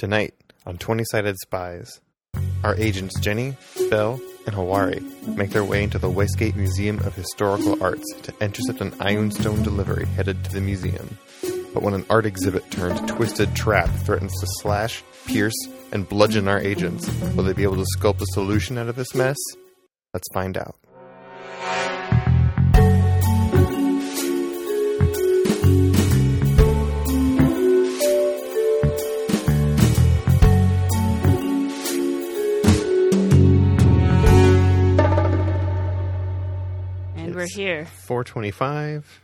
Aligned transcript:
Tonight 0.00 0.32
on 0.64 0.78
20 0.78 1.04
Sided 1.04 1.36
Spies, 1.40 2.00
our 2.64 2.74
agents 2.76 3.20
Jenny, 3.20 3.54
Bell, 3.90 4.18
and 4.46 4.56
Hawari 4.56 5.02
make 5.36 5.50
their 5.50 5.62
way 5.62 5.84
into 5.84 5.98
the 5.98 6.08
Westgate 6.08 6.56
Museum 6.56 6.98
of 7.00 7.14
Historical 7.14 7.82
Arts 7.82 8.10
to 8.22 8.32
intercept 8.40 8.80
an 8.80 8.94
ironstone 9.00 9.62
delivery 9.62 10.06
headed 10.06 10.42
to 10.44 10.52
the 10.52 10.62
museum. 10.62 11.18
But 11.74 11.82
when 11.82 11.92
an 11.92 12.06
art 12.08 12.24
exhibit 12.24 12.70
turned 12.70 13.08
twisted 13.08 13.54
trap 13.54 13.90
threatens 14.06 14.32
to 14.40 14.46
slash, 14.62 15.04
pierce, 15.26 15.68
and 15.92 16.08
bludgeon 16.08 16.48
our 16.48 16.60
agents, 16.60 17.06
will 17.34 17.44
they 17.44 17.52
be 17.52 17.64
able 17.64 17.76
to 17.76 17.98
sculpt 17.98 18.22
a 18.22 18.26
solution 18.32 18.78
out 18.78 18.88
of 18.88 18.96
this 18.96 19.14
mess? 19.14 19.36
Let's 20.14 20.32
find 20.32 20.56
out. 20.56 20.76
We're 37.40 37.46
here. 37.54 37.86
425. 38.06 39.20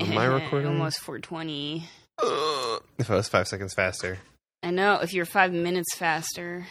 On 0.00 0.14
my 0.14 0.24
recording? 0.26 0.68
Almost 0.68 1.00
420. 1.00 1.84
Ugh. 2.22 2.82
If 2.98 3.10
I 3.10 3.14
was 3.14 3.28
five 3.28 3.46
seconds 3.48 3.74
faster. 3.74 4.18
I 4.62 4.70
know. 4.70 4.94
If 5.00 5.12
you're 5.12 5.24
five 5.24 5.52
minutes 5.52 5.94
faster. 5.96 6.66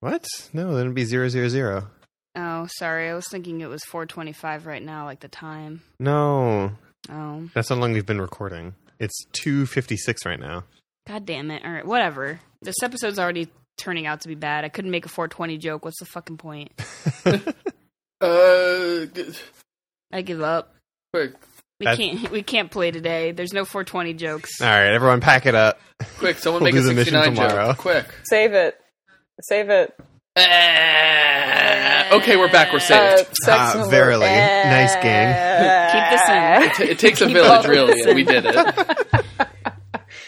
What? 0.00 0.26
No, 0.52 0.72
then 0.74 0.82
it'd 0.82 0.94
be 0.94 1.04
zero 1.04 1.28
zero 1.28 1.48
zero. 1.48 1.88
Oh, 2.34 2.66
sorry. 2.78 3.08
I 3.08 3.14
was 3.14 3.28
thinking 3.30 3.60
it 3.60 3.68
was 3.68 3.82
425 3.84 4.66
right 4.66 4.82
now, 4.82 5.04
like 5.04 5.20
the 5.20 5.28
time. 5.28 5.82
No, 6.00 6.72
Oh, 7.08 7.48
that's 7.54 7.68
how 7.68 7.76
long 7.76 7.92
we've 7.92 8.04
been 8.04 8.20
recording. 8.20 8.74
It's 8.98 9.24
two 9.32 9.64
fifty 9.66 9.96
six 9.96 10.26
right 10.26 10.40
now. 10.40 10.64
god 11.06 11.24
damn 11.24 11.50
it. 11.52 11.64
All 11.64 11.70
right, 11.70 11.86
whatever. 11.86 12.40
This 12.62 12.74
episode's 12.82 13.18
already 13.20 13.48
turning 13.78 14.06
out 14.06 14.22
to 14.22 14.28
be 14.28 14.34
bad. 14.34 14.64
I 14.64 14.68
couldn't 14.70 14.90
make 14.90 15.06
a 15.06 15.08
420 15.08 15.56
joke. 15.58 15.84
What's 15.84 16.00
the 16.00 16.06
fucking 16.06 16.38
point? 16.38 16.72
Uh, 18.20 19.04
g- 19.14 19.32
I 20.16 20.22
give 20.22 20.40
up. 20.42 20.74
quick, 21.12 21.32
We 21.80 21.84
That's- 21.86 21.98
can't. 21.98 22.30
We 22.30 22.42
can't 22.42 22.70
play 22.70 22.90
today. 22.90 23.32
There's 23.32 23.52
no 23.52 23.64
420 23.64 24.14
jokes. 24.14 24.60
All 24.60 24.66
right, 24.66 24.92
everyone, 24.94 25.20
pack 25.20 25.46
it 25.46 25.54
up. 25.54 25.78
quick! 26.18 26.38
Someone 26.38 26.62
We'll 26.62 26.72
make 26.72 26.74
do 26.74 26.80
a 26.80 26.82
the 26.88 26.94
mission 26.94 27.12
sixty-nine 27.22 27.34
tomorrow. 27.50 27.68
joke. 27.72 27.78
Quick. 27.78 28.06
Save 28.24 28.54
it. 28.54 28.80
Save 29.42 29.68
it. 29.70 29.94
Uh, 30.36 32.16
okay, 32.16 32.36
we're 32.36 32.50
back. 32.50 32.70
We're 32.72 32.76
Uh, 32.78 32.80
saved. 33.16 33.28
sex 33.42 33.48
Ah, 33.48 33.72
number- 33.74 33.90
verily. 33.90 34.26
Nice 34.26 34.94
gang. 34.96 35.92
Keep 35.92 36.10
this 36.10 36.28
in. 36.28 36.62
It, 36.62 36.74
t- 36.74 36.92
it 36.92 36.98
takes 36.98 37.20
a 37.20 37.26
village, 37.26 37.66
really, 37.66 38.00
and 38.02 38.14
we 38.14 38.24
did 38.24 38.44
it. 38.46 38.54
Yeah. 38.54 38.66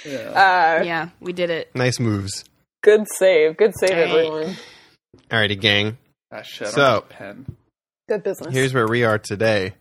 Uh, 0.08 0.82
Yeah, 0.84 1.08
we 1.20 1.32
did 1.34 1.50
it. 1.50 1.70
Nice 1.74 1.98
moves. 2.00 2.44
good 2.82 3.04
save. 3.16 3.56
Good 3.58 3.72
save, 3.78 3.90
All 3.90 3.96
right. 3.96 4.08
everyone. 4.26 4.56
Alrighty, 5.30 5.60
gang. 5.60 5.98
Ah, 6.32 6.42
shit. 6.42 6.68
I 6.68 6.70
don't 6.70 6.74
So- 6.74 6.82
have 6.84 6.96
a 6.96 7.06
pen. 7.06 7.56
Good 8.08 8.22
business. 8.22 8.54
Here's 8.54 8.72
where 8.72 8.88
we 8.88 9.04
are 9.04 9.18
today. 9.18 9.74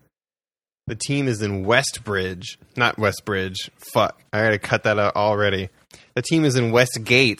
The 0.85 0.95
team 0.95 1.29
is 1.29 1.41
in 1.41 1.63
Westbridge, 1.63 2.57
not 2.75 2.97
Westbridge. 2.97 3.69
Fuck, 3.93 4.21
I 4.33 4.43
gotta 4.43 4.59
cut 4.59 4.83
that 4.83 4.99
out 4.99 5.15
already. 5.15 5.69
The 6.13 6.21
team 6.21 6.43
is 6.43 6.57
in 6.57 6.71
Westgate, 6.71 7.39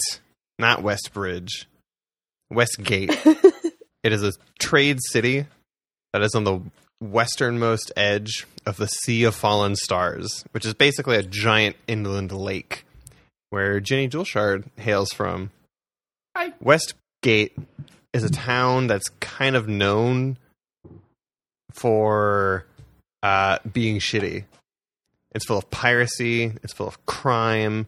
not 0.58 0.80
Westbridge. 0.80 1.66
Westgate. 2.50 3.10
it 4.04 4.14
is 4.14 4.24
a 4.24 4.32
trade 4.60 5.00
city 5.12 5.46
that 6.14 6.22
is 6.22 6.34
on 6.36 6.46
the 6.46 6.62
westernmost 7.02 7.92
edge 7.98 8.48
of 8.66 8.78
the 8.78 8.88
Sea 8.88 9.26
of 9.26 9.36
Fallen 9.36 9.76
Stars, 9.76 10.46
which 10.52 10.66
is 10.66 10.74
basically 10.74 11.18
a 11.18 11.24
giant 11.24 11.76
inland 11.86 12.32
lake 12.32 12.86
where 13.50 13.82
Jenny 13.82 14.08
Julshard 14.08 14.64
hails 14.78 15.12
from. 15.12 15.52
Hi. 16.36 16.54
Westgate 16.62 17.58
is 18.14 18.24
a 18.24 18.30
town 18.30 18.88
that's 18.88 19.10
kind 19.20 19.58
of 19.58 19.68
known 19.68 20.38
for 21.78 22.66
uh, 23.24 23.60
being 23.72 24.00
shitty. 24.00 24.44
It's 25.34 25.46
full 25.46 25.58
of 25.58 25.70
piracy. 25.70 26.52
It's 26.64 26.74
full 26.74 26.88
of 26.88 27.06
crime, 27.06 27.88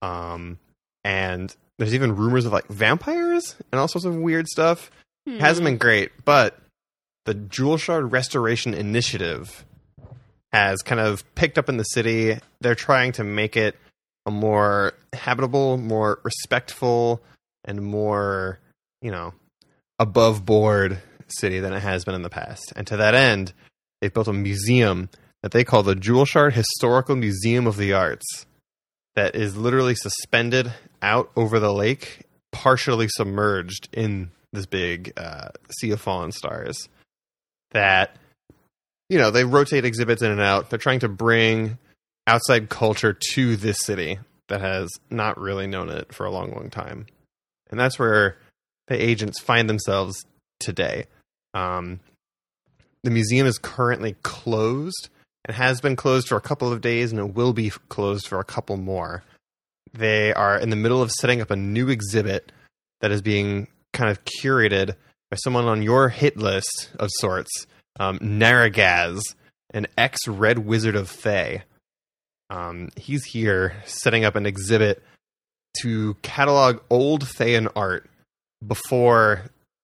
um, 0.00 0.58
and 1.02 1.54
there's 1.78 1.94
even 1.94 2.14
rumors 2.14 2.46
of 2.46 2.52
like 2.52 2.68
vampires 2.68 3.56
and 3.72 3.80
all 3.80 3.88
sorts 3.88 4.04
of 4.04 4.14
weird 4.14 4.46
stuff. 4.46 4.90
Hmm. 5.26 5.38
Hasn't 5.38 5.64
been 5.64 5.78
great, 5.78 6.12
but 6.24 6.58
the 7.24 7.34
Jewel 7.34 7.78
Shard 7.78 8.12
Restoration 8.12 8.74
Initiative 8.74 9.64
has 10.52 10.82
kind 10.82 11.00
of 11.00 11.24
picked 11.34 11.58
up 11.58 11.68
in 11.68 11.78
the 11.78 11.84
city. 11.84 12.38
They're 12.60 12.76
trying 12.76 13.12
to 13.12 13.24
make 13.24 13.56
it 13.56 13.76
a 14.26 14.30
more 14.30 14.94
habitable, 15.12 15.76
more 15.76 16.20
respectful, 16.22 17.20
and 17.64 17.82
more, 17.82 18.60
you 19.02 19.10
know, 19.10 19.34
above 19.98 20.46
board 20.46 21.00
city 21.38 21.60
than 21.60 21.72
it 21.72 21.80
has 21.80 22.04
been 22.04 22.14
in 22.14 22.22
the 22.22 22.30
past. 22.30 22.72
And 22.76 22.86
to 22.86 22.96
that 22.96 23.14
end, 23.14 23.52
they've 24.00 24.12
built 24.12 24.28
a 24.28 24.32
museum 24.32 25.08
that 25.42 25.52
they 25.52 25.64
call 25.64 25.82
the 25.82 25.94
Jewel 25.94 26.24
Shard 26.24 26.54
Historical 26.54 27.16
Museum 27.16 27.66
of 27.66 27.76
the 27.76 27.92
Arts 27.92 28.46
that 29.14 29.36
is 29.36 29.56
literally 29.56 29.94
suspended 29.94 30.72
out 31.02 31.30
over 31.36 31.60
the 31.60 31.72
lake, 31.72 32.22
partially 32.50 33.08
submerged 33.08 33.88
in 33.92 34.30
this 34.52 34.66
big 34.66 35.12
uh, 35.16 35.48
sea 35.78 35.90
of 35.90 36.00
fallen 36.00 36.32
stars. 36.32 36.88
That, 37.72 38.16
you 39.08 39.18
know, 39.18 39.30
they 39.30 39.44
rotate 39.44 39.84
exhibits 39.84 40.22
in 40.22 40.30
and 40.30 40.40
out. 40.40 40.70
They're 40.70 40.78
trying 40.78 41.00
to 41.00 41.08
bring 41.08 41.78
outside 42.26 42.68
culture 42.68 43.12
to 43.34 43.56
this 43.56 43.78
city 43.80 44.18
that 44.48 44.60
has 44.60 44.88
not 45.10 45.38
really 45.38 45.66
known 45.66 45.88
it 45.88 46.14
for 46.14 46.26
a 46.26 46.30
long, 46.30 46.52
long 46.52 46.70
time. 46.70 47.06
And 47.70 47.78
that's 47.78 47.98
where 47.98 48.38
the 48.86 49.02
agents 49.02 49.40
find 49.40 49.68
themselves 49.68 50.24
today. 50.60 51.06
Um, 51.54 52.00
the 53.02 53.10
museum 53.10 53.46
is 53.46 53.58
currently 53.58 54.16
closed 54.22 55.08
and 55.44 55.56
has 55.56 55.80
been 55.80 55.96
closed 55.96 56.28
for 56.28 56.36
a 56.36 56.42
couple 56.42 56.72
of 56.72 56.80
days 56.80 57.12
and 57.12 57.20
it 57.20 57.34
will 57.34 57.52
be 57.52 57.70
closed 57.88 58.26
for 58.26 58.40
a 58.40 58.44
couple 58.44 58.76
more. 58.76 59.22
They 59.92 60.32
are 60.34 60.58
in 60.58 60.70
the 60.70 60.76
middle 60.76 61.00
of 61.00 61.12
setting 61.12 61.40
up 61.40 61.50
a 61.50 61.56
new 61.56 61.88
exhibit 61.88 62.50
that 63.00 63.12
is 63.12 63.22
being 63.22 63.68
kind 63.92 64.10
of 64.10 64.24
curated 64.24 64.96
by 65.30 65.36
someone 65.36 65.66
on 65.66 65.82
your 65.82 66.08
hit 66.08 66.36
list 66.36 66.90
of 66.98 67.10
sorts, 67.18 67.66
um, 68.00 68.18
Narragaz, 68.20 69.22
an 69.72 69.86
ex 69.96 70.26
Red 70.26 70.60
Wizard 70.60 70.96
of 70.96 71.08
Thay. 71.08 71.62
Um, 72.50 72.90
he's 72.96 73.24
here 73.24 73.76
setting 73.84 74.24
up 74.24 74.36
an 74.36 74.46
exhibit 74.46 75.02
to 75.82 76.14
catalog 76.22 76.80
old 76.90 77.24
Thayan 77.24 77.68
art 77.74 78.08
before 78.66 79.42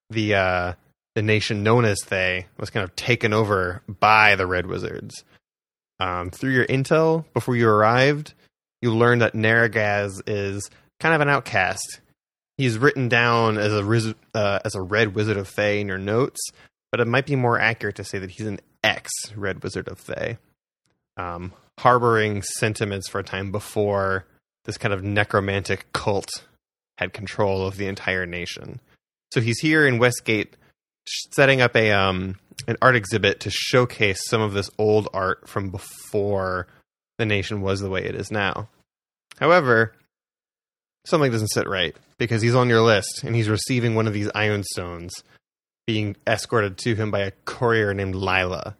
the 0.09 0.34
uh, 0.34 0.72
the 1.15 1.22
nation 1.22 1.62
known 1.62 1.84
as 1.84 1.98
Thay 2.04 2.47
was 2.59 2.71
kind 2.71 2.84
of 2.84 2.94
taken 2.97 3.32
over 3.32 3.82
by 3.88 4.37
the 4.37 4.47
Red 4.47 4.66
Wizards. 4.66 5.25
Um, 5.98 6.31
through 6.31 6.53
your 6.53 6.66
intel 6.66 7.25
before 7.34 7.56
you 7.56 7.69
arrived, 7.69 8.34
you 8.81 8.94
learned 8.94 9.22
that 9.22 9.34
Narragaz 9.34 10.22
is 10.26 10.71
kind 10.98 11.15
of 11.15 11.21
an 11.21 11.28
outcast. 11.28 12.00
He's 12.56 12.78
written 12.78 13.09
down 13.09 13.59
as 13.59 13.72
a 13.72 14.15
uh, 14.34 14.60
as 14.65 14.75
a 14.75 14.82
Red 14.82 15.15
Wizard 15.15 15.37
of 15.37 15.48
Thay 15.48 15.81
in 15.81 15.88
your 15.88 15.98
notes, 15.98 16.41
but 16.91 17.00
it 17.00 17.09
might 17.09 17.27
be 17.27 17.37
more 17.37 17.59
accurate 17.59 17.97
to 17.97 18.04
say 18.04 18.19
that 18.19 18.31
he's 18.31 18.47
an 18.47 18.60
ex 18.82 19.10
Red 19.34 19.62
Wizard 19.62 19.88
of 19.88 19.98
Thay, 19.98 20.38
um, 21.16 21.53
harboring 21.78 22.42
sentiments 22.42 23.09
for 23.09 23.19
a 23.19 23.25
time 23.25 23.50
before 23.50 24.27
this 24.65 24.78
kind 24.78 24.94
of 24.94 25.03
necromantic 25.03 25.92
cult 25.92 26.31
had 26.98 27.12
control 27.12 27.66
of 27.66 27.77
the 27.77 27.87
entire 27.87 28.27
nation. 28.27 28.81
So 29.32 29.41
he's 29.41 29.60
here 29.60 29.87
in 29.87 29.98
Westgate 29.98 30.56
setting 31.32 31.60
up 31.60 31.76
a 31.76 31.91
um 31.93 32.37
an 32.69 32.76
art 32.82 32.97
exhibit 32.97 33.41
to 33.41 33.50
showcase 33.50 34.21
some 34.26 34.41
of 34.41 34.53
this 34.53 34.71
old 34.78 35.09
art 35.12 35.48
from 35.48 35.71
before 35.71 36.66
the 37.19 37.26
nation 37.26 37.62
was 37.62 37.81
the 37.81 37.91
way 37.91 38.04
it 38.04 38.15
is 38.15 38.31
now. 38.31 38.69
However, 39.38 39.94
something 41.06 41.32
doesn't 41.32 41.48
sit 41.48 41.69
right 41.69 41.97
because 42.19 42.43
he's 42.43 42.54
on 42.54 42.69
your 42.69 42.83
list 42.83 43.22
and 43.24 43.34
he's 43.34 43.48
receiving 43.48 43.95
one 43.95 44.07
of 44.07 44.12
these 44.12 44.30
iron 44.34 44.62
stones 44.62 45.12
being 45.86 46.16
escorted 46.27 46.78
to 46.78 46.95
him 46.95 47.10
by 47.10 47.21
a 47.21 47.33
courier 47.45 47.95
named 47.95 48.15
Lila. 48.15 48.77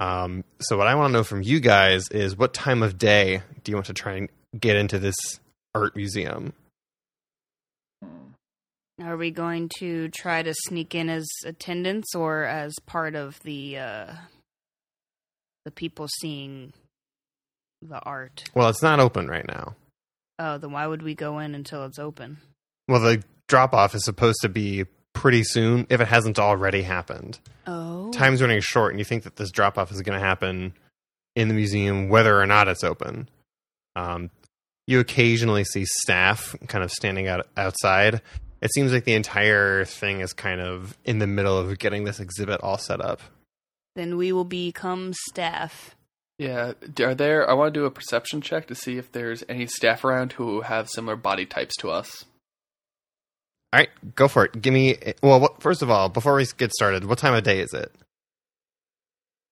Um, 0.00 0.44
so 0.60 0.78
what 0.78 0.86
I 0.86 0.94
want 0.94 1.10
to 1.10 1.12
know 1.12 1.24
from 1.24 1.42
you 1.42 1.60
guys 1.60 2.08
is 2.08 2.36
what 2.36 2.54
time 2.54 2.82
of 2.82 2.96
day 2.96 3.42
do 3.62 3.70
you 3.70 3.76
want 3.76 3.86
to 3.86 3.94
try 3.94 4.14
and 4.14 4.28
get 4.58 4.76
into 4.76 4.98
this 4.98 5.14
art 5.74 5.94
museum? 5.94 6.54
Are 9.02 9.16
we 9.16 9.30
going 9.30 9.70
to 9.78 10.08
try 10.08 10.42
to 10.42 10.52
sneak 10.54 10.94
in 10.94 11.08
as 11.08 11.28
attendants 11.44 12.14
or 12.14 12.44
as 12.44 12.74
part 12.86 13.14
of 13.14 13.40
the 13.40 13.78
uh 13.78 14.12
the 15.64 15.70
people 15.70 16.06
seeing 16.20 16.72
the 17.82 17.98
art? 18.00 18.44
Well, 18.54 18.68
it's 18.68 18.82
not 18.82 19.00
open 19.00 19.28
right 19.28 19.46
now. 19.46 19.74
Oh, 20.38 20.58
then 20.58 20.72
why 20.72 20.86
would 20.86 21.02
we 21.02 21.14
go 21.14 21.38
in 21.38 21.54
until 21.54 21.84
it's 21.84 21.98
open? 21.98 22.38
Well, 22.88 23.00
the 23.00 23.22
drop 23.48 23.72
off 23.74 23.94
is 23.94 24.04
supposed 24.04 24.40
to 24.42 24.48
be 24.48 24.84
pretty 25.12 25.44
soon 25.44 25.86
if 25.90 26.00
it 26.00 26.08
hasn't 26.08 26.38
already 26.38 26.82
happened. 26.82 27.38
Oh. 27.66 28.10
Time's 28.12 28.40
running 28.40 28.60
short, 28.60 28.92
and 28.92 28.98
you 28.98 29.04
think 29.04 29.24
that 29.24 29.36
this 29.36 29.50
drop 29.50 29.76
off 29.78 29.92
is 29.92 30.00
going 30.02 30.18
to 30.18 30.24
happen 30.24 30.72
in 31.36 31.48
the 31.48 31.54
museum 31.54 32.08
whether 32.08 32.40
or 32.40 32.46
not 32.46 32.68
it's 32.68 32.84
open. 32.84 33.28
Um, 33.96 34.30
You 34.86 34.98
occasionally 35.00 35.64
see 35.64 35.84
staff 35.84 36.56
kind 36.68 36.82
of 36.82 36.90
standing 36.90 37.28
out 37.28 37.46
outside. 37.56 38.22
It 38.60 38.72
seems 38.74 38.92
like 38.92 39.04
the 39.04 39.14
entire 39.14 39.84
thing 39.84 40.20
is 40.20 40.32
kind 40.32 40.60
of 40.60 40.96
in 41.04 41.18
the 41.18 41.26
middle 41.26 41.56
of 41.56 41.78
getting 41.78 42.04
this 42.04 42.20
exhibit 42.20 42.60
all 42.62 42.76
set 42.78 43.00
up. 43.00 43.20
Then 43.96 44.16
we 44.16 44.32
will 44.32 44.44
become 44.44 45.12
staff. 45.28 45.96
Yeah, 46.38 46.72
are 47.00 47.14
there? 47.14 47.48
I 47.48 47.52
want 47.54 47.74
to 47.74 47.80
do 47.80 47.84
a 47.86 47.90
perception 47.90 48.40
check 48.40 48.66
to 48.68 48.74
see 48.74 48.96
if 48.96 49.12
there's 49.12 49.44
any 49.48 49.66
staff 49.66 50.04
around 50.04 50.32
who 50.34 50.62
have 50.62 50.88
similar 50.88 51.16
body 51.16 51.44
types 51.44 51.76
to 51.78 51.90
us. 51.90 52.24
All 53.72 53.78
right, 53.80 53.90
go 54.14 54.26
for 54.26 54.46
it. 54.46 54.60
Give 54.60 54.72
me. 54.72 54.96
Well, 55.22 55.38
what, 55.40 55.62
first 55.62 55.82
of 55.82 55.90
all, 55.90 56.08
before 56.08 56.34
we 56.34 56.46
get 56.56 56.72
started, 56.72 57.04
what 57.04 57.18
time 57.18 57.34
of 57.34 57.44
day 57.44 57.60
is 57.60 57.72
it? 57.74 57.92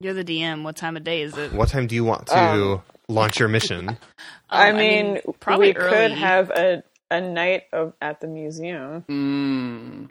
You're 0.00 0.14
the 0.14 0.25
DM. 0.25 0.62
What 0.62 0.76
time 0.76 0.96
of 0.96 1.05
day 1.05 1.22
is 1.22 1.37
it? 1.37 1.52
What 1.52 1.69
time 1.69 1.87
do 1.87 1.94
you 1.94 2.05
want 2.05 2.26
to 2.28 2.38
Um, 2.38 2.82
launch 3.08 3.38
your 3.38 3.49
mission? 3.49 3.90
Um, 3.90 3.96
I 4.50 4.72
mean, 4.72 5.20
probably 5.40 5.69
we 5.69 5.75
could 5.75 6.12
have 6.12 6.50
a 6.50 6.82
a 7.10 7.20
night 7.20 7.64
of 7.72 7.94
at 8.00 8.20
the 8.20 8.26
museum. 8.28 9.05
Mm, 9.08 10.08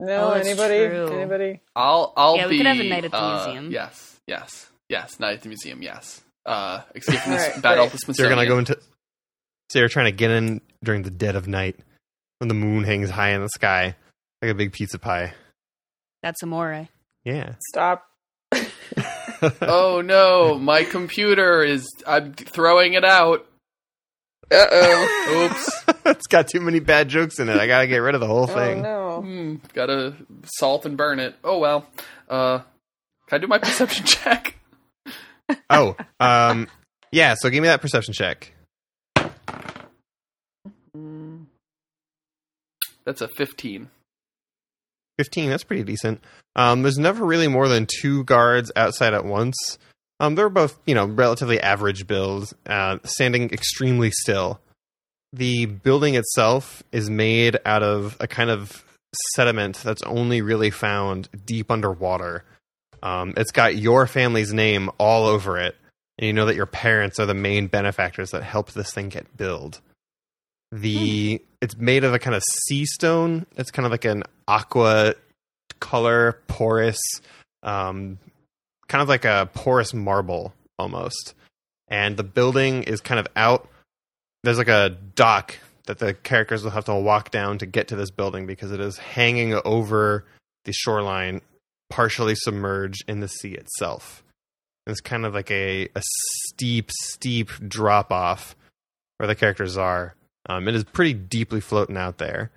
No, 0.00 0.28
Oh, 0.28 0.32
anybody? 0.32 0.86
true. 0.88 1.08
Anybody? 1.08 1.60
I'll. 1.76 2.12
I'll 2.16 2.36
Yeah, 2.36 2.44
be. 2.46 2.50
we 2.52 2.56
could 2.58 2.66
have 2.66 2.80
a 2.80 2.88
night 2.88 3.04
at 3.04 3.10
the 3.10 3.16
uh, 3.22 3.44
museum. 3.46 3.70
Yes. 3.72 4.20
Yes. 4.26 4.70
Yes. 4.88 5.20
Night 5.20 5.34
at 5.34 5.42
the 5.42 5.48
museum. 5.48 5.82
Yes. 5.82 6.22
Uh, 6.46 6.80
escape 6.94 7.20
from 7.20 7.32
the 7.32 7.38
Alright, 7.38 7.62
battle 7.62 7.84
of 7.84 7.90
great. 7.90 8.00
the 8.06 8.14
So 8.14 8.22
you're 8.22 8.30
gonna 8.30 8.46
go 8.46 8.58
into. 8.58 8.78
So 9.70 9.78
you're 9.78 9.88
trying 9.88 10.06
to 10.06 10.12
get 10.12 10.30
in 10.30 10.60
during 10.82 11.02
the 11.02 11.10
dead 11.10 11.36
of 11.36 11.46
night 11.46 11.76
when 12.38 12.48
the 12.48 12.54
moon 12.54 12.84
hangs 12.84 13.10
high 13.10 13.30
in 13.30 13.42
the 13.42 13.48
sky 13.50 13.94
like 14.42 14.50
a 14.50 14.54
big 14.54 14.72
pizza 14.72 14.98
pie. 14.98 15.34
That's 16.22 16.42
amore. 16.42 16.88
Yeah. 17.24 17.54
Stop. 17.70 18.06
oh 19.62 20.02
no, 20.04 20.58
my 20.58 20.84
computer 20.84 21.62
is. 21.62 21.86
I'm 22.06 22.32
throwing 22.34 22.94
it 22.94 23.04
out. 23.04 23.46
Uh 24.52 24.66
oh. 24.70 25.48
Oops. 25.50 25.84
it's 26.06 26.26
got 26.26 26.48
too 26.48 26.60
many 26.60 26.80
bad 26.80 27.08
jokes 27.08 27.38
in 27.38 27.48
it. 27.48 27.56
I 27.56 27.66
gotta 27.66 27.86
get 27.86 27.98
rid 27.98 28.14
of 28.14 28.20
the 28.20 28.26
whole 28.26 28.44
oh 28.44 28.46
thing. 28.54 28.82
no. 28.82 29.22
Hmm, 29.22 29.56
gotta 29.74 30.14
salt 30.44 30.86
and 30.86 30.96
burn 30.96 31.20
it. 31.20 31.36
Oh 31.44 31.58
well. 31.58 31.86
Uh, 32.28 32.58
can 33.28 33.36
I 33.36 33.38
do 33.38 33.46
my 33.46 33.58
perception 33.62 34.06
check? 34.06 34.56
Oh, 35.68 35.96
um, 36.18 36.68
yeah. 37.12 37.34
So 37.38 37.50
give 37.50 37.62
me 37.62 37.68
that 37.68 37.80
perception 37.80 38.14
check. 38.14 38.52
That's 43.04 43.20
a 43.20 43.28
fifteen. 43.28 43.88
15 45.18 45.50
that's 45.50 45.64
pretty 45.64 45.82
decent 45.82 46.24
um, 46.56 46.80
there's 46.80 46.96
never 46.98 47.26
really 47.26 47.46
more 47.46 47.68
than 47.68 47.86
two 48.00 48.24
guards 48.24 48.72
outside 48.74 49.12
at 49.12 49.22
once 49.22 49.78
um, 50.20 50.34
they're 50.36 50.48
both 50.48 50.78
you 50.86 50.94
know 50.94 51.06
relatively 51.06 51.60
average 51.60 52.06
build 52.06 52.52
uh, 52.66 52.98
standing 53.04 53.50
extremely 53.50 54.10
still. 54.12 54.60
The 55.32 55.66
building 55.66 56.14
itself 56.14 56.82
is 56.92 57.08
made 57.08 57.58
out 57.64 57.82
of 57.82 58.16
a 58.20 58.26
kind 58.26 58.50
of 58.50 58.84
sediment 59.34 59.76
that's 59.76 60.02
only 60.02 60.42
really 60.42 60.70
found 60.70 61.28
deep 61.46 61.70
underwater. 61.70 62.44
Um, 63.02 63.34
it's 63.36 63.50
got 63.50 63.76
your 63.76 64.06
family's 64.06 64.52
name 64.52 64.90
all 64.98 65.26
over 65.26 65.58
it 65.58 65.74
and 66.20 66.26
you 66.26 66.32
know 66.34 66.46
that 66.46 66.54
your 66.54 66.66
parents 66.66 67.18
are 67.18 67.26
the 67.26 67.34
main 67.34 67.66
benefactors 67.66 68.30
that 68.30 68.42
helped 68.42 68.74
this 68.74 68.92
thing 68.92 69.08
get 69.08 69.36
built. 69.36 69.80
The 70.70 71.42
it's 71.62 71.76
made 71.76 72.04
of 72.04 72.12
a 72.12 72.18
kind 72.18 72.36
of 72.36 72.42
sea 72.66 72.84
stone. 72.84 73.46
It's 73.56 73.70
kind 73.70 73.86
of 73.86 73.90
like 73.90 74.04
an 74.04 74.22
aqua 74.46 75.14
color 75.80 76.38
porous 76.46 77.00
um 77.62 78.18
kind 78.90 79.02
of 79.02 79.08
like 79.08 79.24
a 79.24 79.48
porous 79.54 79.94
marble 79.94 80.52
almost. 80.78 81.34
And 81.88 82.16
the 82.16 82.24
building 82.24 82.82
is 82.82 83.00
kind 83.00 83.20
of 83.20 83.28
out. 83.36 83.68
There's 84.42 84.58
like 84.58 84.68
a 84.68 84.96
dock 85.14 85.56
that 85.86 86.00
the 86.00 86.12
characters 86.12 86.64
will 86.64 86.72
have 86.72 86.86
to 86.86 86.94
walk 86.94 87.30
down 87.30 87.58
to 87.58 87.66
get 87.66 87.88
to 87.88 87.96
this 87.96 88.10
building 88.10 88.46
because 88.46 88.72
it 88.72 88.80
is 88.80 88.98
hanging 88.98 89.54
over 89.64 90.24
the 90.64 90.72
shoreline 90.72 91.40
partially 91.88 92.34
submerged 92.34 93.04
in 93.06 93.20
the 93.20 93.28
sea 93.28 93.52
itself. 93.52 94.24
And 94.86 94.92
it's 94.92 95.00
kind 95.00 95.24
of 95.24 95.34
like 95.34 95.50
a, 95.52 95.88
a 95.94 96.02
steep 96.48 96.90
steep 96.90 97.48
drop 97.66 98.12
off 98.12 98.56
where 99.18 99.28
the 99.28 99.36
characters 99.36 99.76
are. 99.76 100.16
Um, 100.48 100.66
it 100.66 100.74
is 100.74 100.84
pretty 100.84 101.14
deeply 101.14 101.60
floating 101.60 101.96
out 101.96 102.18
there. 102.18 102.50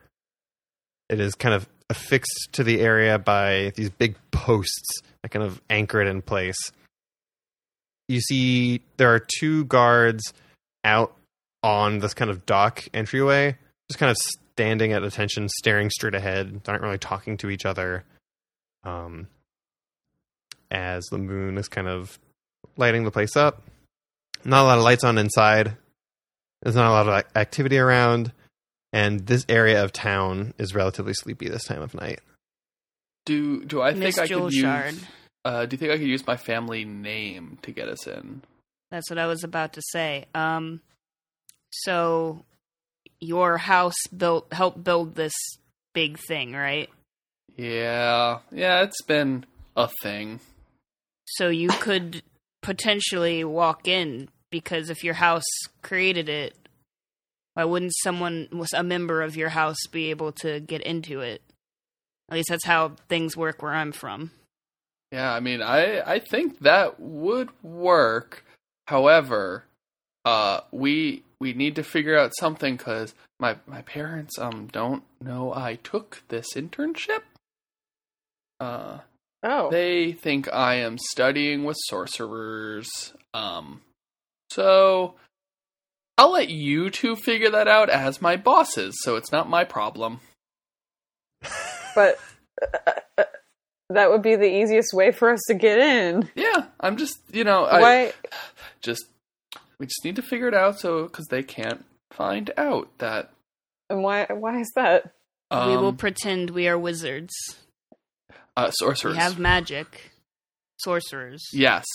It 1.09 1.19
is 1.19 1.35
kind 1.35 1.53
of 1.53 1.69
affixed 1.91 2.49
to 2.53 2.63
the 2.63 2.81
area 2.81 3.19
by 3.19 3.71
these 3.75 3.91
big 3.91 4.15
posts 4.31 5.01
that 5.23 5.31
kind 5.31 5.43
of 5.43 5.61
anchor 5.69 6.01
it 6.01 6.07
in 6.07 6.21
place. 6.21 6.71
You 8.07 8.19
see, 8.21 8.81
there 8.97 9.13
are 9.13 9.25
two 9.39 9.65
guards 9.65 10.33
out 10.83 11.15
on 11.63 11.99
this 11.99 12.13
kind 12.13 12.29
of 12.29 12.45
dock 12.45 12.83
entryway, 12.93 13.57
just 13.89 13.97
kind 13.97 14.11
of 14.11 14.17
standing 14.17 14.93
at 14.93 15.03
attention, 15.03 15.49
staring 15.49 15.89
straight 15.89 16.13
ahead. 16.13 16.61
Aren't 16.67 16.83
really 16.83 16.97
talking 16.97 17.37
to 17.37 17.49
each 17.49 17.65
other. 17.65 18.03
Um, 18.83 19.27
as 20.73 21.05
the 21.05 21.19
moon 21.19 21.57
is 21.57 21.69
kind 21.69 21.87
of 21.87 22.19
lighting 22.75 23.03
the 23.03 23.11
place 23.11 23.37
up. 23.37 23.61
Not 24.43 24.63
a 24.63 24.65
lot 24.65 24.77
of 24.79 24.83
lights 24.83 25.03
on 25.03 25.17
inside. 25.17 25.77
There's 26.61 26.75
not 26.75 26.87
a 26.87 26.91
lot 26.91 27.07
of 27.07 27.23
activity 27.35 27.77
around, 27.77 28.33
and 28.91 29.25
this 29.25 29.45
area 29.47 29.83
of 29.83 29.93
town 29.93 30.53
is 30.57 30.73
relatively 30.73 31.13
sleepy 31.13 31.47
this 31.47 31.65
time 31.65 31.81
of 31.81 31.93
night. 31.93 32.19
Do 33.25 33.63
do 33.65 33.81
I 33.81 33.93
Miss 33.93 34.15
think 34.15 34.25
I 34.25 34.27
Jewel 34.27 34.45
could 34.49 34.53
Shard. 34.53 34.93
use? 34.93 35.05
Uh, 35.45 35.65
do 35.65 35.73
you 35.73 35.77
think 35.77 35.91
I 35.91 35.97
could 35.97 36.07
use 36.07 36.25
my 36.25 36.37
family 36.37 36.85
name 36.85 37.57
to 37.63 37.71
get 37.71 37.87
us 37.87 38.07
in? 38.07 38.41
That's 38.91 39.09
what 39.09 39.19
I 39.19 39.25
was 39.27 39.43
about 39.43 39.73
to 39.73 39.81
say. 39.91 40.25
Um, 40.33 40.81
so 41.71 42.45
your 43.19 43.57
house 43.57 43.95
built 44.15 44.51
helped 44.53 44.83
build 44.83 45.15
this 45.15 45.33
big 45.93 46.17
thing, 46.19 46.53
right? 46.53 46.89
Yeah, 47.55 48.39
yeah, 48.51 48.83
it's 48.83 49.01
been 49.03 49.45
a 49.75 49.89
thing. 50.01 50.39
So 51.25 51.49
you 51.49 51.69
could 51.69 52.23
potentially 52.61 53.43
walk 53.43 53.87
in 53.87 54.29
because 54.51 54.89
if 54.89 55.03
your 55.03 55.13
house 55.15 55.43
created 55.81 56.29
it, 56.29 56.55
why 57.53 57.63
wouldn't 57.65 57.93
someone, 58.03 58.47
a 58.73 58.83
member 58.83 59.21
of 59.21 59.35
your 59.35 59.49
house, 59.49 59.77
be 59.91 60.09
able 60.09 60.31
to 60.33 60.59
get 60.59 60.81
into 60.81 61.19
it? 61.21 61.41
At 62.33 62.37
least 62.37 62.49
that's 62.49 62.65
how 62.65 62.93
things 63.09 63.37
work 63.37 63.61
where 63.61 63.73
I'm 63.73 63.91
from. 63.91 64.31
Yeah, 65.11 65.31
I 65.31 65.39
mean, 65.39 65.61
I 65.61 66.01
I 66.01 66.17
think 66.17 66.61
that 66.61 66.99
would 66.99 67.49
work. 67.61 68.43
However, 68.87 69.65
uh, 70.25 70.61
we 70.71 71.21
we 71.39 71.53
need 71.53 71.75
to 71.75 71.83
figure 71.83 72.17
out 72.17 72.31
something 72.39 72.75
because 72.75 73.13
my 73.39 73.57
my 73.67 73.83
parents 73.83 74.39
um 74.39 74.67
don't 74.71 75.03
know 75.21 75.53
I 75.53 75.75
took 75.75 76.23
this 76.29 76.55
internship. 76.55 77.21
Uh, 78.59 79.01
Oh. 79.43 79.69
they 79.69 80.13
think 80.13 80.51
I 80.51 80.75
am 80.75 80.97
studying 80.97 81.65
with 81.65 81.77
sorcerers. 81.87 82.89
Um, 83.35 83.81
so 84.49 85.13
I'll 86.17 86.31
let 86.31 86.49
you 86.49 86.89
two 86.89 87.15
figure 87.15 87.51
that 87.51 87.67
out 87.67 87.91
as 87.91 88.23
my 88.23 88.37
bosses, 88.37 88.95
so 89.03 89.17
it's 89.17 89.31
not 89.31 89.47
my 89.47 89.63
problem. 89.65 90.21
but 91.95 92.17
uh, 93.17 93.23
that 93.89 94.09
would 94.09 94.21
be 94.21 94.35
the 94.35 94.49
easiest 94.61 94.93
way 94.93 95.11
for 95.11 95.31
us 95.31 95.39
to 95.47 95.53
get 95.53 95.77
in. 95.79 96.29
Yeah, 96.35 96.65
I'm 96.79 96.97
just 96.97 97.19
you 97.31 97.43
know 97.43 97.65
I 97.65 97.81
Why? 97.81 98.13
just 98.81 99.05
we 99.79 99.85
just 99.87 100.03
need 100.05 100.15
to 100.17 100.21
figure 100.21 100.47
it 100.47 100.53
out 100.53 100.79
so 100.79 101.03
because 101.03 101.27
they 101.27 101.43
can't 101.43 101.83
find 102.11 102.51
out 102.57 102.89
that 102.99 103.31
And 103.89 104.03
why? 104.03 104.25
Why 104.29 104.59
is 104.59 104.71
that? 104.75 105.11
um, 105.51 105.69
we 105.69 105.77
will 105.77 105.93
pretend 105.93 106.49
we 106.51 106.67
are 106.67 106.77
wizards. 106.77 107.33
uh, 108.57 108.71
sorcerers. 108.71 109.15
We 109.15 109.19
have 109.21 109.39
magic. 109.39 110.11
Sorcerers. 110.79 111.43
Yes, 111.53 111.85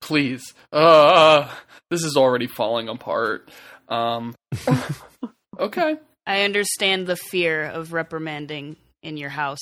please. 0.00 0.54
Uh, 0.72 1.48
this 1.90 2.04
is 2.04 2.16
already 2.16 2.46
falling 2.46 2.88
apart. 2.88 3.50
Um, 3.88 4.34
okay. 5.58 5.96
I 6.26 6.42
understand 6.42 7.06
the 7.06 7.16
fear 7.16 7.64
of 7.64 7.92
reprimanding 7.92 8.76
in 9.04 9.16
your 9.16 9.30
house 9.30 9.60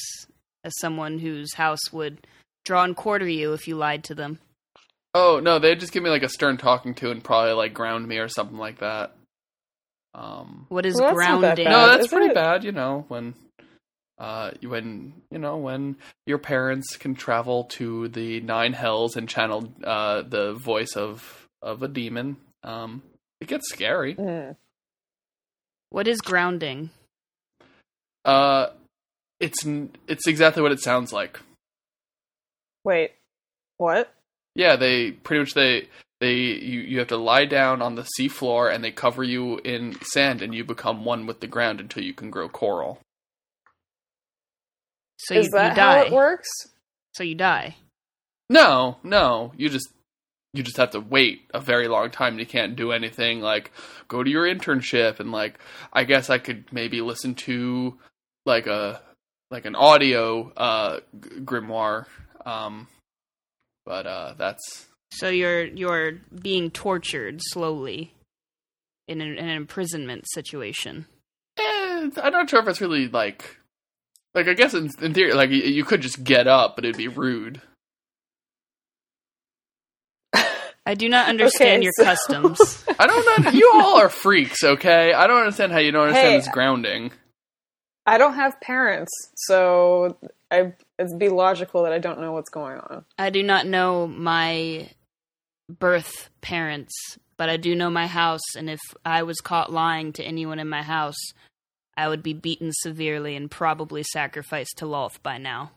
as 0.65 0.73
someone 0.81 1.19
whose 1.19 1.55
house 1.55 1.93
would 1.93 2.27
draw 2.65 2.85
and 2.85 2.97
quarter 2.97 3.29
you 3.29 3.53
if 3.53 3.67
you 3.69 3.77
lied 3.77 4.05
to 4.05 4.15
them. 4.15 4.39
Oh 5.15 5.41
no, 5.43 5.59
they'd 5.59 5.81
just 5.81 5.93
give 5.93 6.03
me 6.03 6.09
like 6.11 6.23
a 6.23 6.29
stern 6.29 6.57
talking 6.57 6.95
to 6.97 7.11
and 7.11 7.23
probably 7.23 7.53
like 7.53 7.75
ground 7.75 8.07
me 8.09 8.19
or 8.19 8.29
something 8.29 8.57
like 8.57 8.79
that. 8.79 9.13
Um, 10.15 10.67
What 10.69 10.87
is 10.87 10.95
Well, 10.95 11.15
that's 11.15 11.29
not 11.29 11.41
that 11.41 11.57
grounding? 11.57 11.65
no, 11.65 11.87
that's 11.89 12.05
is 12.05 12.09
pretty 12.09 12.29
it? 12.31 12.35
bad. 12.35 12.65
You 12.65 12.73
know 12.73 13.05
when, 13.09 13.35
uh, 14.19 14.53
when 14.63 15.13
you 15.31 15.39
know 15.39 15.57
when 15.59 15.97
your 16.27 16.39
parents 16.39 16.97
can 16.97 17.15
travel 17.15 17.65
to 17.65 18.09
the 18.09 18.41
nine 18.41 18.73
hells 18.75 19.17
and 19.17 19.29
channel 19.29 19.73
uh 19.85 20.23
the 20.23 20.53
voice 20.55 20.97
of 20.97 21.47
of 21.61 21.83
a 21.83 21.89
demon. 21.89 22.37
Um, 22.63 23.03
it 23.41 23.49
gets 23.49 23.69
scary. 23.71 24.15
Mm. 24.15 24.57
What 25.91 26.07
is 26.09 26.21
grounding? 26.21 26.91
Uh, 28.25 28.69
it's 29.43 29.67
it's 30.07 30.27
exactly 30.27 30.63
what 30.63 30.73
it 30.73 30.81
sounds 30.81 31.13
like. 31.13 31.41
Wait. 32.85 33.13
What? 33.77 34.15
Yeah, 34.55 34.77
they 34.77 35.11
pretty 35.11 35.41
much 35.41 35.55
they 35.55 35.89
they 36.21 36.35
you, 36.35 36.81
you 36.81 36.99
have 37.01 37.09
to 37.09 37.17
lie 37.17 37.45
down 37.45 37.83
on 37.83 37.97
the 37.97 38.05
sea 38.05 38.29
floor 38.29 38.71
and 38.71 38.83
they 38.85 38.93
cover 38.93 39.25
you 39.25 39.59
in 39.59 40.01
sand 40.03 40.43
and 40.43 40.55
you 40.55 40.65
become 40.65 41.05
one 41.05 41.27
with 41.27 41.41
the 41.41 41.49
ground 41.49 41.81
until 41.81 42.05
you 42.05 42.15
can 42.15 42.31
grow 42.31 42.49
coral. 42.49 43.01
So 45.19 45.35
Is 45.35 45.47
you, 45.47 45.51
that 45.53 45.77
you 45.77 45.83
how 45.83 45.95
die. 45.95 46.07
it 46.07 46.13
works? 46.13 46.49
So 47.15 47.25
you 47.25 47.35
die. 47.35 47.77
No, 48.49 48.99
no, 49.03 49.53
you 49.57 49.69
just 49.69 49.89
you 50.53 50.63
just 50.63 50.77
have 50.77 50.91
to 50.91 51.01
wait 51.01 51.51
a 51.53 51.61
very 51.61 51.89
long 51.89 52.11
time. 52.11 52.39
You 52.39 52.47
can't 52.47 52.77
do 52.77 52.93
anything 52.93 53.41
like 53.41 53.73
go 54.07 54.23
to 54.23 54.31
your 54.31 54.45
internship 54.45 55.19
and 55.19 55.33
like 55.33 55.59
I 55.93 56.05
guess 56.05 56.31
I 56.31 56.39
could 56.39 56.67
maybe 56.73 57.01
listen 57.01 57.35
to 57.47 57.99
like 58.47 58.69
a 58.69 59.01
like 59.53 59.65
an 59.67 59.75
audio 59.77 60.51
uh 60.57 60.99
g- 61.21 61.41
grimoire 61.41 62.07
um 62.45 62.89
but 63.87 64.07
uh 64.07 64.35
that's 64.37 64.87
So 65.13 65.29
you're 65.29 65.65
you're 65.65 66.13
being 66.43 66.71
tortured 66.71 67.41
slowly 67.43 68.15
in 69.09 69.21
an, 69.21 69.37
an 69.39 69.49
imprisonment 69.51 70.25
situation. 70.33 71.07
eh, 71.59 72.09
I'm 72.23 72.33
not 72.33 72.49
sure 72.51 72.61
if 72.61 72.69
it's 72.69 72.81
really 72.81 73.09
like 73.09 73.59
like 74.35 74.49
I 74.49 74.55
guess 74.55 74.73
in, 74.75 74.91
in 75.03 75.13
theory 75.15 75.35
like 75.35 75.51
you, 75.51 75.63
you 75.63 75.85
could 75.85 76.01
just 76.01 76.25
get 76.25 76.47
up 76.49 76.75
but 76.77 76.85
it'd 76.85 76.97
be 76.97 77.09
rude. 77.09 77.61
I 80.87 80.95
do 80.95 81.09
not 81.09 81.29
understand 81.29 81.79
Okay, 81.79 81.85
your 81.85 81.93
so- 81.97 82.05
customs. 82.05 82.85
I 82.99 83.07
don't 83.07 83.45
know. 83.45 83.51
You 83.51 83.71
all 83.75 84.01
are 84.01 84.09
freaks, 84.09 84.65
okay? 84.65 85.13
I 85.13 85.27
don't 85.27 85.39
understand 85.39 85.73
how 85.73 85.79
you 85.79 85.93
don't 85.93 86.09
understand 86.09 86.31
Hey, 86.33 86.39
this 86.39 86.49
grounding. 86.49 87.13
I 88.07 88.19
don't 88.19 88.35
have 88.35 88.61
parents, 88.61 89.11
so 89.37 90.17
I 90.51 90.73
it'd 90.99 91.19
be 91.19 91.29
logical 91.29 91.85
that 91.85 91.93
I 91.93 91.99
don't 91.99 92.21
know 92.21 92.33
what's 92.33 92.51
going 92.51 92.79
on. 92.79 93.05
I 93.19 93.31
do 93.31 93.43
not 93.43 93.67
know 93.67 94.07
my 94.07 94.89
birth 95.69 96.29
parents, 96.41 96.93
but 97.37 97.49
I 97.49 97.57
do 97.57 97.75
know 97.75 97.91
my 97.91 98.07
house, 98.09 98.57
and 98.57 98.69
if 98.69 98.81
I 99.05 99.23
was 99.23 99.39
caught 99.41 99.73
lying 99.73 100.13
to 100.15 100.25
anyone 100.25 100.59
in 100.59 100.69
my 100.69 100.83
house, 100.83 101.19
I 101.97 102.09
would 102.09 102.23
be 102.23 102.33
beaten 102.33 102.71
severely 102.73 103.37
and 103.37 103.51
probably 103.51 104.03
sacrificed 104.03 104.79
to 104.79 104.87
Lolth 104.87 105.23
by 105.23 105.39
now. 105.39 105.71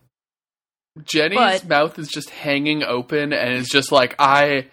Jenny's 1.04 1.38
But- 1.62 1.68
mouth 1.68 2.00
is 2.00 2.08
just 2.08 2.30
hanging 2.30 2.82
open 2.84 3.34
and 3.34 3.54
is 3.54 3.68
just 3.70 3.92
like 3.92 4.16
I 4.18 4.68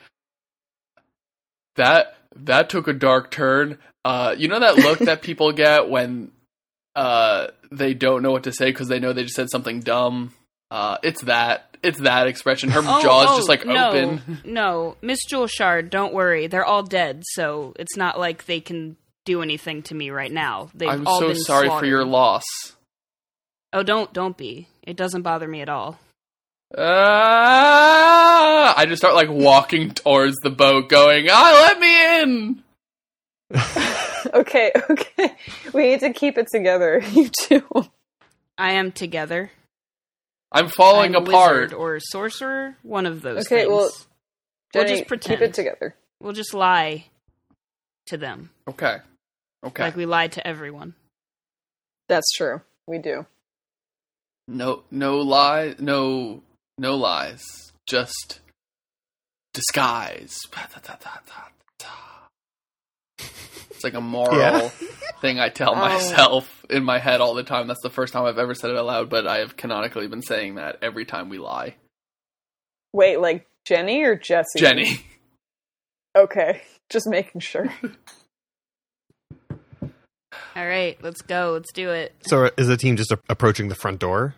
that 1.77 2.17
that 2.37 2.69
took 2.71 2.89
a 2.89 2.93
dark 2.93 3.31
turn. 3.31 3.79
Uh 4.05 4.35
you 4.39 4.49
know 4.49 4.61
that 4.61 4.77
look 4.77 4.99
that 5.01 5.23
people 5.23 5.53
get 5.53 5.89
when 5.89 6.31
uh 6.95 7.49
they 7.71 7.95
don't 7.95 8.23
know 8.23 8.33
what 8.33 8.45
to 8.45 8.53
say 8.53 8.73
cuz 8.73 8.89
they 8.89 9.01
know 9.01 9.13
they 9.13 9.23
just 9.25 9.35
said 9.35 9.51
something 9.51 9.81
dumb. 9.81 10.33
Uh 10.71 10.99
it's 11.03 11.23
that 11.23 11.77
it's 11.83 11.99
that 12.01 12.27
expression. 12.29 12.71
Her 12.71 12.81
Oh, 12.85 13.03
jaw's 13.03 13.27
oh, 13.31 13.37
just 13.37 13.49
like 13.49 13.65
no, 13.67 13.89
open. 13.89 14.41
No, 14.45 14.97
Miss 15.03 15.19
Jewel 15.29 15.47
Shard, 15.49 15.91
don't 15.91 16.13
worry. 16.15 16.47
They're 16.47 16.65
all 16.65 16.83
dead, 16.85 17.23
so 17.33 17.73
it's 17.79 17.97
not 17.97 18.19
like 18.21 18.45
they 18.47 18.61
can 18.61 18.97
do 19.25 19.43
anything 19.43 19.83
to 19.85 19.95
me 19.95 20.11
right 20.11 20.31
now. 20.33 20.71
They've 20.75 20.89
I'm 20.89 21.07
all 21.07 21.19
so 21.21 21.29
been 21.29 21.37
sorry 21.39 21.67
for 21.67 21.71
slaughtered. 21.71 21.89
your 21.89 22.05
loss. 22.05 22.45
Oh, 23.73 23.83
don't 23.83 24.13
don't 24.13 24.37
be. 24.37 24.69
It 24.85 24.97
doesn't 24.97 25.23
bother 25.23 25.49
me 25.49 25.61
at 25.61 25.69
all. 25.69 25.99
Ah, 26.77 28.75
I 28.77 28.87
just 28.87 29.01
start 29.03 29.15
like 29.15 29.29
walking 29.31 29.91
towards 29.91 30.37
the 30.43 30.51
boat 30.51 30.89
going, 30.89 31.27
"Ah, 31.31 31.59
let 31.69 31.79
me 31.81 32.21
in." 32.23 32.63
Okay, 34.35 34.73
okay. 34.91 35.35
We 35.73 35.89
need 35.89 36.01
to 36.01 36.13
keep 36.13 36.39
it 36.39 36.47
together, 36.53 37.03
you 37.13 37.29
two. 37.29 37.65
I 38.59 38.73
am 38.73 38.93
together. 38.93 39.51
I'm 40.53 40.69
falling 40.69 41.17
I'm 41.17 41.27
apart. 41.27 41.73
or 41.73 41.99
sorcerer, 42.01 42.77
one 42.83 43.07
of 43.07 43.23
those 43.23 43.47
Okay, 43.47 43.63
things. 43.63 43.69
well, 43.71 43.91
We'll 44.75 44.85
just 44.87 45.07
pretend. 45.07 45.41
keep 45.41 45.49
it 45.49 45.55
together. 45.55 45.95
We'll 46.21 46.33
just 46.35 46.55
lie 46.55 47.07
to 48.07 48.17
them, 48.17 48.51
Okay. 48.69 48.99
Okay. 49.65 49.83
like 49.83 49.97
we 49.97 50.07
lied 50.07 50.33
to 50.33 50.47
everyone. 50.47 50.95
That's 52.09 52.31
true. 52.33 52.61
We 52.87 52.99
do. 52.99 53.27
No, 54.49 54.83
no 54.91 55.19
lie, 55.19 55.75
no, 55.79 56.43
no 56.79 56.97
lies. 56.97 57.43
Just 57.87 58.41
disguise. 59.55 60.37
It's 63.19 63.85
like 63.85 63.95
a 63.95 64.01
moral 64.01 64.39
Yeah. 64.39 64.69
thing 65.21 65.39
I 65.41 65.49
tell 65.49 65.73
Oh. 65.75 65.79
myself 65.79 66.65
in 66.71 66.85
my 66.85 66.99
head 66.99 67.21
all 67.21 67.35
the 67.35 67.43
time. 67.43 67.67
That's 67.67 67.83
the 67.83 67.91
first 67.91 68.13
time 68.13 68.25
I've 68.25 68.39
ever 68.39 68.55
said 68.55 68.71
it 68.71 68.77
aloud, 68.77 69.11
but 69.11 69.27
I 69.27 69.39
have 69.39 69.57
canonically 69.57 70.07
been 70.09 70.23
saying 70.23 70.55
that 70.57 70.79
every 70.83 71.05
time 71.05 71.29
we 71.29 71.39
lie. 71.39 71.75
Wait, 72.93 73.19
like 73.19 73.47
Jenny 73.65 74.03
or 74.05 74.17
Jesse? 74.17 74.59
Jenny. 74.59 75.05
Okay, 76.17 76.61
just 76.91 77.07
making 77.09 77.41
sure. 77.41 77.73
All 80.55 80.67
right, 80.67 80.99
let's 81.03 81.23
go. 81.23 81.53
Let's 81.55 81.73
do 81.73 81.91
it. 81.91 82.15
So 82.27 82.51
is 82.59 82.69
the 82.69 82.77
team 82.77 82.97
just 82.97 83.11
a- 83.11 83.19
approaching 83.29 83.69
the 83.69 83.75
front 83.75 83.99
door? 84.01 84.35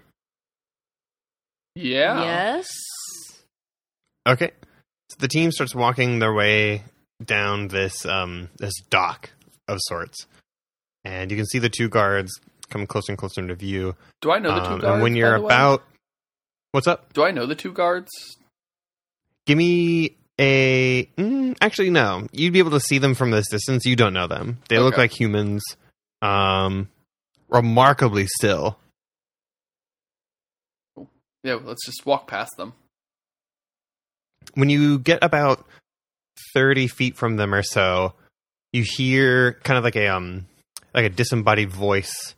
Yeah. 1.75 2.23
Yes. 2.23 2.69
Okay. 4.27 4.53
So 5.11 5.17
the 5.19 5.27
team 5.29 5.51
starts 5.51 5.75
walking 5.75 6.21
their 6.21 6.33
way 6.33 6.85
down 7.25 7.69
this 7.69 8.05
um 8.07 8.49
this 8.59 8.75
dock 8.91 9.31
of 9.69 9.79
sorts. 9.83 10.27
And 11.05 11.31
you 11.31 11.37
can 11.37 11.47
see 11.47 11.59
the 11.59 11.69
two 11.69 11.89
guards 11.89 12.33
come 12.71 12.87
closer 12.87 13.13
and 13.13 13.19
closer 13.19 13.41
into 13.41 13.55
view. 13.55 13.95
Do 14.23 14.31
I 14.33 14.39
know 14.39 14.55
the 14.55 14.61
two 14.61 14.67
Um, 14.75 14.81
guards? 14.81 14.95
and 14.95 15.03
when 15.03 15.17
you're 15.17 15.35
about 15.37 15.83
What's 16.73 16.87
up? 16.89 17.13
Do 17.13 17.23
I 17.23 17.31
know 17.31 17.47
the 17.47 17.55
two 17.55 17.73
guards? 17.73 18.11
Give 19.47 19.57
me 19.59 20.17
a 20.41 21.05
mm, 21.17 21.57
actually 21.61 21.91
no. 21.91 22.27
You'd 22.33 22.53
be 22.53 22.59
able 22.59 22.73
to 22.73 22.81
see 22.81 22.99
them 22.99 23.15
from 23.15 23.31
this 23.31 23.49
distance. 23.49 23.85
You 23.87 23.95
don't 23.95 24.13
know 24.15 24.27
them. 24.27 24.59
They 24.69 24.79
look 24.79 24.97
like 24.97 25.13
humans. 25.13 25.63
Um 26.23 26.89
remarkably 27.49 28.27
still. 28.27 28.79
Yeah, 31.45 31.59
let's 31.63 31.85
just 31.85 32.07
walk 32.07 32.27
past 32.27 32.53
them. 32.57 32.73
when 34.55 34.71
you 34.71 34.99
get 34.99 35.19
about 35.23 35.65
30 36.55 36.89
feet 36.89 37.17
from 37.17 37.37
them 37.37 37.55
or 37.55 37.63
so 37.63 38.15
you 38.73 38.85
hear 38.85 39.55
kind 39.63 39.79
of 39.79 39.85
like 39.85 39.97
a 39.97 40.09
um 40.09 40.47
like 40.93 41.05
a 41.05 41.11
disembodied 41.11 41.71
voice 41.71 42.35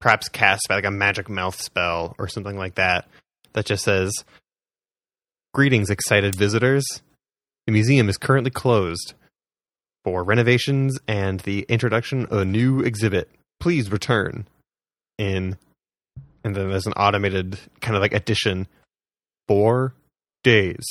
perhaps 0.00 0.28
cast 0.28 0.66
by 0.68 0.76
like 0.76 0.84
a 0.84 0.90
magic 0.90 1.28
mouth 1.28 1.60
spell 1.60 2.14
or 2.18 2.28
something 2.28 2.56
like 2.56 2.76
that 2.76 3.06
that 3.52 3.66
just 3.66 3.84
says 3.84 4.12
greetings 5.52 5.90
excited 5.90 6.34
visitors. 6.34 6.84
The 7.66 7.72
museum 7.72 8.08
is 8.08 8.16
currently 8.16 8.50
closed 8.50 9.14
for 10.04 10.22
renovations 10.22 10.98
and 11.06 11.40
the 11.40 11.66
introduction 11.68 12.26
of 12.26 12.38
a 12.38 12.44
new 12.44 12.80
exhibit. 12.80 13.30
Please 13.58 13.90
return 13.90 14.46
in. 15.18 15.58
And 16.42 16.56
then 16.56 16.70
there's 16.70 16.86
an 16.86 16.94
automated 16.94 17.58
kind 17.80 17.96
of 17.96 18.00
like 18.00 18.14
addition 18.14 18.66
four 19.46 19.94
days. 20.42 20.86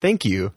Thank 0.00 0.24
you. 0.24 0.52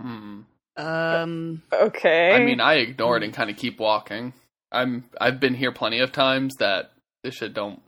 Hmm. 0.00 0.40
Um. 0.76 1.62
Okay. 1.72 2.34
I 2.34 2.44
mean, 2.44 2.60
I 2.60 2.74
ignore 2.74 3.16
it 3.16 3.22
and 3.22 3.32
kind 3.32 3.48
of 3.50 3.56
keep 3.56 3.78
walking. 3.78 4.34
I'm 4.70 5.04
I've 5.20 5.40
been 5.40 5.54
here 5.54 5.72
plenty 5.72 6.00
of 6.00 6.12
times 6.12 6.54
that 6.58 6.92
this 7.24 7.34
shit 7.36 7.54
don't 7.54 7.80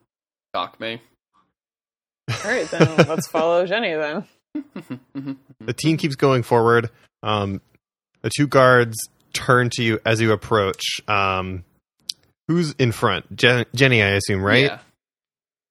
shock 0.54 0.80
me. 0.80 1.02
all 2.30 2.36
right 2.50 2.66
then. 2.70 2.96
Let's 3.08 3.26
follow 3.28 3.66
Jenny 3.66 3.94
then. 3.94 4.24
The 5.60 5.72
team 5.74 5.96
keeps 5.98 6.14
going 6.14 6.44
forward. 6.44 6.88
Um, 7.22 7.60
the 8.22 8.30
two 8.34 8.46
guards 8.46 8.96
turn 9.34 9.68
to 9.70 9.82
you 9.82 9.98
as 10.06 10.20
you 10.20 10.32
approach. 10.32 10.82
Um, 11.08 11.64
who's 12.46 12.72
in 12.78 12.92
front? 12.92 13.34
Je- 13.36 13.66
Jenny, 13.74 14.02
I 14.02 14.10
assume, 14.10 14.42
right? 14.42 14.64
Yeah. 14.64 14.78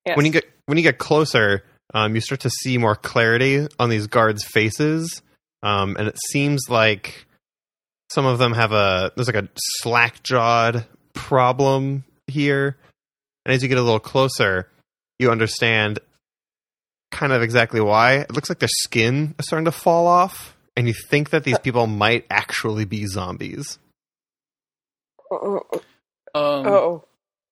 Yes. 0.05 0.17
When 0.17 0.25
you 0.27 0.31
get 0.33 0.45
when 0.67 0.77
you 0.77 0.83
get 0.83 0.97
closer, 0.99 1.63
um, 1.95 2.13
you 2.15 2.21
start 2.21 2.41
to 2.41 2.49
see 2.49 2.77
more 2.77 2.95
clarity 2.95 3.65
on 3.79 3.89
these 3.89 4.05
guards' 4.07 4.43
faces, 4.43 5.21
um, 5.63 5.95
and 5.97 6.07
it 6.07 6.17
seems 6.29 6.63
like 6.69 7.25
some 8.11 8.25
of 8.25 8.37
them 8.39 8.53
have 8.53 8.71
a 8.71 9.11
there's 9.15 9.27
like 9.27 9.43
a 9.43 9.49
slack 9.81 10.23
jawed 10.23 10.85
problem 11.13 12.03
here. 12.27 12.77
And 13.45 13.53
as 13.53 13.63
you 13.63 13.69
get 13.69 13.77
a 13.77 13.81
little 13.81 13.99
closer, 13.99 14.69
you 15.19 15.31
understand 15.31 15.99
kind 17.11 17.31
of 17.31 17.41
exactly 17.41 17.79
why. 17.81 18.15
It 18.19 18.33
looks 18.33 18.49
like 18.49 18.59
their 18.59 18.69
skin 18.69 19.35
is 19.39 19.45
starting 19.47 19.65
to 19.65 19.71
fall 19.71 20.05
off, 20.07 20.55
and 20.75 20.87
you 20.87 20.93
think 21.09 21.29
that 21.31 21.43
these 21.43 21.57
people 21.59 21.87
might 21.87 22.25
actually 22.29 22.85
be 22.85 23.05
zombies. 23.07 23.79
oh, 25.31 25.61
Um, 26.35 26.67
oh, 26.67 27.03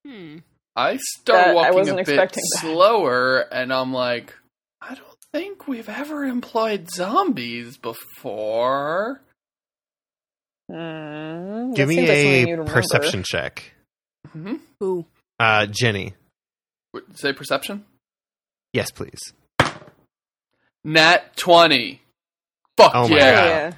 Hmm. 0.04 0.38
I 0.76 0.98
start 0.98 1.46
That- 1.46 1.48
I 1.48 1.54
walking 1.54 1.74
wasn't 1.74 1.96
bit 1.96 2.08
expecting 2.08 2.44
slower, 2.58 3.38
and 3.40 3.72
I'm 3.72 3.92
like, 3.92 4.34
I 4.80 4.94
don't 4.94 5.15
think 5.36 5.68
we've 5.68 5.88
ever 5.90 6.24
employed 6.24 6.90
zombies 6.90 7.76
before. 7.76 9.20
Hmm, 10.70 11.72
Give 11.74 11.88
me 11.88 11.94
seems 11.96 12.08
like 12.08 12.58
a 12.58 12.64
perception 12.64 13.22
check, 13.22 13.72
hmm 14.32 14.54
Who? 14.80 15.04
uh, 15.38 15.66
Jenny. 15.66 16.14
Say 17.14 17.34
perception. 17.34 17.84
Yes, 18.72 18.90
please. 18.90 19.34
Nat 20.84 21.36
twenty. 21.36 22.00
Fuck 22.78 22.92
Oh 22.94 23.06
my 23.08 23.16
yeah. 23.18 23.46
Yeah. 23.46 23.72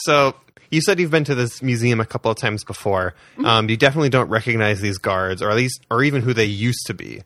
So 0.00 0.34
you 0.70 0.80
said 0.80 0.98
you've 0.98 1.10
been 1.10 1.24
to 1.24 1.34
this 1.34 1.60
museum 1.62 2.00
a 2.00 2.06
couple 2.06 2.30
of 2.30 2.38
times 2.38 2.64
before. 2.64 3.14
Um, 3.44 3.68
you 3.68 3.76
definitely 3.76 4.08
don't 4.08 4.30
recognize 4.30 4.80
these 4.80 4.96
guards, 4.98 5.42
or 5.42 5.50
at 5.50 5.56
least, 5.56 5.82
or 5.90 6.02
even 6.02 6.22
who 6.22 6.32
they 6.32 6.46
used 6.46 6.86
to 6.86 6.94
be. 6.94 7.22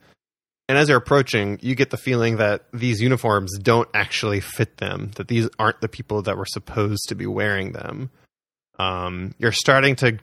And 0.68 0.76
as 0.76 0.88
you're 0.88 0.98
approaching, 0.98 1.58
you 1.62 1.74
get 1.74 1.90
the 1.90 1.96
feeling 1.96 2.38
that 2.38 2.64
these 2.72 3.00
uniforms 3.00 3.56
don't 3.58 3.88
actually 3.94 4.40
fit 4.40 4.78
them. 4.78 5.12
That 5.14 5.28
these 5.28 5.48
aren't 5.58 5.80
the 5.80 5.88
people 5.88 6.22
that 6.22 6.36
were 6.36 6.46
supposed 6.46 7.08
to 7.08 7.14
be 7.14 7.26
wearing 7.26 7.72
them. 7.72 8.10
Um, 8.78 9.34
you're 9.38 9.52
starting 9.52 9.94
to 9.96 10.18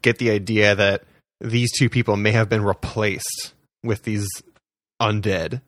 get 0.00 0.18
the 0.18 0.30
idea 0.30 0.74
that 0.74 1.04
these 1.40 1.70
two 1.76 1.88
people 1.88 2.16
may 2.16 2.30
have 2.30 2.48
been 2.48 2.62
replaced 2.64 3.54
with 3.82 4.04
these 4.04 4.26
undead. 5.00 5.62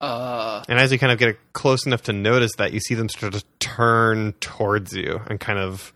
Uh, 0.00 0.62
And 0.68 0.78
as 0.78 0.92
you 0.92 0.98
kind 0.98 1.12
of 1.12 1.18
get 1.18 1.38
close 1.54 1.86
enough 1.86 2.02
to 2.02 2.12
notice 2.12 2.52
that, 2.58 2.72
you 2.72 2.80
see 2.80 2.94
them 2.94 3.08
start 3.08 3.32
to 3.32 3.44
turn 3.58 4.34
towards 4.40 4.92
you 4.92 5.20
and 5.26 5.40
kind 5.40 5.58
of 5.58 5.92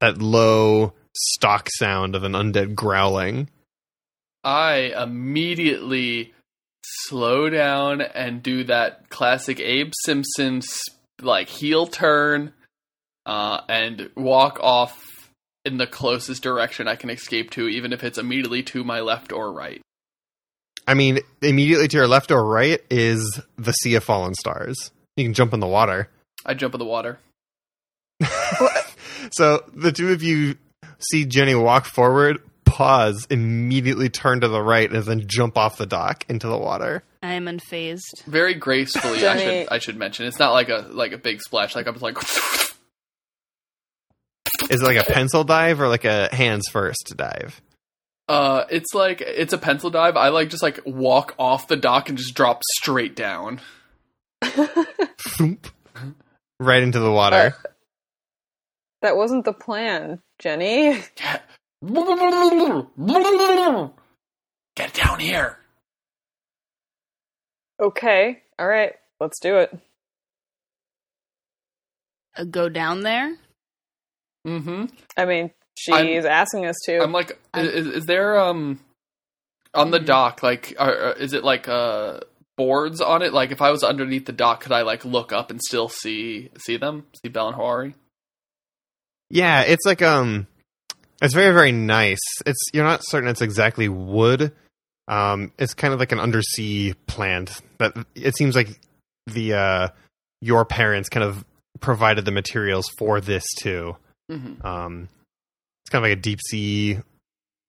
that 0.00 0.20
low 0.20 0.92
stock 1.16 1.68
sound 1.78 2.16
of 2.16 2.24
an 2.24 2.32
undead 2.32 2.74
growling. 2.74 3.48
I 4.44 4.92
immediately 5.02 6.34
slow 6.84 7.48
down 7.48 8.00
and 8.00 8.42
do 8.42 8.64
that 8.64 9.08
classic 9.08 9.60
Abe 9.60 9.92
Simpson 10.04 10.62
like 11.22 11.48
heel 11.48 11.86
turn, 11.86 12.52
uh, 13.24 13.60
and 13.68 14.10
walk 14.16 14.58
off 14.60 15.30
in 15.64 15.78
the 15.78 15.86
closest 15.86 16.42
direction 16.42 16.88
I 16.88 16.96
can 16.96 17.08
escape 17.08 17.50
to, 17.52 17.68
even 17.68 17.92
if 17.92 18.04
it's 18.04 18.18
immediately 18.18 18.62
to 18.64 18.84
my 18.84 19.00
left 19.00 19.32
or 19.32 19.52
right. 19.52 19.80
I 20.86 20.92
mean, 20.92 21.20
immediately 21.40 21.88
to 21.88 21.96
your 21.96 22.06
left 22.06 22.30
or 22.30 22.44
right 22.44 22.80
is 22.90 23.40
the 23.56 23.72
Sea 23.72 23.94
of 23.94 24.04
Fallen 24.04 24.34
Stars. 24.34 24.90
You 25.16 25.24
can 25.24 25.32
jump 25.32 25.54
in 25.54 25.60
the 25.60 25.66
water. 25.66 26.10
I 26.44 26.52
jump 26.52 26.74
in 26.74 26.78
the 26.78 26.84
water. 26.84 27.18
So 29.32 29.64
the 29.74 29.92
two 29.92 30.12
of 30.12 30.22
you 30.22 30.56
see 30.98 31.24
Jenny 31.24 31.54
walk 31.54 31.86
forward, 31.86 32.40
pause, 32.74 33.26
immediately 33.30 34.08
turn 34.08 34.40
to 34.40 34.48
the 34.48 34.60
right, 34.60 34.90
and 34.90 35.04
then 35.04 35.22
jump 35.26 35.56
off 35.56 35.78
the 35.78 35.86
dock 35.86 36.24
into 36.28 36.48
the 36.48 36.58
water. 36.58 37.04
I 37.22 37.34
am 37.34 37.46
unfazed. 37.46 38.24
Very 38.26 38.54
gracefully, 38.54 39.26
I 39.26 39.36
should 39.38 39.68
I 39.70 39.78
should 39.78 39.96
mention. 39.96 40.26
It's 40.26 40.40
not 40.40 40.52
like 40.52 40.68
a 40.68 40.86
like 40.90 41.12
a 41.12 41.18
big 41.18 41.40
splash. 41.40 41.76
Like 41.76 41.86
I'm 41.86 41.96
like 41.98 42.18
Is 44.70 44.82
it 44.82 44.84
like 44.84 44.96
a 44.96 45.04
pencil 45.04 45.44
dive 45.44 45.80
or 45.80 45.88
like 45.88 46.04
a 46.04 46.34
hands 46.34 46.64
first 46.70 47.14
dive? 47.16 47.62
Uh, 48.28 48.64
it's 48.70 48.92
like 48.92 49.20
it's 49.20 49.52
a 49.52 49.58
pencil 49.58 49.90
dive. 49.90 50.16
I 50.16 50.30
like 50.30 50.50
just 50.50 50.62
like 50.62 50.80
walk 50.84 51.34
off 51.38 51.68
the 51.68 51.76
dock 51.76 52.08
and 52.08 52.18
just 52.18 52.34
drop 52.34 52.62
straight 52.74 53.14
down. 53.14 53.60
Thump. 54.42 55.68
right 56.58 56.82
into 56.82 56.98
the 56.98 57.12
water. 57.12 57.54
That 59.02 59.16
wasn't 59.16 59.44
the 59.44 59.52
plan, 59.52 60.20
Jenny. 60.38 61.02
Get, 61.14 61.42
get 64.76 64.94
down 64.94 65.20
here. 65.20 65.58
Okay. 67.80 68.42
All 68.58 68.66
right. 68.66 68.92
Let's 69.20 69.38
do 69.40 69.58
it. 69.58 69.76
Uh, 72.36 72.44
go 72.44 72.68
down 72.68 73.02
there. 73.02 73.36
Mm-hmm. 74.46 74.86
I 75.16 75.24
mean, 75.24 75.50
she's 75.76 75.94
I'm- 75.94 76.26
asking 76.26 76.66
us 76.66 76.76
to. 76.86 77.00
I'm 77.00 77.12
like, 77.12 77.38
is, 77.56 77.86
is 77.86 78.06
there 78.06 78.38
um 78.38 78.80
on 79.72 79.90
the 79.90 79.98
dock 80.00 80.42
like, 80.42 80.74
are, 80.78 80.96
are- 81.08 81.12
is 81.14 81.32
it 81.32 81.44
like 81.44 81.68
uh 81.68 82.20
boards 82.56 83.00
on 83.00 83.22
it? 83.22 83.32
Like, 83.32 83.50
if 83.50 83.60
I 83.62 83.70
was 83.70 83.82
underneath 83.82 84.26
the 84.26 84.32
dock, 84.32 84.60
could 84.60 84.72
I 84.72 84.82
like 84.82 85.04
look 85.04 85.32
up 85.32 85.50
and 85.50 85.60
still 85.60 85.88
see 85.88 86.50
see 86.58 86.76
them? 86.76 87.06
See 87.22 87.28
Bell 87.28 87.48
and 87.48 87.56
Hawari? 87.56 87.94
Yeah, 89.30 89.62
it's 89.62 89.86
like 89.86 90.02
um 90.02 90.46
it's 91.22 91.34
very 91.34 91.52
very 91.52 91.72
nice. 91.72 92.20
It's 92.46 92.60
you're 92.72 92.84
not 92.84 93.02
certain 93.04 93.28
it's 93.28 93.42
exactly 93.42 93.88
wood. 93.88 94.52
Um 95.08 95.52
it's 95.58 95.74
kind 95.74 95.92
of 95.94 96.00
like 96.00 96.12
an 96.12 96.20
undersea 96.20 96.94
plant 97.06 97.60
that 97.78 97.94
it 98.14 98.36
seems 98.36 98.54
like 98.54 98.78
the 99.26 99.54
uh 99.54 99.88
your 100.40 100.64
parents 100.64 101.08
kind 101.08 101.24
of 101.24 101.44
provided 101.80 102.24
the 102.24 102.32
materials 102.32 102.88
for 102.98 103.20
this 103.20 103.44
too. 103.60 103.96
Mm-hmm. 104.30 104.66
Um 104.66 105.08
it's 105.84 105.90
kind 105.90 106.04
of 106.04 106.10
like 106.10 106.18
a 106.18 106.20
deep 106.20 106.40
sea 106.48 106.98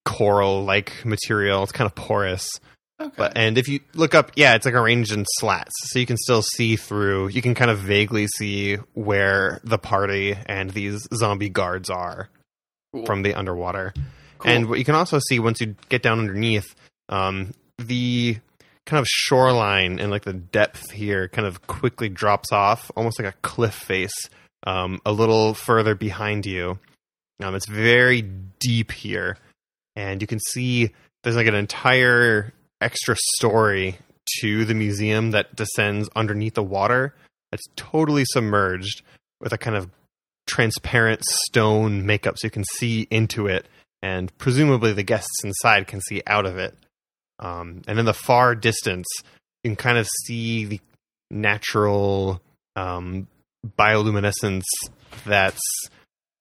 coral 0.04 0.64
like 0.64 1.04
material. 1.04 1.62
It's 1.62 1.72
kind 1.72 1.86
of 1.86 1.94
porous. 1.94 2.60
Okay. 2.98 3.12
But 3.14 3.36
and 3.36 3.58
if 3.58 3.68
you 3.68 3.80
look 3.94 4.14
up, 4.14 4.32
yeah, 4.36 4.54
it's 4.54 4.64
like 4.64 4.74
arranged 4.74 5.12
in 5.12 5.26
slats, 5.38 5.74
so 5.90 5.98
you 5.98 6.06
can 6.06 6.16
still 6.16 6.40
see 6.40 6.76
through. 6.76 7.28
You 7.28 7.42
can 7.42 7.54
kind 7.54 7.70
of 7.70 7.78
vaguely 7.78 8.26
see 8.26 8.76
where 8.94 9.60
the 9.64 9.76
party 9.76 10.34
and 10.46 10.70
these 10.70 11.06
zombie 11.14 11.50
guards 11.50 11.90
are 11.90 12.30
Cool. 12.92 13.06
from 13.06 13.22
the 13.22 13.34
underwater. 13.34 13.92
Cool. 14.38 14.50
And 14.50 14.68
what 14.68 14.78
you 14.78 14.84
can 14.84 14.94
also 14.94 15.18
see 15.28 15.38
once 15.38 15.60
you 15.60 15.74
get 15.88 16.02
down 16.02 16.18
underneath, 16.18 16.74
um, 17.08 17.52
the 17.78 18.38
kind 18.86 19.00
of 19.00 19.06
shoreline 19.08 19.98
and 19.98 20.10
like 20.10 20.24
the 20.24 20.32
depth 20.32 20.90
here 20.92 21.28
kind 21.28 21.46
of 21.46 21.66
quickly 21.66 22.08
drops 22.08 22.52
off, 22.52 22.90
almost 22.96 23.18
like 23.18 23.28
a 23.34 23.36
cliff 23.42 23.74
face, 23.74 24.14
um, 24.66 25.00
a 25.04 25.12
little 25.12 25.54
further 25.54 25.94
behind 25.94 26.46
you. 26.46 26.78
Um, 27.42 27.54
it's 27.54 27.66
very 27.66 28.22
deep 28.22 28.92
here, 28.92 29.36
and 29.94 30.22
you 30.22 30.26
can 30.26 30.40
see 30.52 30.94
there's 31.22 31.36
like 31.36 31.46
an 31.46 31.54
entire 31.54 32.54
extra 32.80 33.16
story 33.36 33.98
to 34.40 34.64
the 34.64 34.74
museum 34.74 35.32
that 35.32 35.54
descends 35.54 36.08
underneath 36.16 36.54
the 36.54 36.62
water. 36.62 37.14
That's 37.50 37.66
totally 37.76 38.24
submerged 38.24 39.02
with 39.40 39.52
a 39.52 39.58
kind 39.58 39.76
of 39.76 39.90
transparent 40.46 41.22
stone 41.24 42.06
makeup, 42.06 42.36
so 42.38 42.46
you 42.46 42.50
can 42.50 42.64
see 42.64 43.06
into 43.10 43.46
it, 43.46 43.66
and 44.02 44.36
presumably 44.38 44.92
the 44.92 45.02
guests 45.02 45.44
inside 45.44 45.86
can 45.86 46.00
see 46.00 46.22
out 46.26 46.46
of 46.46 46.58
it. 46.58 46.74
Um, 47.38 47.82
and 47.86 47.98
in 47.98 48.06
the 48.06 48.14
far 48.14 48.54
distance, 48.54 49.06
you 49.62 49.70
can 49.70 49.76
kind 49.76 49.98
of 49.98 50.08
see 50.24 50.64
the 50.64 50.80
natural 51.30 52.40
um, 52.76 53.26
bioluminescence 53.78 54.64
that's 55.24 55.60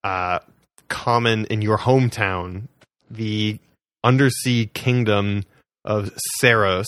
uh, 0.04 0.40
common 0.88 1.46
in 1.46 1.62
your 1.62 1.78
hometown, 1.78 2.68
the 3.10 3.60
undersea 4.04 4.68
kingdom 4.68 5.44
of 5.84 6.12
Saros, 6.40 6.88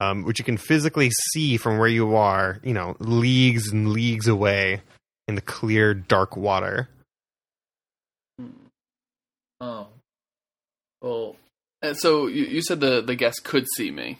um, 0.00 0.24
which 0.24 0.38
you 0.38 0.44
can 0.44 0.56
physically 0.56 1.10
see 1.32 1.56
from 1.56 1.78
where 1.78 1.88
you 1.88 2.16
are, 2.16 2.60
you 2.62 2.72
know, 2.72 2.96
leagues 2.98 3.70
and 3.72 3.88
leagues 3.88 4.28
away 4.28 4.82
in 5.28 5.34
the 5.34 5.40
clear, 5.40 5.94
dark 5.94 6.36
water. 6.36 6.88
Oh. 9.60 9.86
Well, 11.02 11.36
and 11.82 11.96
so 11.96 12.26
you, 12.26 12.44
you 12.44 12.62
said 12.62 12.80
the 12.80 13.00
the 13.00 13.14
guests 13.14 13.40
could 13.40 13.66
see 13.76 13.90
me. 13.90 14.18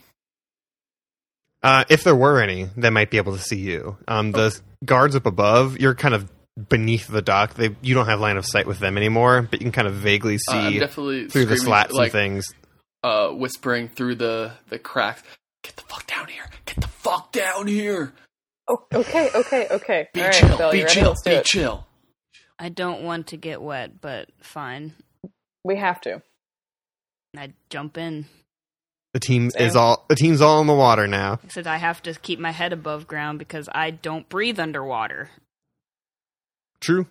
Uh, 1.62 1.84
if 1.88 2.04
there 2.04 2.14
were 2.14 2.40
any, 2.40 2.68
they 2.76 2.90
might 2.90 3.10
be 3.10 3.16
able 3.16 3.36
to 3.36 3.42
see 3.42 3.56
you. 3.58 3.96
Um, 4.06 4.30
the 4.32 4.58
guards 4.84 5.16
up 5.16 5.26
above, 5.26 5.78
you're 5.80 5.94
kind 5.94 6.14
of 6.14 6.30
beneath 6.68 7.08
the 7.08 7.22
dock. 7.22 7.54
They 7.54 7.74
you 7.82 7.94
don't 7.94 8.06
have 8.06 8.20
line 8.20 8.36
of 8.36 8.46
sight 8.46 8.66
with 8.66 8.78
them 8.78 8.96
anymore, 8.96 9.42
but 9.42 9.60
you 9.60 9.64
can 9.64 9.72
kind 9.72 9.88
of 9.88 9.94
vaguely 9.94 10.38
Uh, 10.48 10.70
see 10.70 10.78
definitely 10.78 11.28
through 11.28 11.46
the 11.46 11.56
slats 11.56 11.92
like, 11.92 12.06
and 12.06 12.12
things. 12.12 12.54
uh, 13.02 13.28
whispering 13.30 13.88
through 13.88 14.14
the 14.16 14.52
the 14.68 14.78
cracks. 14.78 15.22
Get 15.62 15.76
the 15.76 15.82
fuck 15.82 16.06
down 16.06 16.28
here! 16.28 16.48
Get 16.66 16.76
the 16.80 16.88
fuck 16.88 17.32
down 17.32 17.66
here! 17.66 18.12
Oh, 18.68 18.84
okay. 18.94 19.30
Okay. 19.34 19.66
Okay. 19.70 20.08
Be 20.12 20.20
All 20.20 20.26
right, 20.26 20.34
chill! 20.34 20.56
Bill, 20.56 20.72
be 20.72 20.84
chill! 20.84 21.14
Be 21.24 21.30
it. 21.32 21.44
chill! 21.44 21.86
I 22.58 22.68
don't 22.68 23.02
want 23.02 23.28
to 23.28 23.36
get 23.36 23.60
wet, 23.60 24.00
but 24.00 24.28
fine. 24.40 24.94
We 25.64 25.76
have 25.76 26.00
to. 26.02 26.22
I 27.36 27.52
jump 27.68 27.98
in. 27.98 28.26
The 29.12 29.20
team 29.20 29.50
Same. 29.50 29.66
is 29.66 29.76
all 29.76 30.04
the 30.08 30.14
team's 30.14 30.40
all 30.40 30.60
in 30.60 30.66
the 30.66 30.74
water 30.74 31.06
now. 31.06 31.38
Except 31.42 31.66
I 31.66 31.78
have 31.78 32.02
to 32.02 32.14
keep 32.14 32.38
my 32.38 32.50
head 32.50 32.72
above 32.72 33.06
ground 33.06 33.38
because 33.38 33.68
I 33.74 33.90
don't 33.90 34.28
breathe 34.28 34.58
underwater. 34.58 35.30
True. 36.80 37.06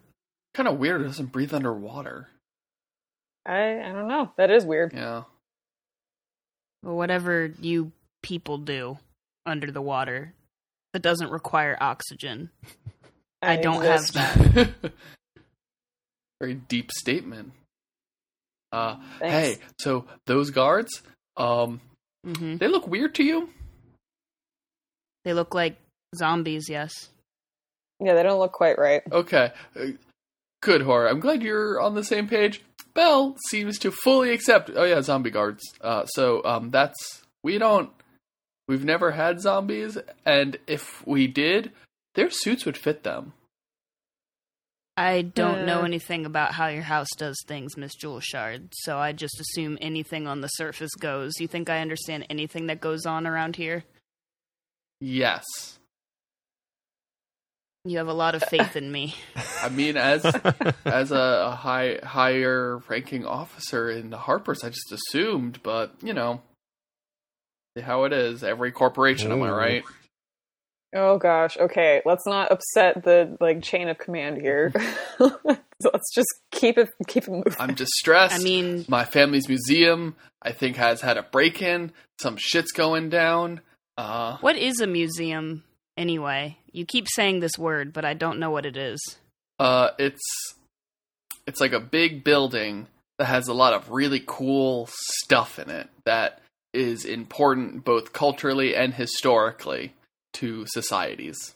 Kind 0.54 0.70
of 0.70 0.78
weird. 0.78 1.02
It 1.02 1.06
doesn't 1.06 1.32
breathe 1.32 1.54
underwater. 1.54 2.30
I 3.46 3.80
I 3.80 3.92
don't 3.92 4.08
know. 4.08 4.32
That 4.38 4.52
is 4.52 4.66
weird. 4.66 4.94
Yeah. 4.94 5.24
Or 6.84 6.96
whatever 6.96 7.52
you 7.60 7.92
people 8.22 8.58
do 8.58 9.00
under 9.46 9.72
the 9.72 9.82
water 9.82 10.34
that 10.96 11.02
doesn't 11.02 11.30
require 11.30 11.76
oxygen. 11.82 12.50
I 13.42 13.58
don't 13.58 13.84
have 13.84 14.14
that. 14.14 14.72
Very 16.40 16.54
deep 16.54 16.90
statement. 16.90 17.52
Uh, 18.72 18.96
Thanks. 19.20 19.60
hey, 19.60 19.66
so 19.78 20.06
those 20.26 20.52
guards, 20.52 21.04
um, 21.36 21.82
hmm 22.26 22.56
they 22.56 22.70
look 22.70 22.88
weird 22.88 23.14
to 23.16 23.24
you? 23.26 23.50
They 25.26 25.34
look 25.34 25.54
like 25.54 25.76
zombies, 26.16 26.70
yes. 26.70 27.10
Yeah, 28.00 28.14
they 28.14 28.24
don't 28.24 28.40
look 28.40 28.54
quite 28.54 28.80
right. 28.80 29.02
Okay. 29.12 29.52
Uh, 29.78 29.88
Good, 30.62 30.82
horror. 30.82 31.10
I'm 31.10 31.20
glad 31.20 31.44
you're 31.44 31.82
on 31.82 31.94
the 31.96 32.06
same 32.06 32.30
page. 32.30 32.62
Bell 32.94 33.36
seems 33.50 33.78
to 33.80 33.92
fully 33.92 34.32
accept. 34.32 34.72
Oh 34.74 34.86
yeah, 34.86 35.02
zombie 35.02 35.30
guards. 35.30 35.62
Uh, 35.82 36.06
so 36.06 36.42
um, 36.46 36.72
that's 36.72 37.22
we 37.44 37.58
don't. 37.58 37.90
We've 38.68 38.84
never 38.86 39.12
had 39.12 39.42
zombies, 39.42 39.98
and 40.26 40.58
if 40.68 41.06
we 41.06 41.28
did, 41.28 41.72
their 42.16 42.30
suits 42.32 42.66
would 42.66 42.78
fit 42.78 43.04
them. 43.04 43.34
I 44.98 45.24
don't 45.24 45.66
know 45.66 45.82
Uh. 45.82 45.86
anything 45.86 46.26
about 46.26 46.54
how 46.54 46.68
your 46.68 46.84
house 46.84 47.10
does 47.18 47.36
things, 47.48 47.76
Miss 47.78 47.94
Jewel 47.96 48.22
Shard, 48.22 48.70
so 48.74 48.98
I 48.98 49.12
just 49.12 49.40
assume 49.40 49.78
anything 49.82 50.26
on 50.28 50.42
the 50.42 50.48
surface 50.48 50.94
goes. 51.00 51.34
You 51.40 51.48
think 51.48 51.70
I 51.70 51.82
understand 51.82 52.26
anything 52.30 52.68
that 52.68 52.80
goes 52.80 53.06
on 53.06 53.28
around 53.28 53.58
here? 53.58 53.84
Yes. 55.02 55.44
You 57.84 57.98
have 58.00 58.08
a 58.08 58.14
lot 58.14 58.34
of 58.34 58.44
faith 58.44 58.76
in 58.76 58.92
me. 58.92 59.16
I 59.62 59.70
mean, 59.70 59.96
as 59.98 60.26
as 60.86 61.12
a, 61.12 61.48
a 61.52 61.56
high 61.56 62.00
higher 62.04 62.78
ranking 62.88 63.26
officer 63.26 63.90
in 63.92 64.10
the 64.10 64.18
Harpers, 64.18 64.64
I 64.64 64.70
just 64.70 64.92
assumed, 64.92 65.62
but 65.62 65.92
you 66.02 66.14
know, 66.14 66.42
how 67.82 68.04
it 68.06 68.14
is. 68.14 68.44
Every 68.44 68.72
corporation, 68.72 69.32
am 69.32 69.44
I 69.44 69.50
right? 69.52 69.84
Oh 70.96 71.18
gosh. 71.18 71.58
Okay, 71.58 72.02
let's 72.06 72.26
not 72.26 72.52
upset 72.52 73.04
the 73.04 73.38
like 73.42 73.62
chain 73.62 73.90
of 73.90 73.98
command 73.98 74.42
here. 74.42 74.72
let's 75.20 76.14
just 76.14 76.34
keep 76.52 76.78
it 76.78 76.90
keep 77.08 77.24
it 77.24 77.32
moving. 77.32 77.56
I'm 77.60 77.76
distressed. 77.76 78.36
I 78.36 78.44
mean, 78.44 78.86
my 78.88 79.04
family's 79.04 79.50
museum, 79.50 80.16
I 80.42 80.52
think, 80.52 80.78
has 80.78 81.02
had 81.02 81.18
a 81.18 81.24
break 81.24 81.62
in. 81.62 81.92
Some 82.20 82.38
shit's 82.38 82.72
going 82.72 83.10
down. 83.10 83.62
Uh, 83.98 84.38
what 84.38 84.56
is 84.58 84.80
a 84.80 84.88
museum 84.88 85.64
anyway? 85.98 86.58
You 86.72 86.86
keep 86.86 87.08
saying 87.10 87.40
this 87.42 87.58
word, 87.58 87.92
but 87.92 88.06
I 88.06 88.14
don't 88.14 88.40
know 88.40 88.52
what 88.52 88.66
it 88.66 88.78
is. 88.78 89.00
uh, 89.60 89.90
it's 90.00 90.22
it's 91.46 91.60
like 91.60 91.74
a 91.74 91.80
big 91.80 92.24
building 92.24 92.88
that 93.20 93.26
has 93.26 93.48
a 93.48 93.54
lot 93.54 93.74
of 93.74 93.92
really 93.92 94.22
cool 94.26 94.90
stuff 95.22 95.60
in 95.60 95.70
it 95.70 95.90
that 96.06 96.42
is 96.76 97.06
important 97.06 97.84
both 97.86 98.14
culturally 98.14 98.76
and 98.76 98.94
historically 98.94 99.94
to 100.34 100.66
societies. 100.68 101.56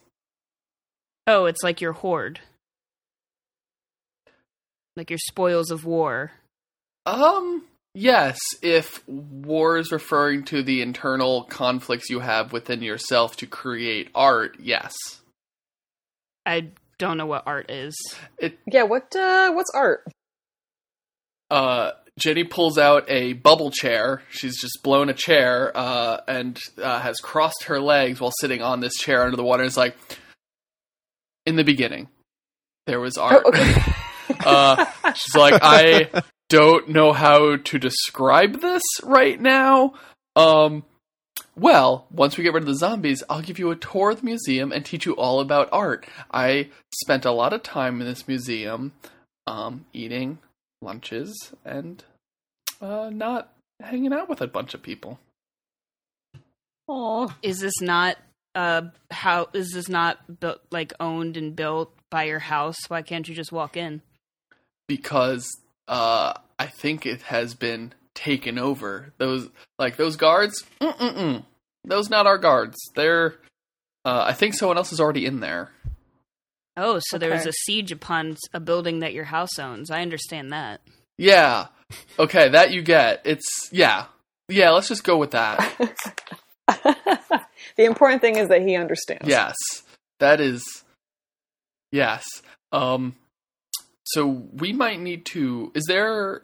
Oh, 1.27 1.45
it's 1.45 1.61
like 1.63 1.81
your 1.81 1.93
hoard. 1.93 2.39
Like 4.95 5.09
your 5.09 5.19
spoils 5.19 5.69
of 5.69 5.85
war. 5.85 6.31
Um, 7.05 7.63
yes, 7.93 8.39
if 8.61 9.07
war 9.07 9.77
is 9.77 9.91
referring 9.91 10.43
to 10.45 10.63
the 10.63 10.81
internal 10.81 11.43
conflicts 11.43 12.09
you 12.09 12.19
have 12.19 12.51
within 12.51 12.81
yourself 12.81 13.37
to 13.37 13.45
create 13.45 14.09
art, 14.15 14.57
yes. 14.59 14.95
I 16.45 16.69
don't 16.97 17.17
know 17.17 17.25
what 17.25 17.43
art 17.45 17.69
is. 17.69 17.95
yeah. 18.65 18.83
What 18.83 19.15
uh, 19.15 19.51
what's 19.51 19.71
art? 19.73 20.05
Uh, 21.49 21.91
Jenny 22.19 22.43
pulls 22.43 22.77
out 22.77 23.09
a 23.09 23.33
bubble 23.33 23.71
chair. 23.71 24.21
She's 24.29 24.59
just 24.59 24.79
blown 24.83 25.09
a 25.09 25.13
chair 25.13 25.71
uh, 25.75 26.21
and 26.27 26.59
uh, 26.81 26.99
has 26.99 27.17
crossed 27.17 27.63
her 27.65 27.79
legs 27.79 28.19
while 28.19 28.33
sitting 28.39 28.61
on 28.61 28.79
this 28.79 28.95
chair 28.95 29.23
under 29.23 29.37
the 29.37 29.43
water. 29.43 29.63
It's 29.63 29.77
like, 29.77 29.95
in 31.45 31.55
the 31.55 31.63
beginning, 31.63 32.09
there 32.85 32.99
was 32.99 33.17
art. 33.17 33.43
Oh, 33.45 33.49
okay. 33.49 33.75
uh, 34.45 34.85
she's 35.13 35.35
like, 35.35 35.59
I 35.61 36.23
don't 36.49 36.89
know 36.89 37.13
how 37.13 37.57
to 37.57 37.79
describe 37.79 38.61
this 38.61 38.83
right 39.03 39.39
now. 39.39 39.93
Um, 40.35 40.83
well, 41.55 42.07
once 42.11 42.37
we 42.37 42.43
get 42.43 42.53
rid 42.53 42.63
of 42.63 42.67
the 42.67 42.75
zombies, 42.75 43.23
I'll 43.29 43.41
give 43.41 43.59
you 43.59 43.71
a 43.71 43.75
tour 43.75 44.11
of 44.11 44.21
the 44.21 44.25
museum 44.25 44.71
and 44.71 44.85
teach 44.85 45.05
you 45.05 45.13
all 45.13 45.39
about 45.39 45.69
art. 45.71 46.05
I 46.31 46.69
spent 46.93 47.25
a 47.25 47.31
lot 47.31 47.53
of 47.53 47.63
time 47.63 47.99
in 47.99 48.07
this 48.07 48.27
museum, 48.27 48.93
um, 49.45 49.85
eating 49.93 50.39
lunches 50.81 51.53
and 51.65 52.03
uh, 52.81 53.09
not 53.11 53.51
hanging 53.81 54.13
out 54.13 54.29
with 54.29 54.41
a 54.41 54.47
bunch 54.47 54.73
of 54.73 54.81
people. 54.81 55.19
Aw. 56.87 57.27
Is 57.41 57.59
this 57.59 57.81
not 57.81 58.17
uh 58.55 58.81
how 59.11 59.47
is 59.53 59.71
this 59.73 59.87
not 59.87 60.39
built 60.39 60.59
like 60.71 60.91
owned 60.99 61.37
and 61.37 61.55
built 61.55 61.93
by 62.09 62.23
your 62.23 62.39
house? 62.39 62.77
Why 62.87 63.03
can't 63.03 63.27
you 63.27 63.35
just 63.35 63.51
walk 63.51 63.77
in? 63.77 64.01
because 64.89 65.47
uh, 65.87 66.33
I 66.57 66.65
think 66.65 67.05
it 67.05 67.21
has 67.21 67.53
been 67.55 67.93
taken 68.13 68.59
over. 68.59 69.13
Those 69.17 69.47
like 69.77 69.95
those 69.95 70.17
guards, 70.17 70.65
mm-mm-mm. 70.81 71.45
those 71.85 72.09
not 72.09 72.27
our 72.27 72.37
guards. 72.37 72.75
They're. 72.95 73.35
Uh, 74.03 74.23
I 74.27 74.33
think 74.33 74.55
someone 74.55 74.77
else 74.77 74.91
is 74.91 74.99
already 74.99 75.25
in 75.25 75.39
there. 75.39 75.71
Oh, 76.75 76.99
so 77.01 77.17
there 77.17 77.31
was 77.31 77.45
a 77.45 77.51
siege 77.51 77.91
upon 77.91 78.37
a 78.53 78.59
building 78.59 78.99
that 78.99 79.13
your 79.13 79.25
house 79.25 79.59
owns. 79.59 79.91
I 79.91 80.01
understand 80.01 80.53
that. 80.53 80.81
Yeah. 81.17 81.67
Okay, 82.17 82.49
that 82.49 82.71
you 82.71 82.81
get. 82.81 83.21
It's 83.25 83.47
yeah, 83.71 84.05
yeah. 84.47 84.71
Let's 84.71 84.87
just 84.87 85.03
go 85.03 85.17
with 85.17 85.31
that. 85.31 85.57
the 86.67 87.85
important 87.85 88.21
thing 88.21 88.35
is 88.35 88.49
that 88.49 88.61
he 88.61 88.75
understands. 88.75 89.27
Yes, 89.27 89.55
that 90.19 90.41
is. 90.41 90.63
Yes. 91.91 92.25
Um. 92.71 93.15
So 94.05 94.27
we 94.27 94.73
might 94.73 94.99
need 94.99 95.25
to. 95.27 95.71
Is 95.75 95.85
there 95.87 96.41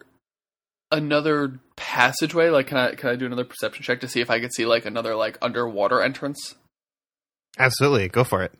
another 0.90 1.60
passageway? 1.76 2.48
Like, 2.48 2.68
can 2.68 2.78
I 2.78 2.94
can 2.94 3.10
I 3.10 3.16
do 3.16 3.26
another 3.26 3.44
perception 3.44 3.82
check 3.82 4.00
to 4.00 4.08
see 4.08 4.20
if 4.20 4.30
I 4.30 4.40
could 4.40 4.54
see 4.54 4.66
like 4.66 4.86
another 4.86 5.14
like 5.14 5.38
underwater 5.42 6.02
entrance? 6.02 6.54
Absolutely, 7.58 8.08
go 8.08 8.24
for 8.24 8.42
it. 8.42 8.52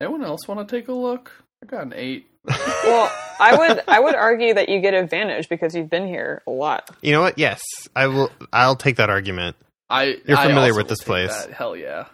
Anyone 0.00 0.22
else 0.22 0.46
want 0.46 0.66
to 0.66 0.76
take 0.76 0.88
a 0.88 0.92
look? 0.92 1.32
I 1.62 1.66
got 1.66 1.82
an 1.82 1.92
eight. 1.96 2.27
Well, 2.46 3.12
I 3.40 3.56
would 3.56 3.82
I 3.88 4.00
would 4.00 4.14
argue 4.14 4.54
that 4.54 4.68
you 4.68 4.80
get 4.80 4.94
advantage 4.94 5.48
because 5.48 5.74
you've 5.74 5.90
been 5.90 6.06
here 6.06 6.42
a 6.46 6.50
lot. 6.50 6.88
You 7.02 7.12
know 7.12 7.20
what? 7.20 7.38
Yes, 7.38 7.60
I 7.94 8.06
will. 8.08 8.30
I'll 8.52 8.76
take 8.76 8.96
that 8.96 9.10
argument. 9.10 9.56
I 9.90 10.18
You're 10.26 10.36
familiar 10.36 10.70
also 10.72 10.76
with 10.78 10.88
this 10.88 11.02
place. 11.02 11.30
that. 11.46 11.52
Hell 11.52 11.76
yeah. 11.76 12.06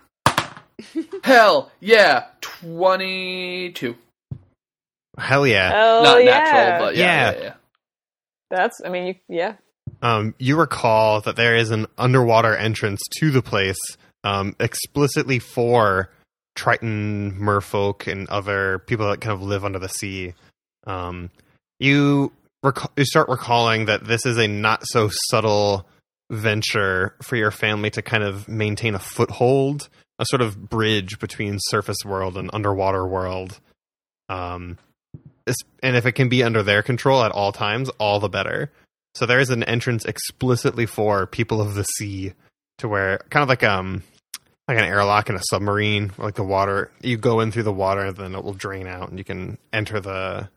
Hell 1.25 1.71
yeah. 1.81 2.27
Twenty 2.41 3.73
two. 3.73 3.97
Hell 5.19 5.47
yeah. 5.47 5.73
Oh 5.75 6.03
Not 6.03 6.25
yeah. 6.25 6.31
natural, 6.31 6.87
but 6.87 6.97
yeah, 6.97 7.03
Yeah. 7.03 7.33
yeah, 7.37 7.43
yeah. 7.43 7.55
That's 8.51 8.81
I 8.85 8.89
mean 8.89 9.07
you 9.07 9.15
yeah. 9.29 9.55
Um, 10.03 10.35
you 10.39 10.57
recall 10.57 11.21
that 11.23 11.37
there 11.37 11.57
is 11.57 11.71
an 11.71 11.87
underwater 11.97 12.55
entrance 12.55 13.01
to 13.21 13.31
the 13.31 13.41
place, 13.43 13.79
um, 14.23 14.55
explicitly 14.61 15.39
for 15.39 16.11
Triton 16.55 17.39
merfolk 17.41 18.11
and 18.11 18.29
other 18.29 18.79
people 18.81 19.09
that 19.09 19.21
kind 19.21 19.33
of 19.33 19.43
live 19.43 19.65
under 19.65 19.79
the 19.79 19.89
sea. 19.89 20.35
Um, 20.87 21.31
you 21.79 22.33
rec- 22.63 22.93
you 22.97 23.05
start 23.05 23.29
recalling 23.29 23.87
that 23.87 24.05
this 24.05 24.25
is 24.27 24.39
a 24.39 24.47
not 24.47 24.83
so 24.85 25.11
subtle 25.31 25.87
venture 26.31 27.15
for 27.23 27.37
your 27.37 27.51
family 27.51 27.91
to 27.91 28.03
kind 28.03 28.23
of 28.23 28.49
maintain 28.49 28.95
a 28.95 28.99
foothold, 28.99 29.89
a 30.19 30.27
sort 30.27 30.43
of 30.43 30.69
bridge 30.69 31.19
between 31.19 31.59
surface 31.61 31.99
world 32.05 32.37
and 32.37 32.51
underwater 32.53 33.07
world. 33.07 33.61
Um, 34.29 34.79
and 35.83 35.97
if 35.97 36.07
it 36.07 36.13
can 36.13 36.29
be 36.29 36.43
under 36.43 36.63
their 36.63 36.83
control 36.83 37.23
at 37.23 37.33
all 37.33 37.53
times, 37.53 37.91
all 37.99 38.21
the 38.21 38.29
better. 38.29 38.73
So 39.15 39.27
there 39.27 39.39
is 39.39 39.51
an 39.51 39.63
entrance 39.63 40.05
explicitly 40.05 40.87
for 40.87 41.27
people 41.27 41.61
of 41.61 41.75
the 41.75 41.85
sea, 41.85 42.33
to 42.79 42.89
where 42.89 43.19
kind 43.31 43.43
of 43.43 43.49
like 43.49 43.63
um 43.63 44.03
like 44.69 44.79
an 44.79 44.85
airlock 44.85 45.29
in 45.29 45.37
a 45.37 45.43
submarine, 45.51 46.13
like 46.19 46.35
the 46.35 46.43
water 46.45 46.91
you 47.03 47.17
go 47.17 47.41
in 47.41 47.53
through 47.53 47.65
the 47.65 47.73
water 47.73 48.07
and 48.07 48.17
then 48.17 48.35
it 48.35 48.43
will 48.45 48.55
drain 48.55 48.87
out 48.87 49.11
and 49.11 49.19
you 49.19 49.25
can 49.25 49.59
enter 49.73 50.01
the 50.01 50.49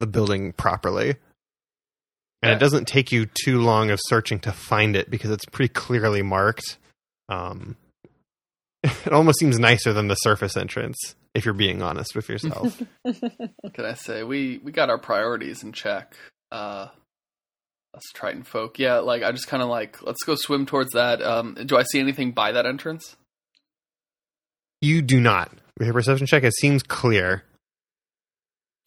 the 0.00 0.06
building 0.06 0.52
properly. 0.52 1.16
And 2.42 2.50
Yeah. 2.50 2.56
it 2.56 2.60
doesn't 2.60 2.86
take 2.86 3.10
you 3.10 3.26
too 3.44 3.60
long 3.60 3.90
of 3.90 3.98
searching 4.04 4.38
to 4.40 4.52
find 4.52 4.94
it 4.94 5.10
because 5.10 5.30
it's 5.30 5.44
pretty 5.46 5.72
clearly 5.72 6.22
marked. 6.22 6.78
Um, 7.28 7.76
it 8.84 9.12
almost 9.12 9.40
seems 9.40 9.58
nicer 9.58 9.92
than 9.92 10.06
the 10.08 10.14
surface 10.14 10.56
entrance, 10.56 11.16
if 11.34 11.44
you're 11.44 11.52
being 11.54 11.82
honest 11.82 12.14
with 12.14 12.28
yourself. 12.28 12.80
Can 13.04 13.84
I 13.84 13.94
say 13.94 14.22
we 14.22 14.58
we 14.62 14.70
got 14.70 14.88
our 14.90 14.98
priorities 14.98 15.62
in 15.64 15.72
check? 15.72 16.14
Uh, 16.52 16.88
us 17.94 18.04
Triton 18.14 18.44
folk. 18.44 18.78
Yeah, 18.78 18.98
like 18.98 19.22
I 19.24 19.32
just 19.32 19.48
kind 19.48 19.62
of 19.62 19.68
like 19.68 20.00
let's 20.02 20.22
go 20.24 20.36
swim 20.36 20.64
towards 20.64 20.92
that. 20.92 21.20
Um, 21.22 21.54
do 21.66 21.76
I 21.76 21.82
see 21.82 21.98
anything 21.98 22.30
by 22.32 22.52
that 22.52 22.66
entrance? 22.66 23.16
You 24.80 25.02
do 25.02 25.20
not. 25.20 25.50
With 25.78 25.86
your 25.86 25.94
perception 25.94 26.26
check, 26.26 26.44
it 26.44 26.54
seems 26.54 26.82
clear. 26.82 27.44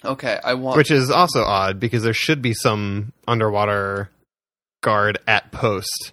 Okay, 0.04 0.40
I 0.44 0.56
want. 0.56 0.78
which 0.78 0.92
is 0.92 1.12
also 1.12 1.44
odd 1.44 1.80
because 1.80 2.04
there 2.04 2.14
should 2.14 2.42
be 2.42 2.54
some 2.54 3.14
underwater 3.28 4.10
guard 4.82 5.20
at 5.28 5.52
post. 5.52 6.12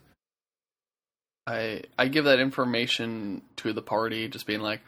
I 1.47 1.83
I 1.99 2.09
give 2.09 2.27
that 2.27 2.39
information 2.39 3.41
to 3.57 3.73
the 3.73 3.81
party, 3.81 4.29
just 4.29 4.47
being 4.47 4.61
like, 4.61 4.83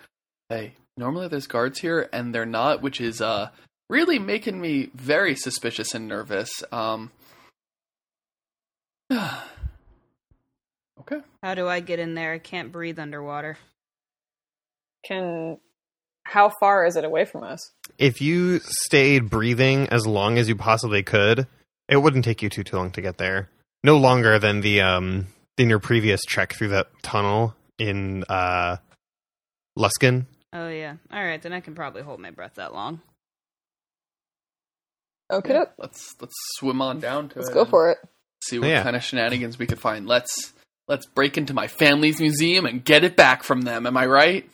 "Hey, 0.50 0.74
normally 0.98 1.28
there's 1.28 1.46
guards 1.46 1.80
here, 1.80 2.10
and 2.12 2.34
they're 2.34 2.44
not," 2.44 2.82
which 2.82 3.00
is 3.00 3.22
uh 3.22 3.48
really 3.88 4.18
making 4.18 4.60
me 4.60 4.90
very 4.94 5.34
suspicious 5.34 5.94
and 5.94 6.06
nervous. 6.06 6.50
Um. 6.70 7.10
okay. 9.10 9.40
How 11.42 11.54
do 11.54 11.66
I 11.66 11.80
get 11.80 11.98
in 11.98 12.14
there? 12.14 12.34
I 12.34 12.38
can't 12.38 12.70
breathe 12.70 12.98
underwater. 12.98 13.56
Can 15.04 15.58
how 16.24 16.50
far 16.50 16.84
is 16.86 16.96
it 16.96 17.04
away 17.04 17.24
from 17.24 17.42
us? 17.42 17.72
If 17.98 18.20
you 18.20 18.60
stayed 18.60 19.30
breathing 19.30 19.88
as 19.88 20.06
long 20.06 20.38
as 20.38 20.48
you 20.48 20.56
possibly 20.56 21.02
could, 21.02 21.46
it 21.88 21.96
wouldn't 21.96 22.24
take 22.24 22.42
you 22.42 22.48
too 22.48 22.62
too 22.64 22.76
long 22.76 22.90
to 22.92 23.00
get 23.00 23.18
there. 23.18 23.48
No 23.82 23.96
longer 23.96 24.38
than 24.38 24.60
the 24.60 24.80
um 24.82 25.26
than 25.56 25.68
your 25.70 25.78
previous 25.80 26.20
trek 26.22 26.52
through 26.54 26.68
that 26.68 26.88
tunnel 27.02 27.54
in 27.78 28.24
uh 28.28 28.76
Luskan. 29.78 30.26
Oh 30.52 30.68
yeah. 30.68 30.96
All 31.12 31.24
right, 31.24 31.40
then 31.40 31.52
I 31.52 31.60
can 31.60 31.74
probably 31.74 32.02
hold 32.02 32.20
my 32.20 32.30
breath 32.30 32.54
that 32.56 32.74
long. 32.74 33.00
Okay, 35.32 35.54
Yeah, 35.54 35.64
let's 35.78 36.14
let's 36.20 36.34
swim 36.56 36.82
on 36.82 36.98
down 37.00 37.28
to 37.30 37.38
let's 37.38 37.50
it. 37.50 37.54
go 37.54 37.64
for 37.64 37.90
it. 37.90 37.98
See 38.42 38.58
what 38.58 38.68
Yeah. 38.68 38.82
kind 38.82 38.96
of 38.96 39.02
shenanigans 39.04 39.58
we 39.58 39.66
could 39.66 39.78
find. 39.78 40.06
Let's 40.06 40.52
let's 40.88 41.06
break 41.06 41.38
into 41.38 41.54
my 41.54 41.68
family's 41.68 42.20
museum 42.20 42.66
and 42.66 42.84
get 42.84 43.04
it 43.04 43.16
back 43.16 43.44
from 43.44 43.62
them. 43.62 43.86
Am 43.86 43.96
I 43.96 44.06
right? 44.06 44.48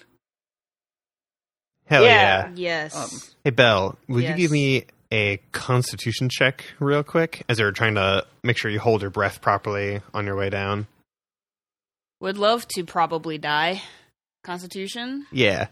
Hell 1.87 2.05
Yeah. 2.05 2.49
yeah. 2.49 2.51
Yes. 2.55 2.97
Um, 2.97 3.21
Hey, 3.45 3.51
Belle, 3.51 3.97
will 4.09 4.21
Yes. 4.21 4.31
you 4.31 4.37
give 4.45 4.51
me 4.51 4.85
a 5.13 5.37
constitution 5.53 6.29
check 6.29 6.65
real 6.81 7.05
quick 7.05 7.45
as 7.49 7.59
you're 7.61 7.71
trying 7.73 7.95
to 7.95 8.27
make 8.43 8.59
sure 8.59 8.71
you 8.71 8.81
hold 8.81 9.03
your 9.03 9.11
breath 9.11 9.41
properly 9.41 10.01
on 10.13 10.27
your 10.27 10.37
way 10.37 10.51
down? 10.51 10.89
Would 12.21 12.39
love 12.39 12.67
to 12.69 12.85
probably 12.85 13.39
die. 13.39 13.83
Constitution? 14.43 15.27
Yeah. 15.31 15.69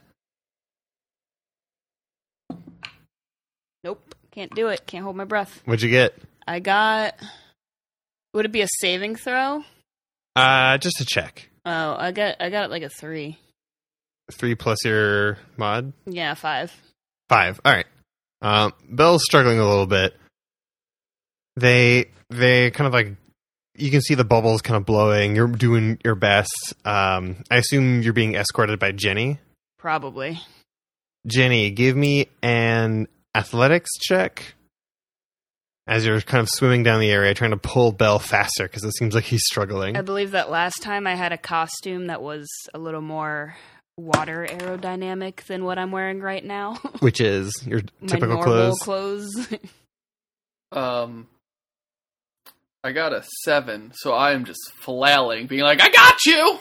Nope. 3.82 4.14
Can't 4.30 4.54
do 4.54 4.68
it. 4.68 4.86
Can't 4.86 5.04
hold 5.04 5.16
my 5.16 5.24
breath. 5.24 5.62
What'd 5.64 5.82
you 5.82 5.90
get? 5.90 6.14
I 6.46 6.60
got. 6.60 7.14
Would 8.32 8.44
it 8.46 8.52
be 8.52 8.62
a 8.62 8.68
saving 8.80 9.16
throw? 9.16 9.64
Uh, 10.36 10.78
just 10.78 11.00
a 11.00 11.04
check. 11.04 11.48
Oh, 11.64 11.94
I 11.98 12.10
got 12.12 12.36
I 12.40 12.50
got 12.50 12.70
like 12.70 12.82
a 12.82 12.88
three. 12.88 13.38
Three 14.32 14.54
plus 14.54 14.84
your 14.84 15.38
mod? 15.56 15.92
Yeah, 16.06 16.34
five. 16.34 16.72
Five. 17.28 17.60
All 17.64 17.72
right. 17.72 17.86
Um, 18.40 18.72
Belle's 18.88 19.22
struggling 19.24 19.58
a 19.58 19.68
little 19.68 19.86
bit. 19.86 20.16
They 21.56 22.06
they 22.30 22.70
kind 22.70 22.86
of 22.86 22.92
like 22.92 23.16
you 23.76 23.90
can 23.90 24.00
see 24.00 24.14
the 24.14 24.24
bubbles 24.24 24.62
kind 24.62 24.76
of 24.76 24.86
blowing. 24.86 25.36
You're 25.36 25.48
doing 25.48 25.98
your 26.04 26.14
best. 26.14 26.74
Um, 26.84 27.44
I 27.50 27.56
assume 27.56 28.02
you're 28.02 28.12
being 28.12 28.34
escorted 28.34 28.78
by 28.78 28.92
Jenny. 28.92 29.38
Probably. 29.78 30.40
Jenny, 31.26 31.70
give 31.70 31.96
me 31.96 32.28
an 32.42 33.08
athletics 33.34 33.90
check 34.00 34.54
as 35.86 36.06
you're 36.06 36.20
kind 36.20 36.40
of 36.40 36.48
swimming 36.48 36.82
down 36.82 37.00
the 37.00 37.10
area, 37.10 37.34
trying 37.34 37.50
to 37.50 37.56
pull 37.56 37.92
Bell 37.92 38.18
faster 38.18 38.64
because 38.64 38.84
it 38.84 38.94
seems 38.96 39.14
like 39.14 39.24
he's 39.24 39.44
struggling. 39.44 39.96
I 39.96 40.02
believe 40.02 40.30
that 40.32 40.50
last 40.50 40.82
time 40.82 41.06
I 41.06 41.14
had 41.14 41.32
a 41.32 41.38
costume 41.38 42.06
that 42.06 42.22
was 42.22 42.46
a 42.72 42.78
little 42.78 43.02
more 43.02 43.56
water 43.96 44.46
aerodynamic 44.50 45.44
than 45.44 45.64
what 45.64 45.78
I'm 45.78 45.90
wearing 45.92 46.20
right 46.20 46.44
now. 46.44 46.74
which 47.00 47.20
is 47.20 47.52
your 47.66 47.80
My 48.00 48.06
typical 48.08 48.36
normal 48.36 48.76
clothes. 48.76 48.78
clothes. 48.80 49.48
Um, 50.72 51.28
I 52.82 52.90
got 52.90 53.12
a 53.12 53.22
seven, 53.44 53.92
so 53.94 54.12
I 54.12 54.32
am 54.32 54.44
just 54.44 54.58
flailing, 54.80 55.46
being 55.46 55.62
like, 55.62 55.80
"I 55.80 55.88
got 55.88 56.24
you." 56.26 56.58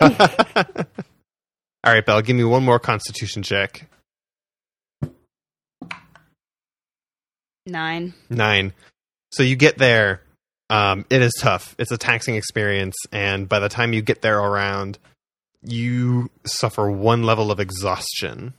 All 1.84 1.92
right, 1.92 2.06
Belle, 2.06 2.22
give 2.22 2.34
me 2.36 2.44
one 2.44 2.64
more 2.64 2.78
Constitution 2.78 3.42
check. 3.42 3.86
Nine. 7.66 8.14
Nine. 8.30 8.72
So 9.30 9.42
you 9.42 9.56
get 9.56 9.76
there. 9.76 10.22
Um, 10.70 11.04
it 11.10 11.20
is 11.20 11.32
tough. 11.38 11.74
It's 11.78 11.90
a 11.92 11.98
taxing 11.98 12.34
experience, 12.36 12.96
and 13.12 13.46
by 13.46 13.58
the 13.58 13.68
time 13.68 13.92
you 13.92 14.00
get 14.00 14.22
there 14.22 14.38
around, 14.38 14.98
you 15.62 16.30
suffer 16.44 16.90
one 16.90 17.22
level 17.22 17.50
of 17.50 17.60
exhaustion. 17.60 18.54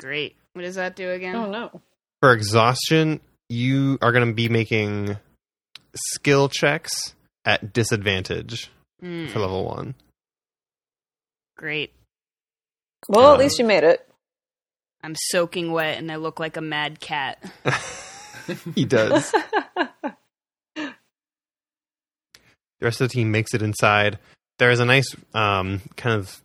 Great. 0.00 0.36
What 0.54 0.62
does 0.62 0.76
that 0.76 0.96
do 0.96 1.10
again? 1.10 1.34
Oh 1.36 1.50
no. 1.50 1.80
For 2.20 2.32
exhaustion, 2.32 3.20
you 3.48 3.98
are 4.02 4.12
going 4.12 4.26
to 4.26 4.34
be 4.34 4.48
making 4.48 5.16
skill 5.94 6.48
checks 6.48 7.14
at 7.44 7.72
disadvantage 7.72 8.70
Hmm, 9.00 9.26
for 9.28 9.38
level 9.40 9.64
one. 9.64 9.94
great. 11.56 11.92
Well, 13.08 13.30
Uh, 13.30 13.34
at 13.34 13.38
least 13.38 13.58
you 13.58 13.64
made 13.64 13.84
it. 13.84 14.04
I'm 15.02 15.14
soaking 15.16 15.70
wet 15.70 15.98
and 15.98 16.10
I 16.10 16.16
look 16.16 16.40
like 16.40 16.56
a 16.56 16.60
mad 16.60 16.98
cat. 17.00 17.40
he 18.74 18.84
does. 18.84 19.32
The 22.80 22.86
rest 22.86 23.00
of 23.00 23.08
the 23.08 23.12
team 23.14 23.32
makes 23.32 23.54
it 23.54 23.62
inside. 23.62 24.18
There 24.58 24.70
is 24.70 24.80
a 24.80 24.84
nice 24.84 25.14
um, 25.34 25.80
kind 25.96 26.16
of 26.16 26.42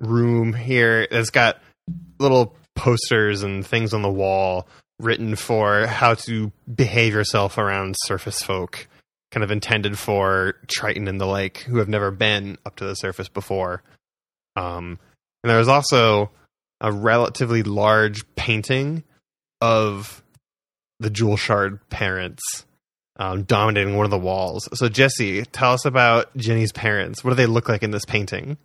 room 0.00 0.52
here 0.52 1.06
that's 1.10 1.30
got 1.30 1.60
little 2.18 2.56
posters 2.74 3.42
and 3.42 3.66
things 3.66 3.92
on 3.92 4.02
the 4.02 4.10
wall 4.10 4.68
written 5.00 5.36
for 5.36 5.86
how 5.86 6.14
to 6.14 6.50
behave 6.72 7.12
yourself 7.12 7.58
around 7.58 7.96
surface 8.04 8.42
folk, 8.42 8.88
kind 9.30 9.44
of 9.44 9.50
intended 9.50 9.98
for 9.98 10.54
Triton 10.66 11.08
and 11.08 11.20
the 11.20 11.26
like 11.26 11.58
who 11.58 11.78
have 11.78 11.88
never 11.88 12.10
been 12.10 12.58
up 12.66 12.76
to 12.76 12.84
the 12.84 12.94
surface 12.94 13.28
before. 13.28 13.82
Um, 14.56 14.98
and 15.42 15.50
there's 15.50 15.68
also 15.68 16.30
a 16.80 16.90
relatively 16.92 17.62
large 17.62 18.22
painting 18.34 19.04
of 19.60 20.22
the 21.00 21.10
Jewel 21.10 21.36
Shard 21.36 21.88
parents 21.90 22.64
um, 23.18 23.42
dominating 23.44 23.96
one 23.96 24.04
of 24.04 24.10
the 24.10 24.18
walls. 24.18 24.68
So, 24.74 24.88
Jesse, 24.88 25.44
tell 25.44 25.72
us 25.72 25.84
about 25.84 26.34
Jenny's 26.36 26.72
parents. 26.72 27.22
What 27.24 27.30
do 27.30 27.36
they 27.36 27.46
look 27.46 27.68
like 27.68 27.82
in 27.82 27.90
this 27.90 28.04
painting? 28.04 28.56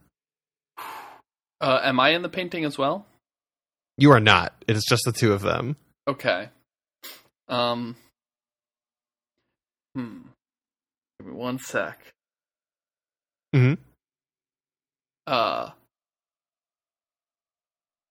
Uh, 1.62 1.80
am 1.84 2.00
I 2.00 2.10
in 2.10 2.22
the 2.22 2.30
painting 2.30 2.66
as 2.66 2.78
well? 2.78 3.06
You 3.98 4.12
are 4.12 4.20
not. 4.20 4.54
It 4.68 4.76
is 4.76 4.86
just 4.88 5.04
the 5.06 5.12
two 5.12 5.34
of 5.34 5.42
them. 5.42 5.76
Okay. 6.08 6.50
Um. 7.48 7.96
Hmm. 9.96 10.22
Give 11.20 11.28
me 11.28 11.34
one 11.34 11.60
sec. 11.60 12.00
Mhm. 13.56 13.78
Uh. 15.28 15.70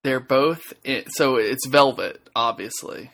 They're 0.04 0.20
both 0.20 0.62
in, 0.84 1.04
so 1.10 1.36
it's 1.36 1.66
velvet, 1.68 2.20
obviously. 2.34 3.10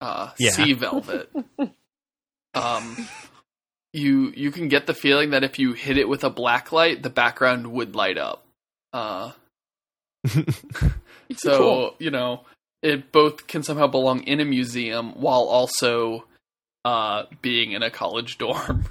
Uh, 0.00 0.30
Yeah. 0.38 0.50
sea 0.52 0.72
velvet. 0.74 1.30
um, 2.54 3.08
you 3.92 4.32
you 4.36 4.50
can 4.50 4.68
get 4.68 4.86
the 4.86 4.94
feeling 4.94 5.30
that 5.30 5.44
if 5.44 5.58
you 5.58 5.72
hit 5.72 5.96
it 5.98 6.08
with 6.08 6.24
a 6.24 6.30
black 6.30 6.72
light, 6.72 7.02
the 7.02 7.10
background 7.10 7.66
would 7.72 7.94
light 7.94 8.18
up. 8.18 8.44
Uh, 8.92 9.32
so 11.36 11.56
Cool. 11.58 11.94
you 11.98 12.10
know, 12.10 12.44
it 12.82 13.12
both 13.12 13.46
can 13.46 13.62
somehow 13.62 13.86
belong 13.86 14.22
in 14.24 14.40
a 14.40 14.44
museum 14.44 15.12
while 15.20 15.42
also 15.42 16.24
uh, 16.84 17.24
being 17.42 17.72
in 17.72 17.82
a 17.82 17.90
college 17.90 18.38
dorm. 18.38 18.84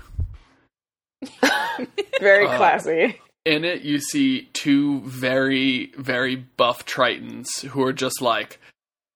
Very 2.21 2.47
Uh, 2.47 2.57
classy. 2.57 3.19
In 3.45 3.63
it, 3.65 3.81
you 3.81 3.99
see 3.99 4.49
two 4.53 5.01
very, 5.01 5.91
very 5.97 6.35
buff 6.35 6.85
Tritons 6.85 7.61
who 7.63 7.81
are 7.83 7.93
just 7.93 8.21
like 8.21 8.59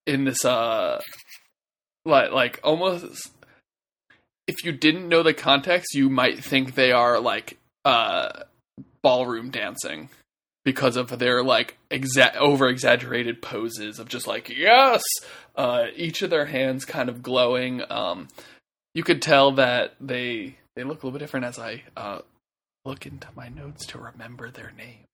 in 0.06 0.24
this, 0.24 0.44
uh, 0.44 1.00
like, 2.04 2.32
like 2.32 2.58
almost. 2.64 3.30
If 4.46 4.64
you 4.64 4.72
didn't 4.72 5.08
know 5.08 5.22
the 5.22 5.34
context, 5.34 5.94
you 5.94 6.10
might 6.10 6.42
think 6.42 6.74
they 6.74 6.92
are 6.92 7.18
like 7.20 7.58
uh, 7.84 8.44
ballroom 9.02 9.50
dancing 9.50 10.10
because 10.64 10.96
of 10.96 11.18
their 11.18 11.42
like 11.42 11.76
exa- 11.90 12.36
over 12.36 12.68
exaggerated 12.68 13.42
poses 13.42 13.98
of 13.98 14.08
just 14.08 14.26
like 14.26 14.48
yes, 14.48 15.02
uh, 15.56 15.84
each 15.96 16.22
of 16.22 16.30
their 16.30 16.46
hands 16.46 16.84
kind 16.84 17.08
of 17.08 17.22
glowing. 17.22 17.82
Um, 17.90 18.28
you 18.94 19.02
could 19.02 19.22
tell 19.22 19.52
that 19.52 19.94
they 20.00 20.56
they 20.76 20.84
look 20.84 21.02
a 21.02 21.06
little 21.06 21.18
bit 21.18 21.24
different 21.24 21.46
as 21.46 21.58
I 21.58 21.82
uh, 21.96 22.20
look 22.84 23.06
into 23.06 23.28
my 23.36 23.48
notes 23.48 23.86
to 23.86 23.98
remember 23.98 24.50
their 24.50 24.72
name. 24.76 25.04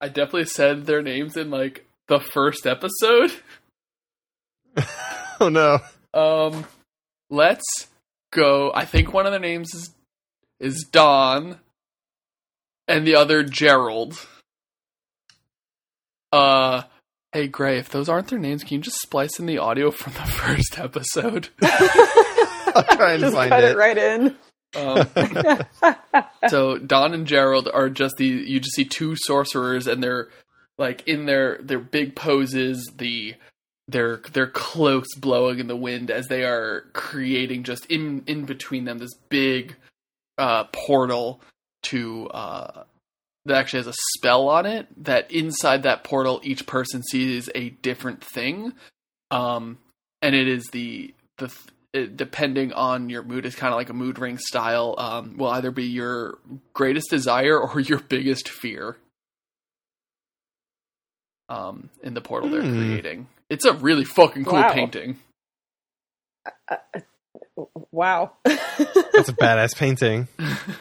I 0.00 0.08
definitely 0.08 0.46
said 0.46 0.86
their 0.86 1.02
names 1.02 1.36
in 1.36 1.50
like 1.50 1.86
the 2.08 2.20
first 2.20 2.66
episode. 2.66 3.32
oh 5.40 5.48
no. 5.48 5.80
Um, 6.12 6.66
let's 7.30 7.88
go. 8.34 8.70
I 8.74 8.84
think 8.84 9.12
one 9.12 9.24
of 9.26 9.32
their 9.32 9.40
names 9.40 9.72
is 9.74 9.90
is 10.60 10.86
Don, 10.90 11.58
and 12.86 13.06
the 13.06 13.16
other 13.16 13.42
Gerald. 13.42 14.18
Uh, 16.32 16.82
hey 17.32 17.46
Gray, 17.46 17.78
if 17.78 17.88
those 17.88 18.08
aren't 18.08 18.28
their 18.28 18.38
names, 18.38 18.64
can 18.64 18.76
you 18.76 18.80
just 18.82 19.00
splice 19.00 19.38
in 19.38 19.46
the 19.46 19.58
audio 19.58 19.90
from 19.90 20.12
the 20.14 20.18
first 20.30 20.78
episode? 20.78 21.48
I'll 21.62 22.96
try 22.96 23.12
and 23.12 23.20
Just 23.20 23.34
find 23.34 23.50
cut 23.50 23.64
it. 23.64 23.72
it 23.72 23.76
right 23.76 23.96
in. 23.98 24.36
Um, 24.76 25.06
so 26.48 26.78
Don 26.78 27.14
and 27.14 27.26
Gerald 27.26 27.68
are 27.72 27.88
just 27.88 28.16
the 28.16 28.26
you 28.26 28.58
just 28.58 28.74
see 28.74 28.84
two 28.84 29.14
sorcerers 29.16 29.86
and 29.86 30.02
they're 30.02 30.28
like 30.76 31.06
in 31.06 31.26
their 31.26 31.58
their 31.62 31.78
big 31.78 32.16
poses 32.16 32.90
the 32.96 33.34
their 33.88 34.16
their 34.32 34.46
cloaks 34.46 35.14
blowing 35.16 35.58
in 35.58 35.66
the 35.66 35.76
wind 35.76 36.10
as 36.10 36.26
they 36.28 36.44
are 36.44 36.86
creating 36.92 37.62
just 37.62 37.84
in 37.86 38.22
in 38.26 38.44
between 38.44 38.84
them 38.84 38.98
this 38.98 39.14
big 39.28 39.76
uh 40.38 40.64
portal 40.72 41.40
to 41.82 42.28
uh 42.30 42.84
that 43.44 43.56
actually 43.58 43.80
has 43.80 43.86
a 43.86 43.94
spell 44.16 44.48
on 44.48 44.64
it 44.64 44.86
that 44.96 45.30
inside 45.30 45.82
that 45.82 46.02
portal 46.02 46.40
each 46.42 46.66
person 46.66 47.02
sees 47.02 47.50
a 47.54 47.70
different 47.70 48.24
thing 48.24 48.72
um 49.30 49.76
and 50.22 50.34
it 50.34 50.48
is 50.48 50.64
the 50.72 51.12
the 51.38 51.52
it, 51.92 52.16
depending 52.16 52.72
on 52.72 53.08
your 53.08 53.22
mood, 53.22 53.46
is 53.46 53.54
kind 53.54 53.72
of 53.72 53.78
like 53.78 53.88
a 53.88 53.92
mood 53.92 54.18
ring 54.18 54.36
style. 54.36 54.96
Um, 54.98 55.36
will 55.38 55.50
either 55.50 55.70
be 55.70 55.84
your 55.84 56.38
greatest 56.72 57.08
desire 57.08 57.56
or 57.56 57.78
your 57.78 58.00
biggest 58.00 58.48
fear. 58.48 58.96
um, 61.48 61.90
in 62.02 62.14
the 62.14 62.20
portal 62.20 62.50
they're 62.50 62.62
Hmm. 62.62 62.78
creating. 62.78 63.26
It's 63.50 63.64
a 63.64 63.72
really 63.74 64.04
fucking 64.04 64.44
cool 64.44 64.54
Wow. 64.54 64.72
painting. 64.72 65.18
Wow. 67.92 68.32
That's 68.44 69.28
a 69.28 69.32
badass 69.34 69.76
painting. 69.78 70.28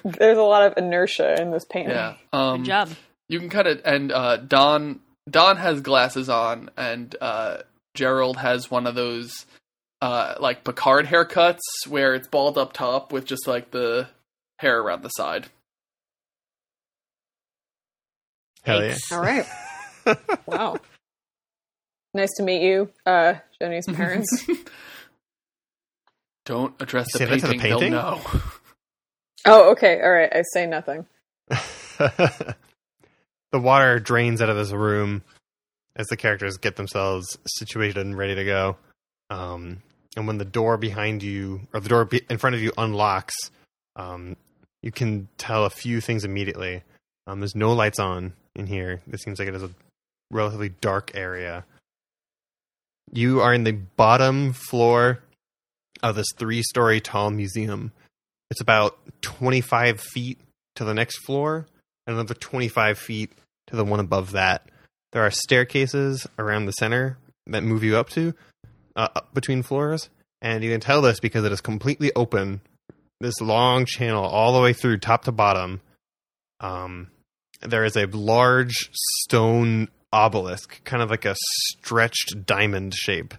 There's 0.04 0.38
a 0.38 0.42
lot 0.42 0.64
of 0.72 0.78
inertia 0.78 1.40
in 1.42 1.52
this 1.52 1.66
painting. 1.66 1.92
Yeah. 1.96 2.16
Um, 2.32 2.60
Good 2.64 2.68
job. 2.68 2.90
You 3.30 3.40
can 3.40 3.50
kind 3.50 3.68
of 3.68 3.82
and 3.86 4.12
uh, 4.12 4.38
Don 4.38 5.00
Don 5.30 5.58
has 5.58 5.82
glasses 5.82 6.30
on, 6.30 6.70
and 6.76 7.16
uh, 7.22 7.58
Gerald 7.94 8.38
has 8.38 8.70
one 8.72 8.88
of 8.88 8.96
those 8.96 9.46
uh, 10.02 10.36
like 10.40 10.64
Picard 10.64 11.06
haircuts 11.08 11.60
where 11.88 12.14
it's 12.16 12.28
bald 12.28 12.58
up 12.58 12.74
top 12.74 13.12
with 13.14 13.26
just 13.26 13.48
like 13.48 13.72
the 13.72 14.08
hair 14.60 14.80
around 14.82 15.04
the 15.04 15.10
side. 15.10 15.48
Hell 18.64 18.84
yeah. 18.84 18.96
All 19.12 19.20
right. 19.22 19.46
Wow. 20.46 20.78
Nice 22.14 22.32
to 22.38 22.44
meet 22.44 22.62
you, 22.62 22.90
uh, 23.06 23.36
Jenny's 23.60 23.86
parents. 23.94 24.46
Don't 26.46 26.80
address 26.82 27.08
the 27.14 27.20
Say 27.20 27.26
that 27.26 27.40
to 27.40 27.48
the 27.48 27.58
painting; 27.58 27.92
they'll 27.92 28.18
know. 28.18 28.22
oh, 29.46 29.72
okay. 29.72 30.02
All 30.02 30.12
right. 30.12 30.30
I 30.32 30.44
say 30.54 30.66
nothing. 30.66 31.06
the 31.50 32.56
water 33.54 34.00
drains 34.00 34.42
out 34.42 34.50
of 34.50 34.58
this 34.58 34.72
room 34.72 35.24
as 35.96 36.08
the 36.08 36.18
characters 36.18 36.58
get 36.58 36.76
themselves 36.76 37.38
situated 37.46 37.98
and 37.98 38.18
ready 38.18 38.36
to 38.36 38.44
go. 38.44 38.78
Um, 39.30 39.82
and 40.16 40.28
when 40.28 40.38
the 40.38 40.46
door 40.46 40.78
behind 40.78 41.24
you 41.24 41.62
or 41.74 41.80
the 41.80 41.90
door 41.90 42.10
in 42.30 42.38
front 42.38 42.56
of 42.56 42.62
you 42.62 42.72
unlocks, 42.78 43.36
um, 43.96 44.36
you 44.82 44.92
can 44.92 45.28
tell 45.38 45.66
a 45.66 45.70
few 45.70 46.02
things 46.02 46.26
immediately. 46.26 46.84
Um, 47.26 47.40
there's 47.40 47.56
no 47.56 47.74
lights 47.74 48.00
on 48.00 48.34
in 48.56 48.68
here. 48.68 49.02
It 49.12 49.22
seems 49.22 49.40
like 49.40 49.48
it 49.48 49.56
is 49.56 49.64
a 49.64 49.72
relatively 50.30 50.70
dark 50.70 51.12
area. 51.16 51.64
You 53.12 53.42
are 53.42 53.54
in 53.54 53.64
the 53.64 53.74
bottom 53.74 54.54
floor 54.54 55.20
of 56.02 56.16
this 56.16 56.28
three 56.38 56.64
story 56.64 57.00
tall 57.00 57.30
museum. 57.30 57.92
It's 58.50 58.62
about 58.62 58.98
25 59.22 60.00
feet 60.00 60.40
to 60.76 60.84
the 60.84 60.94
next 60.94 61.18
floor 61.26 61.68
and 62.06 62.16
another 62.16 62.34
25 62.34 62.98
feet 62.98 63.32
to 63.68 63.76
the 63.76 63.86
one 63.86 64.00
above 64.00 64.32
that. 64.32 64.70
There 65.12 65.26
are 65.26 65.32
staircases 65.32 66.28
around 66.38 66.66
the 66.66 66.72
center 66.74 67.18
that 67.48 67.64
move 67.64 67.84
you 67.84 67.98
up 67.98 68.10
to 68.12 68.34
uh, 68.96 69.10
up 69.16 69.34
between 69.34 69.64
floors, 69.64 70.10
and 70.42 70.64
you 70.64 70.72
can 70.72 70.80
tell 70.80 71.02
this 71.02 71.20
because 71.20 71.46
it 71.46 71.52
is 71.52 71.62
completely 71.62 72.12
open. 72.16 72.62
This 73.20 73.40
long 73.40 73.86
channel 73.86 74.26
all 74.26 74.54
the 74.54 74.62
way 74.62 74.74
through 74.74 74.98
top 74.98 75.26
to 75.26 75.32
bottom. 75.32 75.82
Um, 76.60 77.10
there 77.62 77.86
is 77.86 77.96
a 77.96 78.08
large 78.08 78.90
stone 79.22 79.88
obelisk, 80.14 80.82
kind 80.86 81.04
of 81.04 81.10
like 81.10 81.26
a 81.26 81.36
stretched 81.38 82.46
diamond 82.46 82.94
shape, 82.94 83.34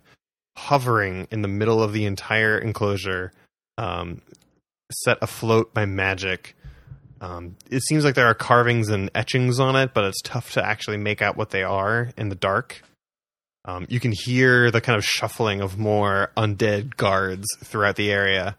hovering 0.56 1.26
in 1.30 1.40
the 1.40 1.48
middle 1.48 1.82
of 1.82 1.92
the 1.92 2.04
entire 2.04 2.58
enclosure, 2.58 3.32
um, 3.78 4.20
set 5.04 5.16
afloat 5.22 5.72
by 5.72 5.86
magic. 5.86 6.56
Um, 7.20 7.56
it 7.70 7.82
seems 7.82 8.04
like 8.04 8.16
there 8.16 8.26
are 8.26 8.34
carvings 8.34 8.90
and 8.90 9.10
etchings 9.14 9.58
on 9.58 9.76
it, 9.76 9.94
but 9.94 10.04
it's 10.04 10.20
tough 10.22 10.52
to 10.52 10.64
actually 10.64 10.98
make 10.98 11.22
out 11.22 11.36
what 11.36 11.50
they 11.50 11.62
are 11.62 12.10
in 12.18 12.28
the 12.28 12.34
dark. 12.34 12.82
Um, 13.64 13.86
you 13.88 13.98
can 13.98 14.12
hear 14.12 14.70
the 14.70 14.82
kind 14.82 14.98
of 14.98 15.04
shuffling 15.04 15.62
of 15.62 15.78
more 15.78 16.32
undead 16.36 16.96
guards 16.96 17.46
throughout 17.62 17.96
the 17.96 18.10
area. 18.10 18.56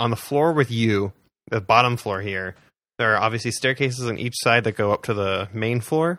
On 0.00 0.10
the 0.10 0.16
floor 0.16 0.52
with 0.52 0.70
you, 0.70 1.12
the 1.48 1.60
bottom 1.60 1.96
floor 1.96 2.22
here, 2.22 2.56
there 2.98 3.14
are 3.14 3.22
obviously 3.22 3.52
staircases 3.52 4.08
on 4.08 4.18
each 4.18 4.34
side 4.36 4.64
that 4.64 4.76
go 4.76 4.92
up 4.92 5.04
to 5.04 5.14
the 5.14 5.48
main 5.52 5.80
floor. 5.80 6.18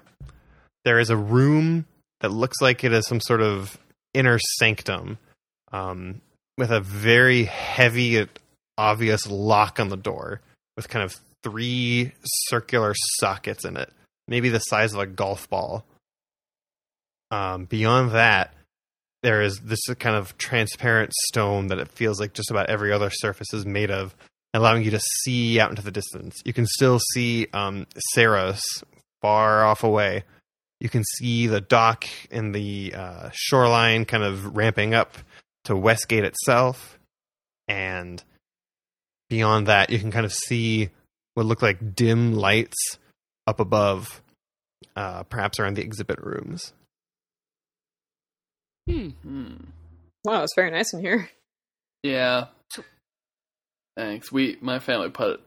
There 0.85 0.99
is 0.99 1.09
a 1.09 1.17
room 1.17 1.85
that 2.21 2.29
looks 2.29 2.61
like 2.61 2.83
it 2.83 2.93
is 2.93 3.07
some 3.07 3.21
sort 3.21 3.41
of 3.41 3.77
inner 4.13 4.39
sanctum 4.59 5.17
um, 5.71 6.21
with 6.57 6.71
a 6.71 6.81
very 6.81 7.45
heavy, 7.45 8.27
obvious 8.77 9.27
lock 9.27 9.79
on 9.79 9.89
the 9.89 9.97
door 9.97 10.41
with 10.75 10.89
kind 10.89 11.03
of 11.03 11.15
three 11.43 12.13
circular 12.23 12.93
sockets 13.19 13.65
in 13.65 13.77
it, 13.77 13.91
maybe 14.27 14.49
the 14.49 14.59
size 14.59 14.93
of 14.93 14.99
a 14.99 15.05
golf 15.05 15.49
ball. 15.49 15.85
Um, 17.31 17.65
beyond 17.65 18.11
that, 18.11 18.53
there 19.23 19.41
is 19.41 19.59
this 19.59 19.79
kind 19.99 20.15
of 20.15 20.37
transparent 20.37 21.11
stone 21.27 21.67
that 21.67 21.79
it 21.79 21.87
feels 21.87 22.19
like 22.19 22.33
just 22.33 22.51
about 22.51 22.69
every 22.69 22.91
other 22.91 23.09
surface 23.09 23.53
is 23.53 23.65
made 23.65 23.89
of, 23.89 24.15
allowing 24.53 24.83
you 24.83 24.91
to 24.91 24.99
see 24.99 25.59
out 25.59 25.71
into 25.71 25.81
the 25.81 25.91
distance. 25.91 26.35
You 26.45 26.53
can 26.53 26.67
still 26.67 26.99
see 27.13 27.47
um, 27.53 27.87
Saros 28.13 28.61
far 29.21 29.65
off 29.65 29.83
away. 29.83 30.23
You 30.83 30.89
can 30.89 31.03
see 31.17 31.47
the 31.47 31.61
dock 31.61 32.05
and 32.29 32.53
the 32.53 32.93
uh, 32.95 33.29
shoreline 33.33 34.05
kind 34.05 34.21
of 34.21 34.55
ramping 34.55 34.93
up 34.93 35.17
to 35.63 35.75
Westgate 35.75 36.25
itself. 36.25 36.99
And 37.67 38.21
beyond 39.29 39.67
that, 39.67 39.89
you 39.89 39.97
can 39.97 40.11
kind 40.11 40.25
of 40.25 40.33
see 40.33 40.89
what 41.33 41.45
look 41.45 41.61
like 41.61 41.95
dim 41.95 42.33
lights 42.33 42.99
up 43.47 43.61
above, 43.61 44.21
uh, 44.95 45.23
perhaps 45.23 45.57
around 45.57 45.77
the 45.77 45.83
exhibit 45.83 46.19
rooms. 46.21 46.73
Hmm. 48.89 49.09
Hmm. 49.23 49.53
Wow, 50.25 50.43
it's 50.43 50.53
very 50.55 50.69
nice 50.69 50.93
in 50.93 50.99
here. 50.99 51.29
Yeah. 52.03 52.47
Thanks. 53.95 54.31
We 54.31 54.57
my 54.59 54.79
family 54.79 55.09
put 55.09 55.41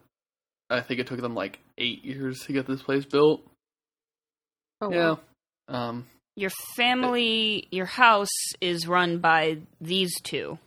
I 0.71 0.81
think 0.81 1.01
it 1.01 1.07
took 1.07 1.21
them 1.21 1.35
like 1.35 1.59
eight 1.79 2.05
years 2.05 2.41
to 2.47 2.53
get 2.53 2.67
this 2.67 2.83
place 2.83 3.05
built. 3.05 3.43
Oh, 4.81 4.91
yeah. 4.91 5.11
wow. 5.11 5.21
Um 5.69 6.07
Your 6.37 6.51
family, 6.77 7.67
your 7.71 7.87
house 7.87 8.37
is 8.61 8.87
run 8.87 9.19
by 9.19 9.59
these 9.81 10.21
two, 10.21 10.59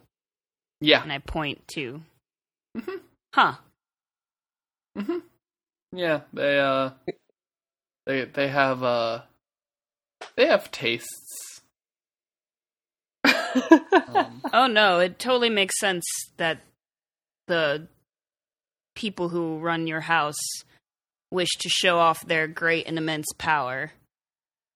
yeah. 0.81 1.01
and 1.03 1.11
I 1.11 1.19
point 1.19 1.67
to. 1.75 2.01
Mhm. 2.77 2.99
Huh. 3.33 3.55
Mhm. 4.97 5.21
Yeah, 5.91 6.21
they 6.33 6.59
uh 6.59 6.91
they 8.05 8.25
they 8.25 8.47
have 8.47 8.83
uh 8.83 9.21
they 10.35 10.47
have 10.47 10.71
tastes. 10.71 11.61
Um, 13.23 14.41
Oh 14.53 14.67
no, 14.67 14.99
it 14.99 15.19
totally 15.19 15.49
makes 15.49 15.79
sense 15.79 16.05
that 16.37 16.61
the 17.47 17.87
people 18.95 19.29
who 19.29 19.59
run 19.59 19.87
your 19.87 20.01
house 20.01 20.39
wish 21.31 21.49
to 21.59 21.69
show 21.69 21.99
off 21.99 22.25
their 22.25 22.47
great 22.47 22.87
and 22.87 22.97
immense 22.97 23.27
power. 23.37 23.91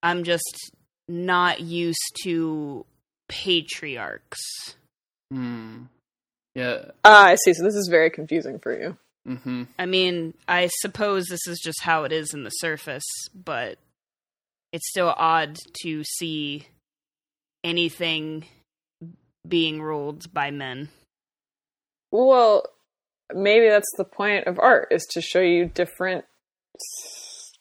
I'm 0.04 0.24
just 0.24 0.72
not 1.08 1.60
used 1.62 2.00
to 2.24 2.86
patriarchs. 3.30 4.42
hmm. 5.32 5.84
Yeah. 6.56 6.92
Ah, 7.04 7.26
I 7.30 7.36
see. 7.36 7.54
So 7.56 7.64
this 7.64 7.74
is 7.74 7.88
very 7.90 8.12
confusing 8.12 8.60
for 8.60 8.80
you. 8.80 8.96
Mhm. 9.28 9.68
I 9.80 9.88
mean, 9.88 10.36
I 10.48 10.68
suppose 10.82 11.26
this 11.26 11.48
is 11.48 11.60
just 11.64 11.82
how 11.82 12.04
it 12.04 12.12
is 12.12 12.32
in 12.32 12.44
the 12.44 12.52
surface, 12.52 13.06
but 13.34 13.80
it's 14.72 14.88
still 14.90 15.16
odd 15.18 15.58
to 15.82 16.04
see 16.04 16.68
anything 17.64 18.46
being 19.48 19.82
ruled 19.82 20.32
by 20.32 20.52
men. 20.52 20.90
Well, 22.12 22.66
maybe 23.34 23.68
that's 23.70 23.92
the 23.98 24.04
point 24.06 24.46
of 24.46 24.60
art 24.60 24.90
is 24.92 25.08
to 25.12 25.22
show 25.22 25.42
you 25.42 25.66
different 25.66 26.26
s- 26.76 27.54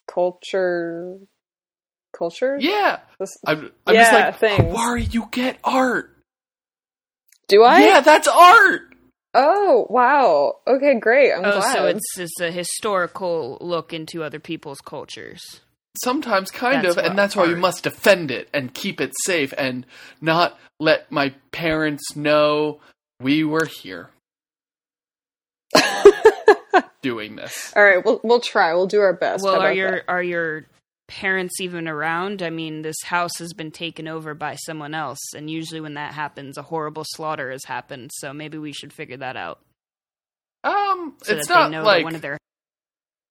culture. 2.13 2.57
Yeah. 2.61 3.01
This- 3.19 3.39
I'm 3.47 3.71
I'm 3.87 3.95
Yeah, 3.95 4.03
just 4.03 4.13
like 4.13 4.59
things. 4.59 4.75
Wari, 4.75 5.05
you 5.05 5.29
get 5.31 5.59
art. 5.65 6.17
Do 7.49 7.63
I? 7.65 7.81
Yeah, 7.81 8.01
that's 8.01 8.29
art. 8.29 8.83
Oh, 9.35 9.87
wow. 9.89 10.57
Okay, 10.67 10.99
great. 10.99 11.33
I'm 11.33 11.45
oh, 11.45 11.53
glad. 11.53 11.75
so 11.75 11.87
it's 11.87 12.19
it's 12.19 12.41
a 12.41 12.51
historical 12.51 13.59
look 13.61 13.93
into 13.93 14.23
other 14.23 14.39
people's 14.39 14.81
cultures. 14.81 15.61
Sometimes, 16.03 16.51
kind 16.51 16.85
That's 16.85 16.97
of, 16.97 16.99
and 16.99 17.09
what 17.09 17.17
that's 17.17 17.37
why 17.37 17.45
you 17.45 17.51
art- 17.53 17.59
must 17.61 17.83
defend 17.85 18.31
it 18.31 18.49
and 18.55 18.73
keep 18.73 19.01
it 19.01 19.13
safe 19.25 19.53
and 19.59 19.85
not 20.23 20.59
let 20.81 21.13
my 21.13 21.35
parents 21.51 22.17
know 22.17 22.81
we 23.21 23.45
were 23.45 23.67
here 23.67 24.09
doing 27.03 27.37
this. 27.37 27.73
All 27.77 27.85
right, 27.85 28.05
we'll 28.05 28.21
we'll 28.23 28.41
try. 28.41 28.73
We'll 28.75 28.87
do 28.87 29.01
our 29.01 29.13
best. 29.13 29.45
well, 29.45 29.61
are 29.61 29.73
your 29.73 29.91
that? 29.91 30.05
are 30.09 30.23
your 30.23 30.65
parents 31.21 31.61
even 31.61 31.87
around? 31.87 32.43
I 32.43 32.51
mean, 32.51 32.83
this 32.83 32.97
house 33.05 33.39
has 33.39 33.53
been 33.53 33.71
taken 33.71 34.09
over 34.09 34.35
by 34.35 34.57
someone 34.57 34.95
else, 34.95 35.19
and 35.37 35.51
usually 35.51 35.81
when 35.81 35.95
that 35.95 36.15
happens, 36.15 36.57
a 36.57 36.63
horrible 36.63 37.05
slaughter 37.15 37.51
has 37.51 37.65
happened. 37.65 38.11
So 38.15 38.33
maybe 38.33 38.57
we 38.59 38.73
should 38.73 38.93
figure 38.93 39.19
that 39.19 39.37
out 39.37 39.61
Um, 40.65 41.15
so 41.23 41.35
it's 41.37 41.49
not 41.49 41.71
like 41.71 42.05
one 42.05 42.15
of 42.15 42.23
their 42.23 42.39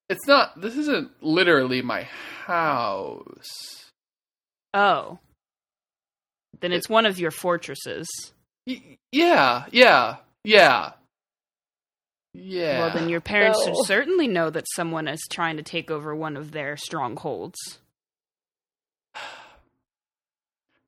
it's 0.09 0.27
not. 0.27 0.59
This 0.59 0.75
isn't 0.75 1.09
literally 1.21 1.81
my 1.81 2.03
house. 2.45 3.89
oh. 4.73 5.19
Then 6.59 6.73
it's 6.73 6.89
one 6.89 7.05
of 7.07 7.17
your 7.19 7.31
fortresses. 7.31 8.07
Y- 8.67 8.97
yeah, 9.11 9.65
yeah, 9.71 10.17
yeah, 10.43 10.91
yeah. 12.33 12.79
Well, 12.79 12.93
then 12.93 13.09
your 13.09 13.21
parents 13.21 13.59
No. 13.59 13.73
should 13.73 13.85
certainly 13.85 14.27
know 14.27 14.49
that 14.49 14.65
someone 14.75 15.07
is 15.07 15.21
trying 15.29 15.57
to 15.57 15.63
take 15.63 15.91
over 15.91 16.15
one 16.15 16.37
of 16.37 16.51
their 16.51 16.77
strongholds. 16.77 17.57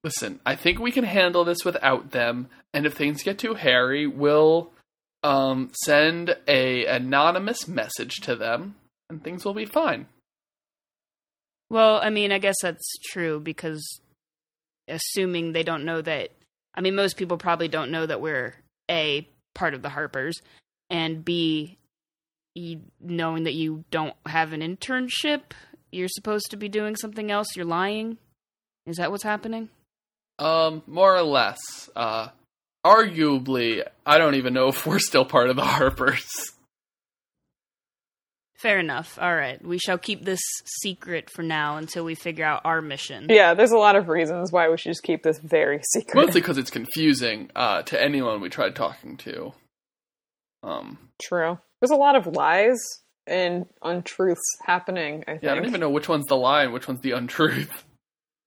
listen, 0.03 0.39
I 0.45 0.55
think 0.55 0.79
we 0.79 0.91
can 0.91 1.03
handle 1.03 1.43
this 1.43 1.63
without 1.65 2.11
them. 2.11 2.49
And 2.73 2.85
if 2.85 2.93
things 2.93 3.23
get 3.23 3.37
too 3.39 3.53
hairy, 3.53 4.07
we'll 4.07 4.71
um, 5.23 5.71
send 5.85 6.35
a 6.47 6.85
anonymous 6.85 7.67
message 7.67 8.15
to 8.21 8.35
them, 8.35 8.75
and 9.09 9.23
things 9.23 9.45
will 9.45 9.53
be 9.53 9.65
fine. 9.65 10.07
Well, 11.69 11.99
I 12.03 12.09
mean, 12.09 12.31
I 12.31 12.39
guess 12.39 12.55
that's 12.61 12.97
true 13.11 13.39
because 13.39 13.99
assuming 14.87 15.53
they 15.53 15.63
don't 15.63 15.85
know 15.85 16.01
that 16.01 16.29
I 16.75 16.81
mean 16.81 16.93
most 16.93 17.15
people 17.15 17.37
probably 17.37 17.69
don't 17.69 17.89
know 17.89 18.05
that 18.05 18.19
we're 18.19 18.55
A 18.91 19.25
part 19.55 19.73
of 19.73 19.81
the 19.81 19.87
Harpers 19.89 20.41
and 20.93 21.25
B 21.25 21.77
you, 22.55 22.81
knowing 23.01 23.43
that 23.43 23.53
you 23.53 23.83
don't 23.91 24.15
have 24.25 24.53
an 24.53 24.61
internship, 24.61 25.41
you're 25.91 26.07
supposed 26.07 26.51
to 26.51 26.57
be 26.57 26.69
doing 26.69 26.95
something 26.95 27.31
else, 27.31 27.55
you're 27.55 27.65
lying. 27.65 28.17
Is 28.85 28.97
that 28.97 29.11
what's 29.11 29.23
happening? 29.23 29.69
Um, 30.39 30.83
more 30.87 31.15
or 31.15 31.23
less. 31.23 31.59
Uh, 31.95 32.27
arguably, 32.85 33.83
I 34.05 34.17
don't 34.17 34.35
even 34.35 34.53
know 34.53 34.67
if 34.69 34.85
we're 34.85 34.99
still 34.99 35.25
part 35.25 35.49
of 35.49 35.55
the 35.55 35.63
Harpers. 35.63 36.29
Fair 38.55 38.79
enough. 38.79 39.19
All 39.19 39.35
right. 39.35 39.61
We 39.65 39.77
shall 39.77 39.97
keep 39.97 40.23
this 40.23 40.39
secret 40.81 41.29
for 41.29 41.43
now 41.43 41.75
until 41.75 42.05
we 42.05 42.15
figure 42.15 42.45
out 42.45 42.61
our 42.63 42.81
mission. 42.81 43.25
Yeah, 43.29 43.55
there's 43.55 43.71
a 43.71 43.77
lot 43.77 43.97
of 43.97 44.07
reasons 44.07 44.53
why 44.53 44.69
we 44.69 44.77
should 44.77 44.91
just 44.91 45.03
keep 45.03 45.21
this 45.21 45.37
very 45.37 45.81
secret. 45.93 46.15
Mostly 46.15 46.39
because 46.39 46.57
it's 46.57 46.69
confusing 46.71 47.49
uh, 47.55 47.81
to 47.83 48.01
anyone 48.01 48.39
we 48.39 48.47
tried 48.47 48.75
talking 48.75 49.17
to. 49.17 49.53
Um, 50.63 50.97
True. 51.21 51.59
There's 51.81 51.91
a 51.91 51.95
lot 51.95 52.15
of 52.15 52.27
lies 52.27 52.79
and 53.27 53.65
untruths 53.81 54.41
happening, 54.65 55.23
I 55.27 55.31
think. 55.31 55.43
yeah, 55.43 55.51
I 55.51 55.55
don't 55.55 55.65
even 55.65 55.79
know 55.81 55.89
which 55.89 56.07
one's 56.09 56.25
the 56.27 56.35
lie 56.37 56.63
and 56.63 56.73
which 56.73 56.87
one's 56.87 57.01
the 57.01 57.11
untruth. 57.11 57.83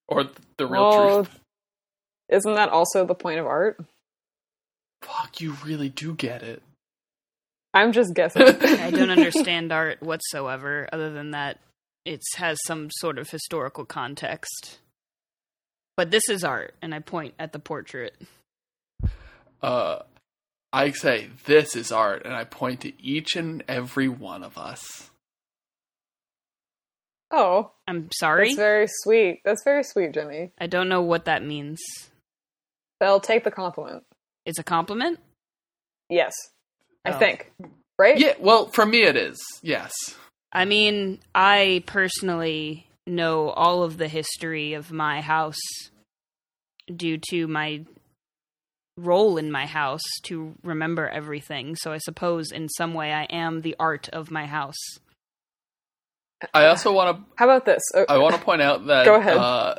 Or 0.08 0.22
the 0.56 0.66
real 0.68 0.82
Well, 0.88 1.24
truth. 1.24 1.40
Isn't 2.28 2.54
that 2.54 2.68
also 2.68 3.04
the 3.04 3.16
point 3.16 3.40
of 3.40 3.46
art? 3.46 3.84
Fuck, 5.02 5.40
you 5.40 5.56
really 5.64 5.88
do 5.88 6.14
get 6.14 6.44
it. 6.44 6.62
I'm 7.74 7.90
just 7.90 8.14
guessing. 8.14 8.42
I 8.62 8.92
don't 8.92 9.10
understand 9.10 9.72
art 9.72 10.00
whatsoever, 10.00 10.88
other 10.92 11.10
than 11.12 11.32
that 11.32 11.58
it 12.04 12.22
has 12.36 12.56
some 12.66 12.88
sort 12.92 13.18
of 13.18 13.28
historical 13.30 13.84
context. 13.84 14.78
But 15.96 16.12
this 16.12 16.28
is 16.28 16.44
art, 16.44 16.74
and 16.80 16.94
I 16.94 17.00
point 17.00 17.34
at 17.36 17.52
the 17.52 17.58
portrait. 17.58 18.14
uh, 19.60 19.98
I 20.76 20.90
say, 20.90 21.28
this 21.46 21.74
is 21.74 21.90
art, 21.90 22.26
and 22.26 22.34
I 22.34 22.44
point 22.44 22.82
to 22.82 22.92
each 23.02 23.34
and 23.34 23.64
every 23.66 24.08
one 24.08 24.42
of 24.44 24.58
us. 24.58 25.10
Oh, 27.30 27.72
I'm 27.88 28.08
sorry. 28.12 28.48
that's 28.48 28.56
very 28.56 28.86
sweet. 28.88 29.40
That's 29.44 29.64
very 29.64 29.82
sweet, 29.82 30.12
Jimmy. 30.12 30.52
I 30.58 30.66
don't 30.66 30.88
know 30.88 31.02
what 31.02 31.24
that 31.24 31.42
means. 31.42 31.80
They'll 33.00 33.20
take 33.20 33.42
the 33.44 33.50
compliment. 33.50 34.04
It's 34.44 34.58
a 34.58 34.62
compliment? 34.62 35.18
Yes, 36.08 36.32
I 37.04 37.12
Oh. 37.12 37.18
think. 37.18 37.50
Right? 37.98 38.18
Yeah, 38.18 38.34
well, 38.38 38.66
for 38.66 38.84
me 38.84 39.02
it 39.02 39.16
is, 39.16 39.38
yes. 39.62 39.92
I 40.52 40.66
mean, 40.66 41.18
I 41.34 41.82
personally 41.86 42.86
know 43.06 43.48
all 43.50 43.82
of 43.82 43.96
the 43.96 44.08
history 44.08 44.74
of 44.74 44.92
my 44.92 45.22
house 45.22 45.56
due 46.94 47.18
to 47.30 47.46
my 47.48 47.84
role 48.96 49.36
in 49.36 49.50
my 49.50 49.66
house 49.66 50.02
to 50.24 50.54
remember 50.62 51.08
everything. 51.08 51.76
So 51.76 51.92
I 51.92 51.98
suppose 51.98 52.50
in 52.50 52.68
some 52.68 52.94
way 52.94 53.12
I 53.12 53.24
am 53.24 53.60
the 53.60 53.76
art 53.78 54.08
of 54.10 54.30
my 54.30 54.46
house. 54.46 54.78
I 56.52 56.66
also 56.66 56.92
want 56.92 57.16
to 57.16 57.24
How 57.36 57.46
about 57.46 57.64
this? 57.64 57.82
Uh, 57.94 58.04
I 58.08 58.18
want 58.18 58.34
to 58.34 58.40
point 58.40 58.62
out 58.62 58.86
that 58.86 59.06
Go 59.06 59.14
ahead. 59.14 59.36
Uh, 59.36 59.76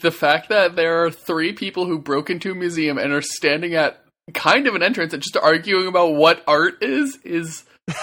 the 0.00 0.10
fact 0.10 0.48
that 0.48 0.76
there 0.76 1.04
are 1.04 1.10
three 1.10 1.52
people 1.52 1.86
who 1.86 1.98
broke 1.98 2.30
into 2.30 2.52
a 2.52 2.54
museum 2.54 2.98
and 2.98 3.12
are 3.12 3.22
standing 3.22 3.74
at 3.74 4.02
kind 4.34 4.66
of 4.66 4.74
an 4.74 4.82
entrance 4.82 5.12
and 5.12 5.22
just 5.22 5.36
arguing 5.36 5.86
about 5.86 6.14
what 6.14 6.42
art 6.46 6.82
is 6.82 7.18
is 7.24 7.64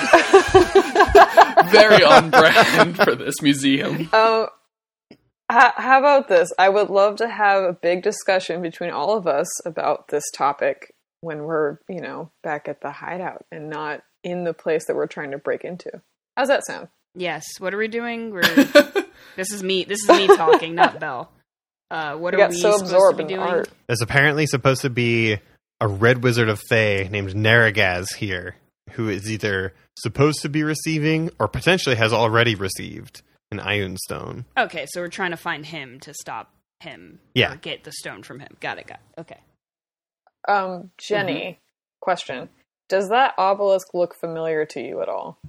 very 1.72 2.04
on 2.04 2.30
brand 2.30 2.98
for 2.98 3.16
this 3.16 3.42
museum. 3.42 4.10
Um, 4.14 4.48
how, 5.50 5.74
how 5.76 6.00
about 6.00 6.28
this? 6.28 6.52
I 6.58 6.70
would 6.70 6.90
love 6.90 7.18
to 7.18 7.28
have 7.28 7.64
a 7.64 7.74
big 7.74 8.04
discussion 8.04 8.62
between 8.62 8.92
all 8.92 9.18
of 9.18 9.28
us 9.28 9.48
about 9.66 10.08
this 10.10 10.24
topic 10.36 10.94
when 11.22 11.44
we're, 11.44 11.80
you 11.90 12.02
know, 12.02 12.32
back 12.44 12.68
at 12.68 12.82
the 12.82 12.92
hideout 12.92 13.46
and 13.52 13.70
not 13.70 14.02
in 14.24 14.44
the 14.44 14.54
place 14.54 14.86
that 14.86 14.96
we're 14.96 15.08
trying 15.08 15.32
to 15.32 15.38
break 15.38 15.64
into. 15.64 15.90
How's 16.38 16.48
that 16.50 16.66
sound? 16.66 16.88
Yes. 17.16 17.46
What 17.60 17.74
are 17.74 17.78
we 17.78 17.88
doing? 17.88 18.32
We're 18.32 18.42
this 19.36 19.52
is 19.52 19.64
me. 19.64 19.84
This 19.84 20.00
is 20.04 20.10
me 20.10 20.28
talking, 20.28 20.76
not 20.76 21.00
Belle. 21.00 21.32
Uh, 21.92 22.16
what 22.16 22.34
We 22.36 22.42
are 22.42 22.46
got 22.46 22.52
we 22.52 22.60
so 22.60 22.72
supposed 22.74 22.94
absorbed 22.94 23.18
to 23.18 23.26
be 23.26 23.34
in 23.34 23.40
doing? 23.40 23.50
art. 23.52 23.70
There's 23.88 24.02
apparently 24.02 24.46
supposed 24.46 24.82
to 24.82 24.90
be 24.90 25.40
a 25.82 25.88
red 25.88 26.24
wizard 26.24 26.50
of 26.50 26.62
Thay 26.70 27.08
named 27.10 27.36
Naragaz 27.36 28.12
here, 28.12 28.56
who 28.92 29.10
is 29.10 29.30
either 29.32 29.74
supposed 29.98 30.42
to 30.44 30.50
be 30.50 30.64
receiving 30.64 31.32
or 31.40 31.48
potentially 31.48 31.96
has 31.96 32.14
already 32.14 32.54
received 32.56 33.24
an 33.52 33.60
Ioun 33.60 33.98
Stone. 33.98 34.46
Okay, 34.58 34.86
so 34.90 35.02
we're 35.02 35.08
trying 35.08 35.32
to 35.32 35.38
find 35.38 35.66
him 35.66 36.00
to 36.02 36.14
stop 36.14 36.54
him. 36.80 37.20
Yeah. 37.34 37.54
Or 37.54 37.56
get 37.58 37.84
the 37.84 37.92
stone 37.92 38.24
from 38.24 38.40
him. 38.40 38.56
Got 38.60 38.80
it. 38.80 38.88
Got 38.88 39.00
it. 39.18 39.22
Okay. 39.22 39.40
Um, 40.48 40.92
Jenny, 40.98 41.60
question. 42.00 42.50
Does 42.88 43.10
that 43.10 43.34
obelisk 43.38 43.94
look 43.94 44.16
familiar 44.16 44.66
to 44.66 44.82
you 44.82 45.02
at 45.02 45.10
all? 45.10 45.40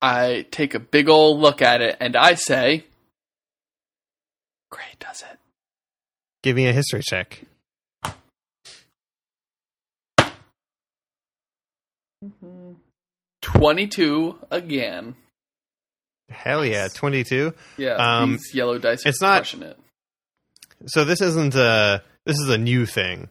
I 0.00 0.46
take 0.50 0.74
a 0.74 0.78
big 0.78 1.08
old 1.08 1.40
look 1.40 1.62
at 1.62 1.80
it 1.80 1.96
and 2.00 2.14
I 2.14 2.34
say, 2.34 2.84
Great, 4.70 4.98
does 4.98 5.22
it? 5.22 5.38
Give 6.42 6.56
me 6.56 6.66
a 6.66 6.72
history 6.72 7.02
check. 7.02 7.42
Mm-hmm. 12.24 12.72
22 13.42 14.38
again. 14.50 15.14
Hell 16.34 16.64
yeah, 16.64 16.88
22. 16.88 17.54
Yeah, 17.76 17.94
Um, 17.94 18.32
these 18.32 18.54
yellow 18.54 18.78
dice 18.78 19.04
are 19.06 19.08
it's 19.08 19.20
not- 19.22 19.38
crushing 19.38 19.62
it. 19.62 19.78
So 20.86 21.04
this 21.04 21.20
isn't 21.22 21.54
a 21.54 22.02
this 22.26 22.38
is 22.38 22.48
a 22.48 22.58
new 22.58 22.84
thing. 22.86 23.28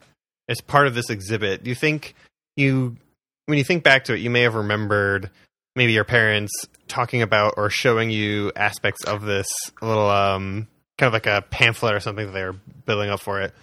It's 0.47 0.61
part 0.61 0.87
of 0.87 0.95
this 0.95 1.09
exhibit. 1.09 1.63
Do 1.63 1.69
you 1.69 1.75
think 1.75 2.15
you 2.55 2.97
when 3.45 3.57
you 3.57 3.63
think 3.63 3.83
back 3.83 4.05
to 4.05 4.13
it, 4.13 4.19
you 4.21 4.29
may 4.29 4.41
have 4.41 4.55
remembered 4.55 5.29
maybe 5.75 5.93
your 5.93 6.03
parents 6.03 6.51
talking 6.87 7.21
about 7.21 7.55
or 7.57 7.69
showing 7.69 8.09
you 8.09 8.51
aspects 8.55 9.03
of 9.03 9.21
this 9.23 9.47
little 9.81 10.09
um 10.09 10.67
kind 10.97 11.07
of 11.07 11.13
like 11.13 11.25
a 11.27 11.43
pamphlet 11.49 11.93
or 11.93 11.99
something 11.99 12.25
that 12.27 12.31
they 12.33 12.43
were 12.43 12.55
building 12.85 13.09
up 13.09 13.19
for 13.19 13.41
it. 13.41 13.53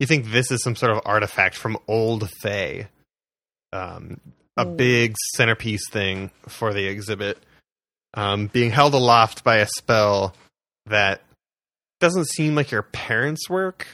You 0.00 0.06
think 0.06 0.26
this 0.30 0.50
is 0.50 0.62
some 0.62 0.74
sort 0.76 0.92
of 0.92 1.00
artifact 1.04 1.54
from 1.56 1.78
old 1.86 2.28
Thay. 2.42 2.88
Um 3.72 4.20
a 4.56 4.64
big 4.64 5.14
centerpiece 5.34 5.88
thing 5.90 6.30
for 6.48 6.72
the 6.72 6.86
exhibit. 6.86 7.38
Um 8.16 8.48
being 8.48 8.70
held 8.70 8.94
aloft 8.94 9.44
by 9.44 9.58
a 9.58 9.66
spell 9.66 10.34
that 10.86 11.22
doesn't 12.00 12.28
seem 12.28 12.54
like 12.54 12.70
your 12.70 12.82
parents' 12.82 13.48
work, 13.48 13.86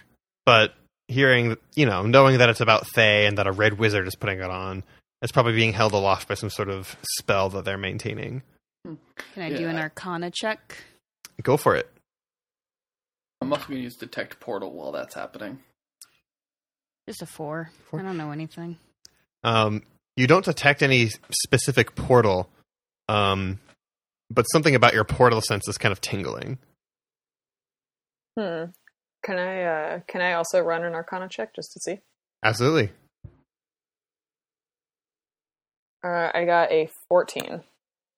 but 0.46 0.74
hearing, 1.08 1.56
you 1.74 1.86
know, 1.86 2.02
knowing 2.02 2.38
that 2.38 2.48
it's 2.48 2.60
about 2.60 2.86
Thay 2.86 3.26
and 3.26 3.38
that 3.38 3.46
a 3.46 3.52
red 3.52 3.78
wizard 3.78 4.06
is 4.06 4.14
putting 4.14 4.38
it 4.38 4.50
on, 4.50 4.82
it's 5.20 5.32
probably 5.32 5.52
being 5.52 5.72
held 5.72 5.92
aloft 5.92 6.28
by 6.28 6.34
some 6.34 6.50
sort 6.50 6.68
of 6.68 6.96
spell 7.18 7.50
that 7.50 7.64
they're 7.64 7.78
maintaining. 7.78 8.42
Can 8.84 8.98
I 9.42 9.50
do 9.50 9.68
an 9.68 9.76
arcana 9.76 10.30
check? 10.30 10.78
Go 11.42 11.56
for 11.56 11.76
it. 11.76 11.88
I'm 13.40 13.52
also 13.52 13.66
going 13.66 13.78
to 13.78 13.84
use 13.84 13.96
detect 13.96 14.40
portal 14.40 14.72
while 14.72 14.92
that's 14.92 15.14
happening. 15.14 15.60
Just 17.08 17.22
a 17.22 17.26
four. 17.26 17.70
Four? 17.90 18.00
I 18.00 18.02
don't 18.02 18.16
know 18.16 18.30
anything. 18.30 18.78
Um, 19.44 19.82
you 20.16 20.26
don't 20.26 20.44
detect 20.44 20.82
any 20.82 21.10
specific 21.30 21.94
portal, 21.94 22.48
um, 23.08 23.58
but 24.32 24.44
something 24.44 24.74
about 24.74 24.94
your 24.94 25.04
portal 25.04 25.40
sense 25.40 25.68
is 25.68 25.78
kind 25.78 25.92
of 25.92 26.00
tingling. 26.00 26.58
Hmm. 28.38 28.64
Can 29.24 29.38
I 29.38 29.62
uh 29.62 30.00
can 30.08 30.20
I 30.20 30.32
also 30.32 30.60
run 30.60 30.84
an 30.84 30.94
arcana 30.94 31.28
check 31.28 31.54
just 31.54 31.72
to 31.72 31.80
see? 31.80 32.00
Absolutely. 32.44 32.90
Uh, 36.04 36.30
I 36.34 36.44
got 36.44 36.72
a 36.72 36.88
14. 37.08 37.62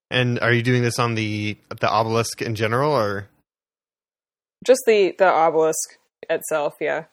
And 0.09 0.39
are 0.39 0.51
you 0.51 0.63
doing 0.63 0.81
this 0.81 0.97
on 0.99 1.15
the 1.15 1.57
the 1.79 1.89
obelisk 1.89 2.41
in 2.41 2.55
general, 2.55 2.91
or 2.91 3.27
Just 4.65 4.81
the 4.87 5.13
the 5.17 5.27
obelisk 5.27 5.97
itself, 6.29 6.75
yeah. 6.79 7.05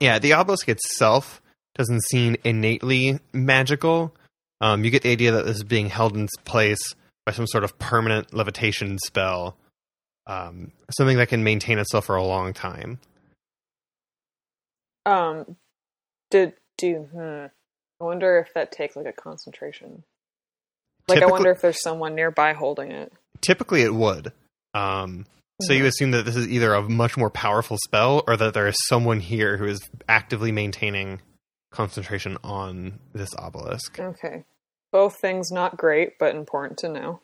Yeah, 0.00 0.18
the 0.18 0.32
obelisk 0.32 0.68
itself 0.68 1.42
doesn't 1.74 2.02
seem 2.04 2.36
innately 2.44 3.18
magical. 3.32 4.14
Um, 4.60 4.84
you 4.84 4.90
get 4.90 5.02
the 5.02 5.12
idea 5.12 5.32
that 5.32 5.46
this 5.46 5.56
is 5.56 5.64
being 5.64 5.88
held 5.88 6.16
in 6.16 6.28
place 6.44 6.94
by 7.28 7.32
some 7.32 7.46
sort 7.46 7.62
of 7.62 7.78
permanent 7.78 8.32
levitation 8.32 8.96
spell, 9.04 9.54
um, 10.26 10.72
something 10.96 11.18
that 11.18 11.28
can 11.28 11.44
maintain 11.44 11.78
itself 11.78 12.06
for 12.06 12.16
a 12.16 12.24
long 12.24 12.54
time. 12.54 12.98
Um 15.04 15.56
did 16.30 16.54
do 16.78 17.06
hmm. 17.12 17.46
I 18.00 18.04
wonder 18.04 18.38
if 18.38 18.54
that 18.54 18.72
takes 18.72 18.96
like 18.96 19.04
a 19.04 19.12
concentration. 19.12 20.04
Like 21.06 21.22
I 21.22 21.26
wonder 21.26 21.50
if 21.50 21.60
there's 21.60 21.82
someone 21.82 22.14
nearby 22.14 22.54
holding 22.54 22.92
it. 22.92 23.12
Typically, 23.42 23.82
it 23.82 23.94
would. 23.94 24.32
Um, 24.72 25.26
So 25.60 25.74
you 25.74 25.84
assume 25.84 26.12
that 26.12 26.24
this 26.24 26.36
is 26.36 26.48
either 26.48 26.72
a 26.72 26.88
much 26.88 27.18
more 27.18 27.28
powerful 27.28 27.76
spell 27.84 28.24
or 28.26 28.38
that 28.38 28.54
there 28.54 28.68
is 28.68 28.76
someone 28.86 29.20
here 29.20 29.58
who 29.58 29.66
is 29.66 29.80
actively 30.08 30.50
maintaining 30.50 31.20
concentration 31.72 32.38
on 32.42 33.00
this 33.12 33.34
obelisk. 33.36 34.00
Okay. 34.00 34.44
Both 34.92 35.20
things 35.20 35.50
not 35.50 35.76
great, 35.76 36.18
but 36.18 36.34
important 36.34 36.78
to 36.78 36.88
know. 36.88 37.20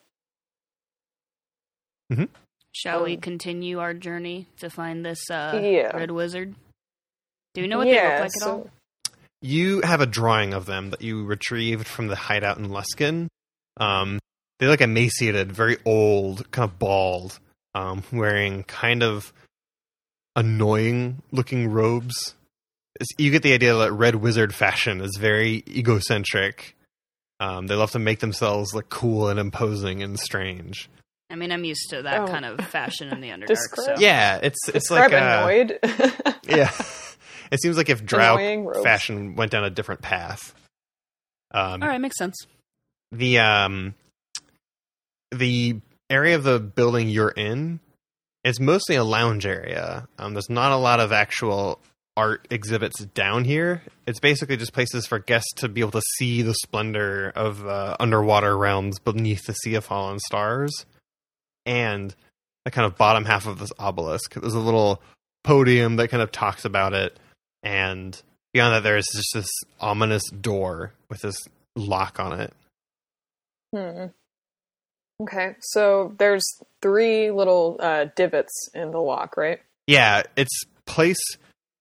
Shall 2.73 3.05
we 3.05 3.15
Um, 3.15 3.21
continue 3.21 3.79
our 3.79 3.95
journey 3.95 4.47
to 4.59 4.69
find 4.69 5.05
this 5.05 5.31
uh, 5.31 5.61
Yeah. 5.63 5.97
red 5.97 6.11
wizard? 6.11 6.55
Do 7.55 7.61
you 7.61 7.69
know 7.69 7.79
what 7.79 7.85
they 7.85 7.95
look 7.95 8.21
like 8.21 8.43
at 8.43 8.49
all? 8.49 8.71
You 9.41 9.81
have 9.83 10.01
a 10.01 10.07
drawing 10.07 10.55
of 10.55 10.67
them 10.67 10.91
that 10.91 11.03
you 11.03 11.25
retrieved 11.25 11.87
from 11.87 12.09
the 12.09 12.17
hideout 12.17 12.59
in 12.59 12.69
Luskan. 12.69 13.29
Um, 13.77 14.19
they 14.59 14.67
look 14.67 14.81
emaciated, 14.81 15.53
very 15.53 15.79
old, 15.85 16.51
kind 16.51 16.69
of 16.71 16.79
bald, 16.79 17.39
um, 17.75 18.03
wearing 18.13 18.65
kind 18.65 19.03
of 19.03 19.33
annoying 20.37 21.23
looking 21.31 21.69
robes. 21.69 22.35
It's, 23.01 23.11
you 23.19 23.31
get 23.31 23.43
the 23.43 23.53
idea 23.53 23.75
that 23.75 23.93
red 23.93 24.17
wizard 24.17 24.55
fashion 24.55 25.01
is 25.01 25.17
very 25.19 25.63
egocentric. 25.69 26.77
Um, 27.45 27.67
they 27.67 27.75
love 27.75 27.91
to 27.93 27.99
make 27.99 28.21
themselves 28.21 28.73
look 28.75 28.89
cool 28.89 29.29
and 29.29 29.39
imposing 29.39 30.03
and 30.03 30.19
strange. 30.19 30.89
I 31.31 31.35
mean, 31.37 31.53
I'm 31.53 31.65
used 31.65 31.91
to 31.91 32.03
that 32.03 32.21
Oh. 32.23 32.27
kind 32.27 32.45
of 32.45 32.61
fashion 32.69 33.09
in 33.09 33.21
the 33.21 33.29
Underdark. 33.35 33.47
Describe- 33.49 33.97
so. 33.99 34.03
Yeah, 34.03 34.39
it's 34.43 34.59
it's 34.69 34.89
Describe 34.89 35.13
like 35.13 35.23
uh, 35.23 35.27
annoyed. 35.27 35.79
yeah. 36.49 36.71
It 37.51 37.61
seems 37.61 37.77
like 37.77 37.89
if 37.91 38.05
Drow 38.05 38.37
fashion 38.83 39.37
went 39.37 39.51
down 39.53 39.65
a 39.65 39.71
different 39.71 40.01
path. 40.03 40.55
Um, 41.53 41.83
All 41.83 41.89
right, 41.89 42.01
makes 42.01 42.17
sense. 42.19 42.35
the 43.13 43.39
um 43.41 43.95
the 45.31 45.81
area 46.11 46.37
of 46.37 46.45
the 46.45 46.59
building 46.61 47.09
you're 47.09 47.29
in 47.31 47.81
is 48.45 48.61
mostly 48.61 48.95
a 48.97 49.05
lounge 49.05 49.47
area. 49.47 50.07
Um, 50.19 50.35
there's 50.35 50.51
not 50.51 50.73
a 50.73 50.77
lot 50.77 51.01
of 51.01 51.13
actual 51.13 51.81
art 52.17 52.47
exhibits 52.51 53.05
down 53.07 53.45
here. 53.45 53.83
It's 54.07 54.21
basically 54.21 54.57
just 54.57 54.73
places 54.73 55.07
for 55.07 55.19
guests 55.19 55.53
to 55.57 55.69
be 55.69 55.81
able 55.81 55.93
to 55.93 56.03
see 56.17 56.43
the 56.43 56.55
splendor 56.55 57.33
of 57.35 57.67
uh, 57.67 57.97
underwater 57.99 58.57
realms 58.57 58.99
beneath 58.99 59.47
the 59.47 59.53
sea 59.55 59.75
of 59.75 59.85
fallen 59.85 60.19
stars, 60.21 60.87
and 61.67 62.15
the 62.65 62.71
kind 62.71 62.87
of 62.87 62.97
bottom 62.97 63.25
half 63.25 63.47
of 63.47 63.59
this 63.59 63.73
obelisk. 63.79 64.35
There's 64.35 64.55
a 64.55 64.61
little 64.61 65.03
podium 65.43 65.97
that 65.97 66.09
kind 66.09 66.23
of 66.23 66.33
talks 66.33 66.65
about 66.65 66.93
it, 66.93 67.19
and 67.63 68.21
beyond 68.53 68.75
that, 68.75 68.83
there's 68.83 69.09
just 69.13 69.31
this 69.35 69.51
ominous 69.81 70.29
door 70.31 70.93
with 71.11 71.21
this 71.21 71.37
lock 71.77 72.21
on 72.21 72.41
it. 72.41 72.53
Hmm. 73.75 74.07
Okay, 75.23 75.55
so 75.61 76.15
there's 76.19 76.45
three 76.83 77.31
little 77.31 77.77
uh, 77.81 78.07
divots 78.17 78.69
in 78.75 78.91
the 78.91 78.99
lock, 78.99 79.37
right? 79.37 79.61
Yeah, 79.87 80.23
it's 80.37 80.63
place. 80.87 81.21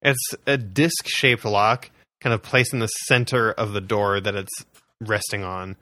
It's 0.03 0.35
a 0.45 0.57
disc-shaped 0.57 1.45
lock, 1.45 1.89
kind 2.21 2.33
of 2.33 2.43
placed 2.43 2.73
in 2.73 2.79
the 2.79 2.87
center 2.87 3.51
of 3.51 3.73
the 3.73 3.81
door 3.81 4.19
that 4.19 4.35
it's 4.35 4.65
resting 4.99 5.43
on. 5.43 5.77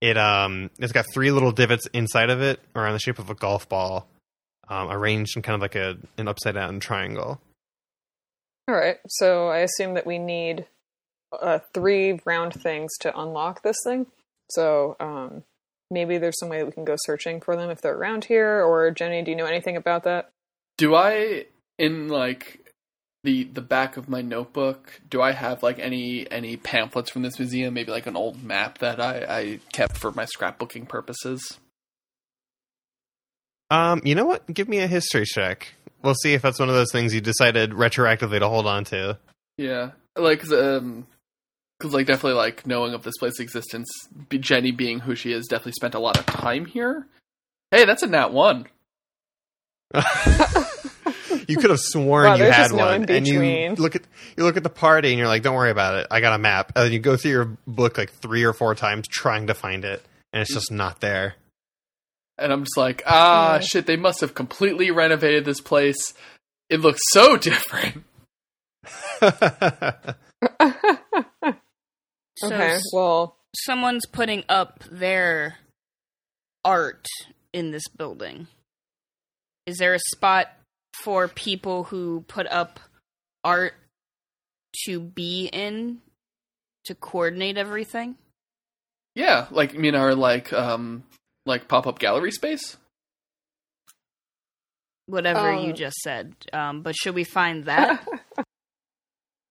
It 0.00 0.18
um, 0.18 0.70
it's 0.78 0.92
got 0.92 1.06
three 1.12 1.30
little 1.30 1.52
divots 1.52 1.86
inside 1.92 2.30
of 2.30 2.42
it, 2.42 2.60
around 2.74 2.94
the 2.94 2.98
shape 2.98 3.18
of 3.18 3.30
a 3.30 3.34
golf 3.34 3.68
ball, 3.68 4.06
um, 4.68 4.90
arranged 4.90 5.36
in 5.36 5.42
kind 5.42 5.54
of 5.54 5.60
like 5.60 5.76
a 5.76 5.96
an 6.18 6.28
upside 6.28 6.54
down 6.54 6.80
triangle. 6.80 7.40
All 8.68 8.74
right, 8.74 8.98
so 9.08 9.48
I 9.48 9.58
assume 9.58 9.94
that 9.94 10.06
we 10.06 10.18
need 10.18 10.66
uh, 11.40 11.60
three 11.72 12.20
round 12.24 12.54
things 12.54 12.90
to 13.00 13.18
unlock 13.18 13.62
this 13.62 13.76
thing. 13.84 14.06
So 14.50 14.96
um, 15.00 15.44
maybe 15.90 16.18
there's 16.18 16.38
some 16.38 16.48
way 16.48 16.58
that 16.58 16.66
we 16.66 16.72
can 16.72 16.84
go 16.84 16.96
searching 17.04 17.40
for 17.40 17.56
them 17.56 17.70
if 17.70 17.80
they're 17.80 17.96
around 17.96 18.24
here. 18.24 18.62
Or 18.62 18.90
Jenny, 18.90 19.22
do 19.22 19.30
you 19.30 19.36
know 19.36 19.46
anything 19.46 19.76
about 19.76 20.04
that? 20.04 20.30
Do 20.78 20.94
I 20.94 21.46
in 21.78 22.08
like 22.08 22.61
the 23.24 23.44
the 23.44 23.60
back 23.62 23.96
of 23.96 24.08
my 24.08 24.20
notebook? 24.22 25.00
Do 25.08 25.22
I 25.22 25.32
have 25.32 25.62
like 25.62 25.78
any 25.78 26.30
any 26.30 26.56
pamphlets 26.56 27.10
from 27.10 27.22
this 27.22 27.38
museum? 27.38 27.74
Maybe 27.74 27.90
like 27.92 28.06
an 28.06 28.16
old 28.16 28.42
map 28.42 28.78
that 28.78 29.00
I, 29.00 29.24
I 29.28 29.60
kept 29.72 29.96
for 29.96 30.10
my 30.12 30.24
scrapbooking 30.26 30.88
purposes. 30.88 31.58
Um, 33.70 34.02
you 34.04 34.14
know 34.14 34.26
what? 34.26 34.52
Give 34.52 34.68
me 34.68 34.78
a 34.80 34.86
history 34.86 35.24
check. 35.24 35.72
We'll 36.02 36.14
see 36.14 36.34
if 36.34 36.42
that's 36.42 36.58
one 36.58 36.68
of 36.68 36.74
those 36.74 36.92
things 36.92 37.14
you 37.14 37.20
decided 37.20 37.70
retroactively 37.70 38.40
to 38.40 38.48
hold 38.48 38.66
on 38.66 38.84
to. 38.86 39.18
Yeah, 39.56 39.92
like 40.16 40.40
'cause, 40.40 40.52
um, 40.52 41.06
because 41.78 41.94
like 41.94 42.06
definitely 42.06 42.34
like 42.38 42.66
knowing 42.66 42.92
of 42.92 43.02
this 43.02 43.14
place's 43.18 43.40
existence, 43.40 43.88
Jenny 44.30 44.72
being 44.72 44.98
who 45.00 45.14
she 45.14 45.32
is, 45.32 45.46
definitely 45.46 45.72
spent 45.72 45.94
a 45.94 46.00
lot 46.00 46.18
of 46.18 46.26
time 46.26 46.66
here. 46.66 47.06
Hey, 47.70 47.84
that's 47.84 48.02
a 48.02 48.06
nat 48.08 48.32
one. 48.32 48.66
you 51.48 51.56
could 51.56 51.70
have 51.70 51.80
sworn 51.80 52.24
Wow, 52.24 52.34
you 52.36 52.44
had 52.44 52.62
just 52.64 52.74
no 52.74 52.84
one, 52.84 53.04
and 53.08 53.26
you 53.26 53.74
look 53.76 53.96
at 53.96 54.02
you 54.36 54.44
look 54.44 54.56
at 54.56 54.62
the 54.62 54.70
party, 54.70 55.10
and 55.10 55.18
you're 55.18 55.28
like, 55.28 55.42
"Don't 55.42 55.54
worry 55.54 55.70
about 55.70 55.96
it. 55.96 56.06
I 56.10 56.20
got 56.20 56.34
a 56.34 56.38
map." 56.38 56.72
And 56.76 56.86
then 56.86 56.92
you 56.92 56.98
go 56.98 57.16
through 57.16 57.30
your 57.30 57.56
book 57.66 57.98
like 57.98 58.10
three 58.12 58.44
or 58.44 58.52
four 58.52 58.74
times 58.74 59.06
trying 59.08 59.46
to 59.48 59.54
find 59.54 59.84
it, 59.84 60.04
and 60.32 60.42
it's 60.42 60.52
just 60.52 60.70
not 60.70 61.00
there. 61.00 61.34
And 62.38 62.52
I'm 62.52 62.64
just 62.64 62.76
like, 62.76 63.02
ah, 63.06 63.58
shit, 63.60 63.86
they 63.86 63.96
must 63.96 64.20
have 64.22 64.34
completely 64.34 64.90
renovated 64.90 65.44
this 65.44 65.60
place. 65.60 66.14
It 66.70 66.80
looks 66.80 67.00
so 67.10 67.36
different. 67.38 68.04
So 72.38 72.46
okay, 72.46 72.72
s- 72.74 72.82
well, 72.92 73.36
someone's 73.54 74.06
putting 74.06 74.42
up 74.48 74.82
their 74.90 75.58
art 76.64 77.06
in 77.52 77.70
this 77.70 77.86
building. 77.88 78.48
Is 79.66 79.76
there 79.78 79.94
a 79.94 79.98
spot 80.12 80.48
for 80.94 81.28
people 81.28 81.84
who 81.84 82.24
put 82.28 82.46
up 82.48 82.80
art 83.44 83.74
to 84.86 85.00
be 85.00 85.46
in 85.52 85.98
to 86.84 86.94
coordinate 86.94 87.56
everything? 87.56 88.16
Yeah, 89.14 89.46
like 89.50 89.72
you 89.74 89.80
mean 89.80 89.94
our 89.94 90.14
like 90.14 90.52
um 90.52 91.04
like 91.46 91.68
pop 91.68 91.86
up 91.86 91.98
gallery 91.98 92.30
space. 92.30 92.76
Whatever 95.06 95.52
you 95.52 95.70
Um. 95.70 95.74
just 95.74 95.96
said. 95.98 96.34
Um, 96.52 96.82
but 96.82 96.94
should 96.96 97.14
we 97.14 97.24
find 97.24 97.64
that? 97.66 98.06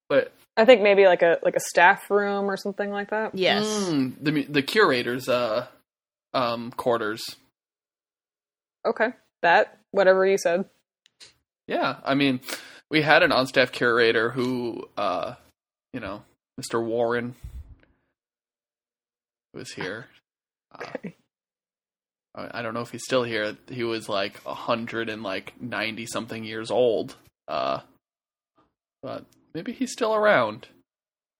But 0.09 0.33
I 0.57 0.65
think 0.65 0.81
maybe 0.81 1.05
like 1.05 1.21
a 1.21 1.39
like 1.41 1.55
a 1.55 1.61
staff 1.61 2.11
room 2.11 2.51
or 2.51 2.57
something 2.57 2.89
like 2.91 3.11
that. 3.11 3.33
yes. 3.33 3.65
Mm, 3.65 4.15
the 4.21 4.31
mu- 4.33 4.45
the 4.49 4.61
curator's 4.61 5.29
uh 5.29 5.67
um 6.33 6.71
quarters. 6.71 7.21
Okay, 8.85 9.07
that 9.41 9.77
whatever 9.91 10.25
you 10.25 10.37
said. 10.37 10.65
Yeah, 11.71 11.95
I 12.03 12.15
mean, 12.15 12.41
we 12.89 13.01
had 13.01 13.23
an 13.23 13.31
on-staff 13.31 13.71
curator 13.71 14.29
who, 14.31 14.89
uh, 14.97 15.35
you 15.93 16.01
know, 16.01 16.23
Mr. 16.59 16.83
Warren 16.83 17.35
was 19.53 19.71
here. 19.71 20.07
Uh, 20.73 20.77
Okay. 20.83 21.15
I 22.33 22.59
I 22.59 22.61
don't 22.61 22.73
know 22.73 22.79
if 22.79 22.91
he's 22.91 23.03
still 23.03 23.23
here. 23.23 23.57
He 23.69 23.83
was 23.83 24.07
like 24.07 24.39
a 24.45 24.53
hundred 24.53 25.09
and 25.09 25.21
like 25.21 25.53
ninety 25.61 26.05
something 26.05 26.45
years 26.45 26.71
old. 26.71 27.17
Uh, 27.49 27.81
but 29.03 29.25
maybe 29.53 29.73
he's 29.73 29.91
still 29.91 30.15
around. 30.15 30.69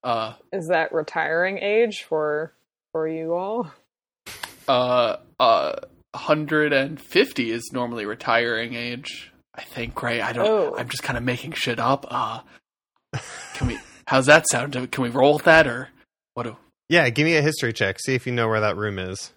Uh, 0.04 0.34
Is 0.52 0.68
that 0.68 0.92
retiring 0.92 1.56
age 1.56 2.02
for 2.02 2.52
for 2.92 3.08
you 3.08 3.32
all? 3.32 3.72
uh, 4.68 5.16
uh, 5.40 5.76
hundred 6.14 6.74
and 6.74 7.00
fifty 7.00 7.50
is 7.50 7.70
normally 7.72 8.04
retiring 8.04 8.74
age. 8.74 9.31
I 9.54 9.62
think, 9.62 10.02
right? 10.02 10.20
I 10.20 10.32
don't. 10.32 10.46
Oh. 10.46 10.74
I'm 10.76 10.88
just 10.88 11.02
kind 11.02 11.16
of 11.18 11.24
making 11.24 11.52
shit 11.52 11.78
up. 11.78 12.06
Uh, 12.08 12.40
can 13.54 13.68
we? 13.68 13.78
How's 14.06 14.26
that 14.26 14.48
sound? 14.50 14.72
Can 14.90 15.02
we 15.02 15.10
roll 15.10 15.34
with 15.34 15.44
that, 15.44 15.66
or 15.66 15.88
what? 16.34 16.44
Do, 16.44 16.56
yeah, 16.88 17.08
give 17.10 17.24
me 17.24 17.36
a 17.36 17.42
history 17.42 17.72
check. 17.72 17.98
See 18.00 18.14
if 18.14 18.26
you 18.26 18.32
know 18.32 18.48
where 18.48 18.60
that 18.60 18.76
room 18.76 18.98
is. 18.98 19.32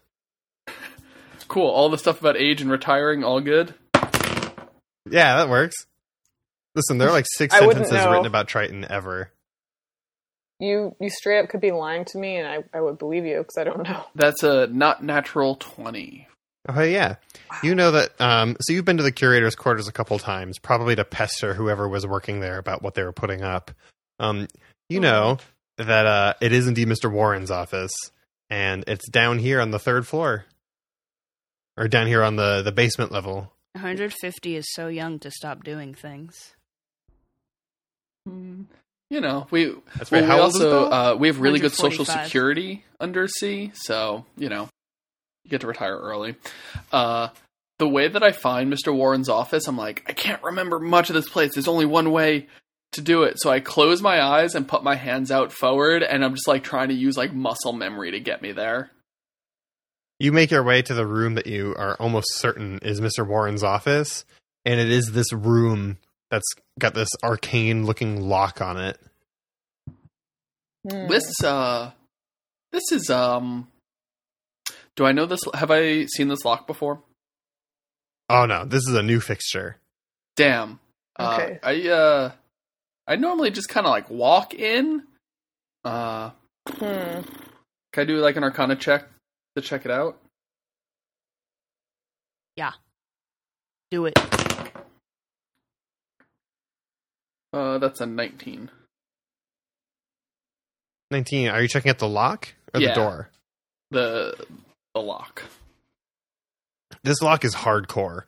cool. 1.48 1.70
All 1.70 1.90
the 1.90 1.98
stuff 1.98 2.20
about 2.20 2.38
age 2.38 2.62
and 2.62 2.72
retiring, 2.72 3.24
all 3.24 3.42
good. 3.42 3.74
Yeah, 5.08 5.38
that 5.38 5.50
works. 5.50 5.76
Listen, 6.76 6.98
there 6.98 7.08
are 7.08 7.14
like 7.14 7.28
six 7.36 7.58
sentences 7.58 7.92
written 7.94 8.26
about 8.26 8.48
Triton 8.48 8.86
ever. 8.90 9.32
You 10.60 10.96
you 11.00 11.10
straight 11.10 11.40
up 11.40 11.50
could 11.50 11.62
be 11.62 11.72
lying 11.72 12.06
to 12.06 12.18
me, 12.18 12.38
and 12.38 12.48
I 12.48 12.64
I 12.74 12.82
would 12.82 12.98
believe 12.98 13.26
you 13.26 13.38
because 13.38 13.58
I 13.58 13.66
don't 13.66 13.84
know. 13.84 14.06
That's 14.16 14.44
a 14.44 14.68
not 14.68 15.04
natural 15.04 15.56
twenty. 15.56 16.28
Oh 16.68 16.82
yeah, 16.82 17.16
you 17.62 17.76
know 17.76 17.92
that. 17.92 18.20
Um, 18.20 18.58
so 18.60 18.74
you've 18.74 18.86
been 18.86 18.98
to 18.98 19.04
the 19.04 19.12
curator's 19.12 19.56
quarters 19.56 19.88
a 19.88 19.92
couple 19.92 20.18
times, 20.18 20.58
probably 20.58 20.96
to 20.96 21.06
pester 21.06 21.54
whoever 21.54 21.88
was 21.88 22.08
working 22.08 22.40
there 22.40 22.58
about 22.58 22.82
what 22.82 22.96
they 22.96 23.04
were 23.04 23.12
putting 23.12 23.44
up. 23.44 23.72
Um, 24.20 24.48
you 24.90 25.00
know 25.00 25.38
that 25.78 26.06
uh, 26.06 26.34
it 26.42 26.52
is 26.52 26.68
indeed 26.68 26.88
Mr. 26.88 27.12
Warren's 27.12 27.52
office, 27.52 27.94
and 28.50 28.84
it's 28.88 29.08
down 29.10 29.38
here 29.40 29.62
on 29.62 29.72
the 29.72 29.80
third 29.80 30.08
floor, 30.08 30.46
or 31.78 31.88
down 31.88 32.08
here 32.08 32.24
on 32.24 32.36
the 32.36 32.62
the 32.64 32.72
basement 32.72 33.12
level. 33.12 33.52
150 33.74 34.56
is 34.56 34.66
so 34.74 34.88
young 34.88 35.20
to 35.20 35.30
stop 35.30 35.64
doing 35.64 35.94
things. 35.94 36.56
You 38.26 39.22
know, 39.22 39.46
we 39.52 39.76
That's 39.98 40.10
well. 40.10 40.26
How 40.26 40.38
we 40.38 40.42
old 40.42 40.54
also 40.54 40.70
Bill? 40.70 40.94
uh, 40.94 41.16
we 41.16 41.28
have 41.28 41.40
really 41.40 41.60
good 41.60 41.74
social 41.74 42.06
security 42.06 42.84
under 43.00 43.28
sea, 43.28 43.72
so 43.76 44.26
you 44.36 44.50
know 44.50 44.70
you 45.46 45.50
get 45.50 45.62
to 45.62 45.68
retire 45.68 45.98
early. 45.98 46.36
Uh, 46.92 47.30
the 47.78 47.88
way 47.88 48.08
that 48.08 48.24
I 48.24 48.32
find 48.32 48.72
Mr. 48.72 48.94
Warren's 48.94 49.30
office, 49.30 49.68
I'm 49.68 49.78
like, 49.78 50.04
I 50.08 50.14
can't 50.14 50.44
remember 50.44 50.80
much 50.80 51.10
of 51.10 51.14
this 51.14 51.30
place. 51.30 51.54
There's 51.54 51.68
only 51.68 51.86
one 51.86 52.12
way 52.12 52.48
to 52.94 53.02
do 53.02 53.24
it. 53.24 53.36
So 53.40 53.50
I 53.50 53.60
close 53.60 54.02
my 54.02 54.22
eyes 54.22 54.56
and 54.56 54.68
put 54.68 54.84
my 54.84 54.96
hands 54.96 55.32
out 55.32 55.52
forward, 55.52 56.02
and 56.02 56.24
I'm 56.24 56.34
just 56.34 56.48
like 56.48 56.64
trying 56.64 56.90
to 56.90 56.96
use 56.96 57.18
like 57.18 57.34
muscle 57.34 57.74
memory 57.74 58.12
to 58.12 58.20
get 58.20 58.42
me 58.42 58.52
there. 58.52 58.92
You 60.20 60.32
make 60.32 60.52
your 60.52 60.64
way 60.64 60.82
to 60.82 60.94
the 60.94 61.06
room 61.06 61.36
that 61.36 61.46
you 61.46 61.76
are 61.78 61.96
almost 62.00 62.34
certain 62.36 62.80
is 62.82 63.02
Mr. 63.02 63.28
Warren's 63.28 63.64
office, 63.64 64.24
and 64.64 64.80
it 64.80 64.90
is 64.90 65.12
this 65.12 65.34
room 65.34 65.98
that's 66.32 66.54
got 66.80 66.94
this 66.94 67.10
arcane 67.22 67.86
looking 67.86 68.22
lock 68.22 68.62
on 68.62 68.78
it. 68.78 68.98
Hmm. 70.90 71.08
This 71.08 71.44
uh, 71.44 71.92
this 72.72 72.92
is 72.92 73.10
um. 73.10 73.68
Do 74.96 75.06
I 75.06 75.12
know 75.12 75.26
this? 75.26 75.42
Have 75.54 75.72
I 75.72 76.06
seen 76.06 76.28
this 76.30 76.46
lock 76.46 76.68
before? 76.68 77.02
Oh 78.30 78.46
no, 78.46 78.66
this 78.66 78.88
is 78.88 78.96
a 78.96 79.04
new 79.04 79.20
fixture. 79.20 79.78
Damn. 80.36 80.80
Uh, 81.18 81.38
Okay. 81.40 81.60
I 81.64 81.90
uh, 81.90 82.32
I 83.08 83.16
normally 83.18 83.52
just 83.52 83.70
kind 83.70 83.86
of 83.86 83.92
like 83.92 84.10
walk 84.10 84.54
in. 84.54 85.04
Uh, 85.84 86.32
Hmm. 86.68 87.22
can 87.94 88.02
I 88.02 88.04
do 88.06 88.18
like 88.18 88.36
an 88.38 88.44
Arcana 88.44 88.76
check 88.76 89.06
to 89.56 89.62
check 89.62 89.86
it 89.86 89.92
out? 89.92 90.18
Yeah. 92.56 92.72
Do 93.92 94.06
it. 94.08 94.18
Uh, 97.54 97.78
that's 97.78 98.02
a 98.02 98.06
19. 98.06 98.70
19. 101.12 101.48
Are 101.50 101.62
you 101.62 101.68
checking 101.68 101.90
out 101.92 102.00
the 102.00 102.08
lock 102.10 102.50
or 102.74 102.82
Yeah. 102.82 102.90
the 102.90 102.96
door? 102.96 103.30
The 103.92 104.46
the 104.96 105.02
lock. 105.02 105.44
This 107.04 107.22
lock 107.22 107.46
is 107.46 107.54
hardcore. 107.54 108.24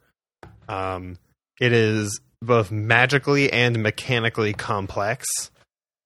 Um, 0.69 1.17
it 1.59 1.73
is 1.73 2.19
both 2.41 2.71
magically 2.71 3.51
and 3.51 3.81
mechanically 3.81 4.53
complex. 4.53 5.25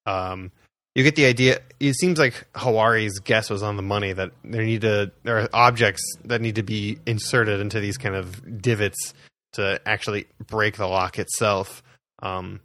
Um, 0.05 0.51
you 0.95 1.03
get 1.03 1.16
the 1.16 1.26
idea. 1.26 1.59
It 1.80 1.95
seems 1.95 2.20
like 2.20 2.47
Hawari's 2.55 3.20
guess 3.20 3.49
was 3.49 3.64
on 3.64 3.76
the 3.76 3.82
money 3.82 4.14
that 4.14 4.32
there 4.43 4.64
need 4.64 4.82
to 4.82 5.12
there 5.24 5.39
are 5.39 5.49
objects 5.51 6.01
that 6.26 6.41
need 6.41 6.55
to 6.55 6.64
be 6.64 6.99
inserted 7.05 7.59
into 7.59 7.80
these 7.80 7.97
kind 7.97 8.16
of 8.16 8.62
divots 8.62 9.14
to 9.53 9.82
actually 9.86 10.28
break 10.45 10.78
the 10.78 10.88
lock 10.88 11.18
itself. 11.18 11.82
Um, 12.22 12.62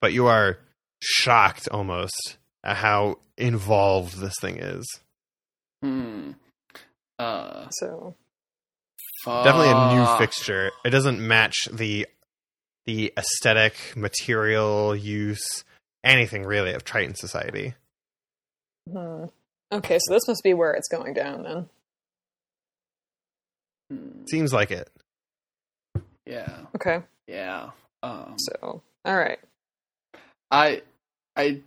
but 0.00 0.12
you 0.12 0.26
are 0.26 0.58
shocked 1.00 1.68
almost 1.70 2.38
at 2.64 2.76
how 2.76 3.18
involved 3.38 4.18
this 4.18 4.34
thing 4.40 4.58
is. 4.58 4.84
Hmm. 5.82 6.32
Uh, 7.18 7.68
So 7.70 8.14
definitely 9.24 9.70
a 9.70 9.94
new 9.94 10.18
fixture. 10.18 10.70
It 10.84 10.90
doesn't 10.90 11.20
match 11.26 11.68
the 11.72 12.06
the 12.84 13.12
aesthetic, 13.18 13.74
material 13.96 14.94
use, 14.94 15.64
anything 16.04 16.44
really 16.44 16.72
of 16.72 16.84
Triton 16.84 17.14
Society. 17.16 17.74
hmm. 18.90 19.24
okay, 19.72 19.98
so 19.98 20.14
this 20.14 20.28
must 20.28 20.42
be 20.44 20.54
where 20.54 20.72
it's 20.74 20.88
going 20.88 21.12
down 21.14 21.42
then. 21.42 21.68
Hmm. 23.90 24.24
Seems 24.30 24.52
like 24.52 24.70
it. 24.70 24.88
Yeah. 26.26 26.66
Okay, 26.76 27.02
Yeah. 27.26 27.70
Um, 28.02 28.34
so 28.38 28.82
all 29.04 29.16
right. 29.16 29.38
I 30.50 30.82
I 31.34 31.62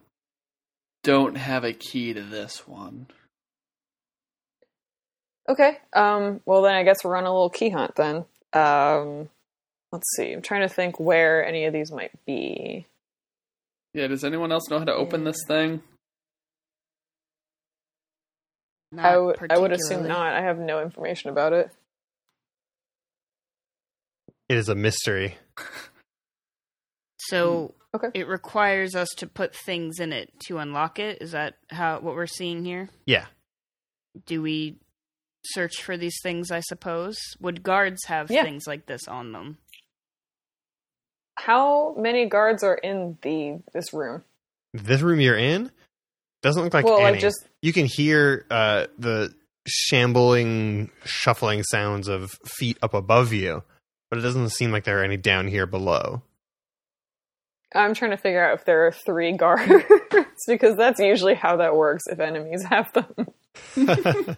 don't 1.04 1.36
have 1.36 1.64
a 1.64 1.74
key 1.74 2.14
to 2.14 2.22
this 2.22 2.66
one. 2.68 3.08
Okay. 5.50 5.78
Um, 5.94 6.42
well, 6.46 6.62
then 6.62 6.76
I 6.76 6.84
guess 6.84 7.04
we'll 7.04 7.14
run 7.14 7.26
a 7.26 7.32
little 7.32 7.50
key 7.50 7.70
hunt 7.70 7.96
then. 7.96 8.26
Um, 8.54 9.30
let's 9.92 10.08
see. 10.16 10.32
I'm 10.32 10.42
trying 10.44 10.62
to 10.62 10.70
think 10.74 11.00
where 11.00 11.44
any 11.46 11.66
of 11.66 11.74
these 11.74 11.92
might 11.92 12.12
be. 12.26 12.86
Yeah. 13.94 14.08
Does 14.08 14.24
anyone 14.24 14.52
else 14.52 14.70
know 14.70 14.78
how 14.80 14.86
to 14.86 14.94
open 14.94 15.24
this 15.24 15.44
thing? 15.48 15.82
Not 18.92 19.06
I 19.06 19.18
would 19.18 19.38
I 19.52 19.58
would 19.58 19.72
assume 19.72 20.08
not. 20.08 20.34
I 20.34 20.42
have 20.42 20.58
no 20.58 20.82
information 20.82 21.30
about 21.30 21.54
it. 21.54 21.70
It 24.48 24.58
is 24.58 24.68
a 24.70 24.76
mystery. 24.76 25.38
So 27.20 27.76
Okay. 27.94 28.10
it 28.16 28.28
requires 28.28 28.96
us 28.96 29.10
to 29.18 29.28
put 29.28 29.56
things 29.56 30.00
in 30.00 30.12
it 30.12 30.32
to 30.48 30.58
unlock 30.58 30.98
it. 30.98 31.22
Is 31.22 31.32
that 31.32 31.56
how 31.70 32.00
what 32.00 32.16
we're 32.16 32.26
seeing 32.28 32.66
here? 32.66 32.90
Yeah. 33.06 33.26
Do 34.26 34.42
we 34.42 34.78
search 35.52 35.82
for 35.82 35.98
these 35.98 36.18
things? 36.24 36.52
I 36.52 36.60
suppose. 36.62 37.18
Would 37.40 37.64
guards 37.64 38.06
have 38.08 38.30
Yeah. 38.32 38.44
things 38.44 38.66
like 38.68 38.86
this 38.86 39.08
on 39.08 39.32
them? 39.32 39.58
How 41.38 41.96
many 41.98 42.28
guards 42.28 42.64
are 42.64 42.76
in 42.76 43.18
the 43.22 43.60
this 43.74 43.94
room? 43.94 44.24
This 44.74 45.02
room 45.02 45.20
you're 45.20 45.38
in 45.38 45.72
doesn't 46.42 46.64
look 46.64 46.74
like 46.74 46.86
well, 46.86 47.00
any. 47.00 47.12
like 47.14 47.20
just 47.20 47.38
You 47.62 47.74
can 47.74 47.86
hear 47.86 48.46
uh, 48.50 48.88
the 48.98 49.34
shambling, 49.68 50.90
shuffling 51.06 51.64
sounds 51.64 52.08
of 52.08 52.30
feet 52.46 52.78
up 52.82 52.94
above 52.94 53.32
you, 53.34 53.64
but 54.10 54.20
it 54.20 54.22
doesn't 54.22 54.50
seem 54.50 54.72
like 54.72 54.84
there 54.84 55.00
are 55.00 55.04
any 55.04 55.18
down 55.18 55.48
here 55.48 55.66
below. 55.66 56.22
I'm 57.74 57.94
trying 57.94 58.12
to 58.12 58.18
figure 58.18 58.44
out 58.44 58.58
if 58.60 58.66
there 58.66 58.88
are 58.88 58.92
three 58.92 59.32
guards 59.38 59.84
because 60.48 60.76
that's 60.76 61.00
usually 61.00 61.36
how 61.36 61.58
that 61.58 61.76
works 61.76 62.04
if 62.08 62.20
enemies 62.20 62.64
have 62.64 62.92
them. 62.94 63.28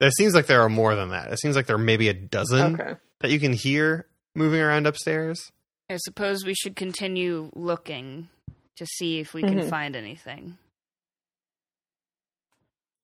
There 0.00 0.10
seems 0.10 0.34
like 0.34 0.46
there 0.46 0.62
are 0.62 0.68
more 0.70 0.94
than 0.94 1.10
that. 1.10 1.30
It 1.32 1.38
seems 1.38 1.54
like 1.56 1.66
there 1.66 1.76
are 1.76 1.78
maybe 1.78 2.08
a 2.08 2.14
dozen 2.14 2.80
Okay. 2.80 2.94
that 3.20 3.30
you 3.30 3.38
can 3.38 3.52
hear 3.52 4.06
moving 4.34 4.60
around 4.60 4.86
upstairs. 4.86 5.52
I 5.90 5.96
suppose 5.98 6.44
we 6.44 6.54
should 6.54 6.74
continue 6.76 7.50
looking 7.54 8.28
to 8.76 8.86
see 8.86 9.20
if 9.20 9.34
we 9.34 9.42
can 9.42 9.58
Mhm. 9.60 9.68
find 9.68 9.94
anything. 9.96 10.56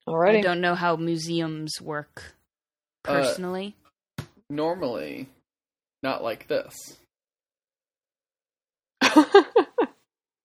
I 0.09 0.41
don't 0.41 0.61
know 0.61 0.75
how 0.77 0.97
museums 0.97 1.81
work 1.81 2.33
Uh, 3.05 3.13
personally. 3.13 3.75
Normally, 4.49 5.29
not 6.03 6.23
like 6.23 6.47
this. 6.47 6.73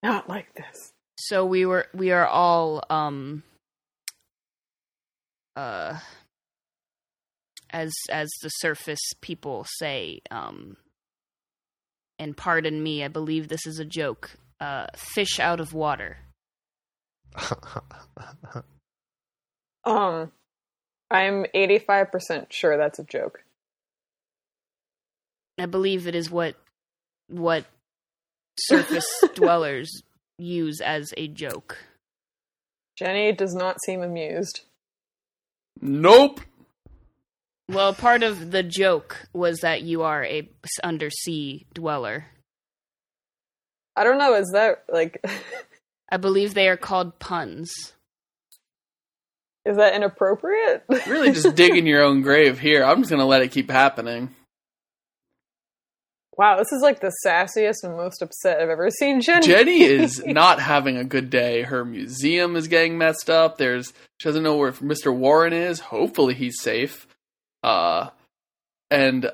Not 0.04 0.28
like 0.28 0.52
this. 0.56 0.92
so 1.20 1.46
we 1.46 1.66
were 1.68 1.86
we 1.94 2.12
are 2.12 2.26
all 2.26 2.84
um 2.90 3.44
uh 5.56 6.00
as 7.72 7.92
as 8.12 8.30
the 8.42 8.50
surface 8.50 9.00
people 9.22 9.66
say 9.78 10.20
um 10.30 10.78
and 12.20 12.36
pardon 12.38 12.82
me 12.84 13.04
i 13.04 13.08
believe 13.08 13.48
this 13.48 13.66
is 13.66 13.80
a 13.80 13.86
joke 13.86 14.32
uh 14.60 14.86
fish 14.96 15.40
out 15.40 15.60
of 15.60 15.74
water 15.74 16.18
Um, 19.86 20.32
I'm 21.12 21.46
85% 21.56 22.52
sure 22.52 22.78
that's 22.78 23.00
a 23.00 23.04
joke. 23.04 23.44
i 25.60 25.66
believe 25.66 26.08
it 26.08 26.16
is 26.16 26.30
what 26.32 26.56
what 27.28 27.66
surface 28.60 29.08
dwellers 29.36 30.04
use 30.38 30.82
as 30.82 31.14
a 31.18 31.28
joke 31.28 31.78
Jenny 32.98 33.32
does 33.32 33.56
not 33.56 33.78
seem 33.84 34.04
amused. 34.04 34.62
Nope. 35.82 36.42
Well 37.72 37.94
part 37.94 38.24
of 38.24 38.52
the 38.52 38.64
joke 38.64 39.28
was 39.34 39.60
that 39.60 39.82
you 39.82 40.04
are 40.04 40.24
a 40.26 40.50
undersea 40.84 41.66
dweller 41.74 42.26
I 43.96 44.04
don't 44.06 44.18
know, 44.18 44.36
is 44.36 44.50
that 44.54 44.86
like 44.92 45.24
i 46.10 46.18
believe 46.18 46.54
they 46.54 46.70
are 46.70 46.78
called 46.78 47.20
puns 47.20 47.94
is 49.66 49.78
that 49.78 49.94
inappropriate? 49.94 50.84
Really, 51.08 51.32
just 51.32 51.56
digging 51.56 51.86
your 51.86 52.04
own 52.04 52.22
grave 52.22 52.60
here. 52.60 52.84
I'm 52.84 53.00
just 53.00 53.12
gonna 53.12 53.26
let 53.26 53.44
it 53.44 53.52
keep 53.52 53.70
happening. 53.70 54.36
wow, 56.36 56.58
this 56.58 56.72
is 56.72 56.82
like 56.82 57.00
the 57.00 57.14
sassiest 57.26 57.84
and 57.84 57.96
most 57.96 58.24
upset 58.24 58.60
I've 58.60 58.70
ever 58.70 58.90
seen 58.90 59.22
Jenny. 59.22 59.46
Jenny 59.46 59.84
is 59.84 60.24
not 60.26 60.60
having 60.60 60.98
a 60.98 61.04
good 61.04 61.30
day. 61.30 61.62
Her 61.62 61.86
museum 61.86 62.56
is 62.56 62.68
getting 62.68 62.98
messed 62.98 63.30
up. 63.30 63.58
There's 63.58 63.94
she 64.18 64.30
doesn't 64.30 64.44
know 64.44 64.58
where 64.58 64.72
Mr. 64.72 65.16
Warren 65.16 65.54
is. 65.54 65.80
Hopefully 65.80 66.34
he's 66.34 66.60
safe. 66.60 67.06
Uh 67.64 68.10
and 68.90 69.32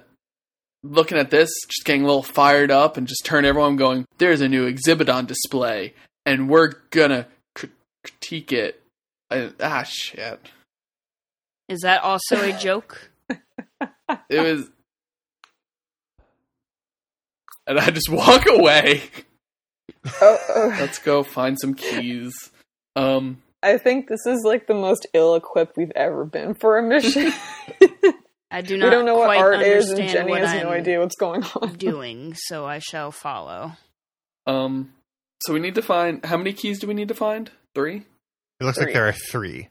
looking 0.83 1.17
at 1.17 1.31
this, 1.31 1.49
just 1.67 1.85
getting 1.85 2.03
a 2.03 2.05
little 2.05 2.23
fired 2.23 2.71
up 2.71 2.95
and 2.97 3.07
just 3.07 3.25
turn 3.25 3.43
everyone 3.45 3.75
going, 3.75 4.05
there's 4.19 4.41
a 4.41 4.47
new 4.47 4.65
exhibit 4.65 5.09
on 5.09 5.25
display 5.25 5.93
and 6.25 6.49
we're 6.49 6.73
gonna 6.91 7.27
cr- 7.55 7.65
critique 8.03 8.51
it. 8.53 8.81
And, 9.29 9.53
ah 9.61 9.83
shit. 9.83 10.39
is 11.67 11.79
that 11.81 12.01
also 12.03 12.41
a 12.41 12.53
joke 12.53 13.11
It 14.29 14.39
was 14.39 14.69
and 17.65 17.77
I 17.79 17.89
just 17.89 18.09
walk 18.09 18.45
away. 18.49 19.03
Oh, 20.21 20.37
oh. 20.55 20.67
Let's 20.79 20.99
go 20.99 21.23
find 21.23 21.57
some 21.59 21.73
keys. 21.73 22.33
Um 22.95 23.41
I 23.61 23.77
think 23.77 24.07
this 24.07 24.25
is 24.25 24.43
like 24.45 24.67
the 24.67 24.73
most 24.75 25.07
ill 25.13 25.35
equipped 25.35 25.75
we've 25.75 25.91
ever 25.95 26.23
been 26.23 26.53
for 26.53 26.77
a 26.77 26.83
mission. 26.83 27.33
I 28.49 28.61
do 28.61 28.77
not 28.77 28.85
We 28.85 28.91
don't 28.91 29.05
know 29.05 29.15
what 29.17 29.37
art 29.37 29.61
is, 29.61 29.89
and 29.89 30.07
Jenny 30.09 30.33
has 30.37 30.53
no 30.63 30.69
I'm 30.69 30.79
idea 30.79 30.99
what's 30.99 31.15
going 31.15 31.43
on. 31.61 31.73
doing, 31.75 32.33
so 32.35 32.65
I 32.65 32.79
shall 32.79 33.11
follow. 33.11 33.73
Um, 34.45 34.93
so 35.43 35.53
we 35.53 35.59
need 35.59 35.75
to 35.75 35.81
find 35.81 36.23
how 36.25 36.37
many 36.37 36.53
keys 36.53 36.79
do 36.79 36.87
we 36.87 36.93
need 36.93 37.09
to 37.09 37.13
find? 37.13 37.51
Three. 37.75 38.03
It 38.59 38.63
looks 38.63 38.77
Three. 38.77 38.85
like 38.85 38.93
there 38.93 39.07
are 39.07 39.13
three. 39.13 39.67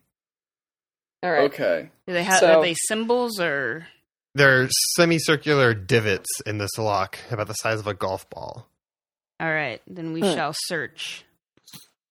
All 1.22 1.32
right. 1.32 1.44
Okay. 1.52 1.90
Do 2.06 2.12
they 2.12 2.22
have 2.22 2.38
So- 2.40 2.58
are 2.58 2.62
they 2.62 2.74
symbols 2.86 3.40
or 3.40 3.86
They're 4.34 4.68
semicircular 4.96 5.72
divots 5.72 6.28
in 6.44 6.58
this 6.58 6.76
lock, 6.76 7.18
about 7.30 7.46
the 7.48 7.54
size 7.54 7.80
of 7.80 7.86
a 7.86 7.94
golf 7.94 8.28
ball. 8.28 8.68
all 9.40 9.50
right? 9.52 9.80
Then 9.86 10.12
we 10.12 10.20
Hmm. 10.20 10.34
shall 10.34 10.52
search. 10.54 11.24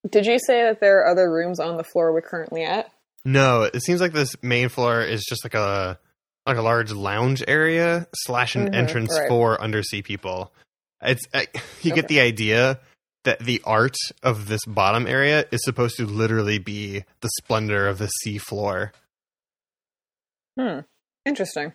Did 0.09 0.25
you 0.25 0.37
say 0.39 0.63
that 0.63 0.79
there 0.81 0.99
are 1.01 1.07
other 1.11 1.31
rooms 1.31 1.59
on 1.59 1.77
the 1.77 1.83
floor 1.83 2.11
we're 2.13 2.21
currently 2.21 2.63
at? 2.63 2.91
No, 3.23 3.63
it 3.63 3.81
seems 3.83 4.01
like 4.01 4.13
this 4.13 4.35
main 4.43 4.69
floor 4.69 5.01
is 5.01 5.23
just 5.27 5.43
like 5.45 5.53
a 5.55 5.99
like 6.45 6.57
a 6.57 6.61
large 6.61 6.91
lounge 6.91 7.43
area 7.47 8.07
slash 8.15 8.55
an 8.55 8.67
Mhm, 8.69 8.75
entrance 8.75 9.17
right. 9.17 9.27
for 9.27 9.59
undersea 9.61 10.01
people. 10.01 10.51
It's 11.01 11.21
I, 11.33 11.47
you 11.81 11.91
Okay. 11.91 12.01
get 12.01 12.07
the 12.07 12.19
idea 12.19 12.79
that 13.23 13.39
the 13.39 13.61
art 13.65 13.95
of 14.21 14.47
this 14.47 14.61
bottom 14.67 15.07
area 15.07 15.45
is 15.51 15.63
supposed 15.63 15.97
to 15.97 16.05
literally 16.05 16.59
be 16.59 17.03
the 17.21 17.29
splendor 17.39 17.87
of 17.87 17.97
the 17.97 18.07
sea 18.07 18.37
floor. 18.37 18.91
Hmm. 20.59 20.79
Interesting. 21.25 21.73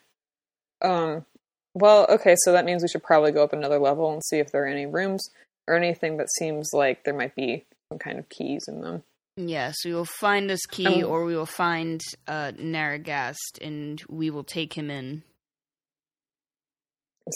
Um. 0.82 1.26
Well, 1.74 2.06
okay, 2.08 2.34
so 2.38 2.52
that 2.52 2.64
means 2.64 2.82
we 2.82 2.88
should 2.88 3.02
probably 3.04 3.30
go 3.30 3.44
up 3.44 3.52
another 3.52 3.78
level 3.78 4.12
and 4.12 4.20
see 4.24 4.38
if 4.38 4.50
there 4.50 4.64
are 4.64 4.68
any 4.68 4.86
rooms 4.86 5.28
or 5.68 5.76
anything 5.76 6.16
that 6.16 6.26
seems 6.36 6.70
like 6.72 7.04
there 7.04 7.14
might 7.14 7.36
be 7.36 7.64
some 7.92 7.98
kind 8.00 8.18
of 8.18 8.28
keys 8.28 8.64
in 8.66 8.80
them. 8.80 9.04
Yes, 9.36 9.76
we 9.84 9.94
will 9.94 10.04
find 10.04 10.50
this 10.50 10.66
key, 10.66 11.02
Um, 11.02 11.10
or 11.10 11.24
we 11.24 11.34
will 11.36 11.46
find 11.46 12.00
uh, 12.28 12.52
Narragast, 12.56 13.58
and 13.62 14.02
we 14.08 14.28
will 14.30 14.44
take 14.44 14.74
him 14.74 14.90
in. 14.90 15.22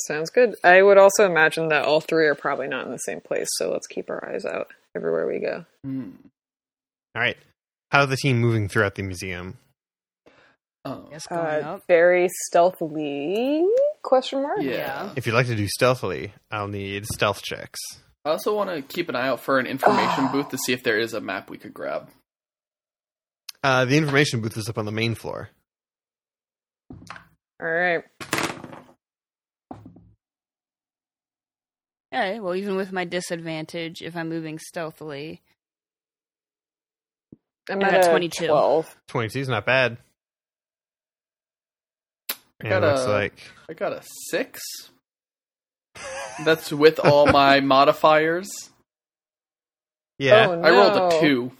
Sounds 0.08 0.30
good. 0.30 0.56
I 0.64 0.82
would 0.82 0.98
also 0.98 1.24
imagine 1.24 1.68
that 1.68 1.84
all 1.84 2.00
three 2.00 2.26
are 2.26 2.34
probably 2.34 2.66
not 2.66 2.84
in 2.84 2.90
the 2.92 2.98
same 2.98 3.20
place, 3.20 3.46
so 3.52 3.70
let's 3.70 3.86
keep 3.86 4.10
our 4.10 4.28
eyes 4.28 4.44
out 4.44 4.66
everywhere 4.96 5.26
we 5.26 5.38
go. 5.38 5.64
Hmm. 5.84 6.10
All 7.14 7.22
right. 7.22 7.36
How's 7.92 8.08
the 8.08 8.16
team 8.16 8.40
moving 8.40 8.68
throughout 8.68 8.96
the 8.96 9.02
museum? 9.02 9.56
Oh. 10.84 11.08
Yes, 11.12 11.26
Uh, 11.30 11.34
up. 11.34 11.84
very 11.86 12.28
stealthily? 12.46 13.64
Question 14.02 14.42
mark. 14.42 14.58
Yeah. 14.62 14.72
Yeah. 14.72 15.12
If 15.16 15.26
you'd 15.26 15.34
like 15.34 15.46
to 15.46 15.54
do 15.54 15.68
stealthily, 15.68 16.34
I'll 16.50 16.68
need 16.68 17.06
stealth 17.06 17.42
checks. 17.42 17.78
I 18.24 18.30
also 18.30 18.54
want 18.56 18.70
to 18.70 18.80
keep 18.82 19.08
an 19.08 19.16
eye 19.16 19.28
out 19.28 19.40
for 19.40 19.58
an 19.58 19.66
information 19.66 20.28
booth 20.32 20.48
to 20.50 20.58
see 20.58 20.72
if 20.72 20.82
there 20.82 20.98
is 20.98 21.12
a 21.12 21.20
map 21.20 21.50
we 21.50 21.58
could 21.58 21.74
grab. 21.74 22.08
Uh, 23.62 23.84
the 23.84 23.96
information 23.96 24.40
booth 24.40 24.56
is 24.56 24.68
up 24.68 24.78
on 24.78 24.86
the 24.86 24.92
main 24.92 25.14
floor. 25.14 25.50
All 27.60 27.70
right. 27.70 28.04
Okay, 32.14 32.38
well, 32.40 32.54
even 32.54 32.76
with 32.76 32.92
my 32.92 33.04
disadvantage, 33.04 34.00
if 34.00 34.16
I'm 34.16 34.28
moving 34.28 34.58
stealthily, 34.58 35.42
I'm 37.68 37.82
I 37.82 37.88
at 37.88 38.06
a 38.06 38.10
22. 38.10 38.46
12. 38.46 38.96
22 39.08 39.38
is 39.40 39.48
not 39.48 39.66
bad. 39.66 39.98
I 42.62 42.68
got 42.68 42.84
it 42.84 43.06
a- 43.06 43.10
like 43.10 43.38
I 43.68 43.74
got 43.74 43.92
a 43.92 44.02
six. 44.30 44.60
That's 46.44 46.72
with 46.72 46.98
all 46.98 47.26
my 47.26 47.60
modifiers. 47.74 48.50
yeah. 50.18 50.46
Oh, 50.48 50.60
I 50.60 50.70
rolled 50.70 51.12
a 51.12 51.20
two. 51.20 51.52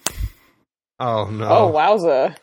Oh 0.99 1.25
no. 1.25 1.47
Oh, 1.47 1.71
wowza. 1.71 2.35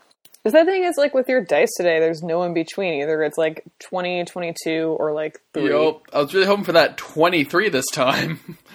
The 0.45 0.51
sad 0.51 0.67
thing 0.67 0.83
is, 0.83 0.97
like, 0.97 1.15
with 1.15 1.29
your 1.29 1.45
dice 1.45 1.71
today, 1.77 2.01
there's 2.01 2.21
no 2.21 2.43
in 2.43 2.53
between. 2.53 3.01
Either 3.01 3.23
it's 3.23 3.39
like 3.39 3.63
20, 3.79 4.25
22, 4.25 4.97
or 4.99 5.13
like 5.13 5.41
3. 5.55 5.69
Yup. 5.71 6.03
I 6.13 6.19
was 6.19 6.35
really 6.35 6.47
hoping 6.47 6.65
for 6.65 6.73
that 6.73 6.97
twenty-three 6.97 7.69
this 7.69 7.87
time. 7.93 8.41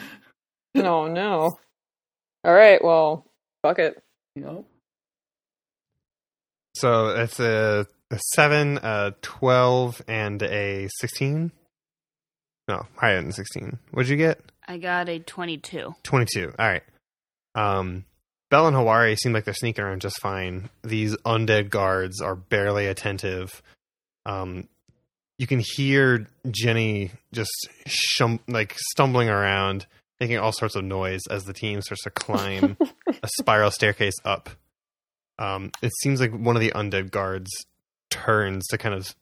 Oh, 0.75 1.07
no. 1.07 1.57
All 2.43 2.53
right, 2.53 2.83
well, 2.83 3.25
fuck 3.63 3.79
it. 3.79 3.99
Yup. 4.35 4.63
So 6.75 7.07
it's 7.07 7.39
a, 7.39 7.87
a 8.11 8.19
7, 8.35 8.77
a 8.83 9.15
12, 9.23 10.03
and 10.07 10.43
a 10.43 10.87
16? 10.99 11.51
No, 12.67 12.85
higher 12.95 13.21
than 13.21 13.31
16. 13.31 13.77
What'd 13.91 14.09
you 14.09 14.17
get? 14.17 14.41
I 14.67 14.77
got 14.77 15.07
a 15.09 15.19
22. 15.19 15.95
22. 16.03 16.53
All 16.59 16.67
right. 16.67 16.83
Um, 17.55 18.05
Bell 18.49 18.67
and 18.67 18.75
Hawari 18.75 19.17
seem 19.17 19.33
like 19.33 19.45
they're 19.45 19.53
sneaking 19.53 19.83
around 19.83 20.01
just 20.01 20.19
fine. 20.21 20.69
These 20.83 21.15
undead 21.17 21.69
guards 21.69 22.21
are 22.21 22.35
barely 22.35 22.87
attentive. 22.87 23.61
Um, 24.25 24.67
you 25.37 25.47
can 25.47 25.61
hear 25.75 26.27
Jenny 26.49 27.11
just 27.33 27.51
shum- 27.85 28.39
like 28.47 28.75
stumbling 28.91 29.29
around, 29.29 29.85
making 30.19 30.37
all 30.37 30.51
sorts 30.51 30.75
of 30.75 30.83
noise 30.83 31.21
as 31.29 31.43
the 31.43 31.53
team 31.53 31.81
starts 31.81 32.03
to 32.03 32.09
climb 32.09 32.77
a 33.23 33.27
spiral 33.37 33.71
staircase 33.71 34.15
up. 34.25 34.49
Um, 35.39 35.71
it 35.81 35.91
seems 36.01 36.19
like 36.19 36.31
one 36.31 36.55
of 36.55 36.61
the 36.61 36.71
undead 36.71 37.11
guards 37.11 37.49
turns 38.09 38.65
to 38.67 38.77
kind 38.77 38.95
of 38.95 39.15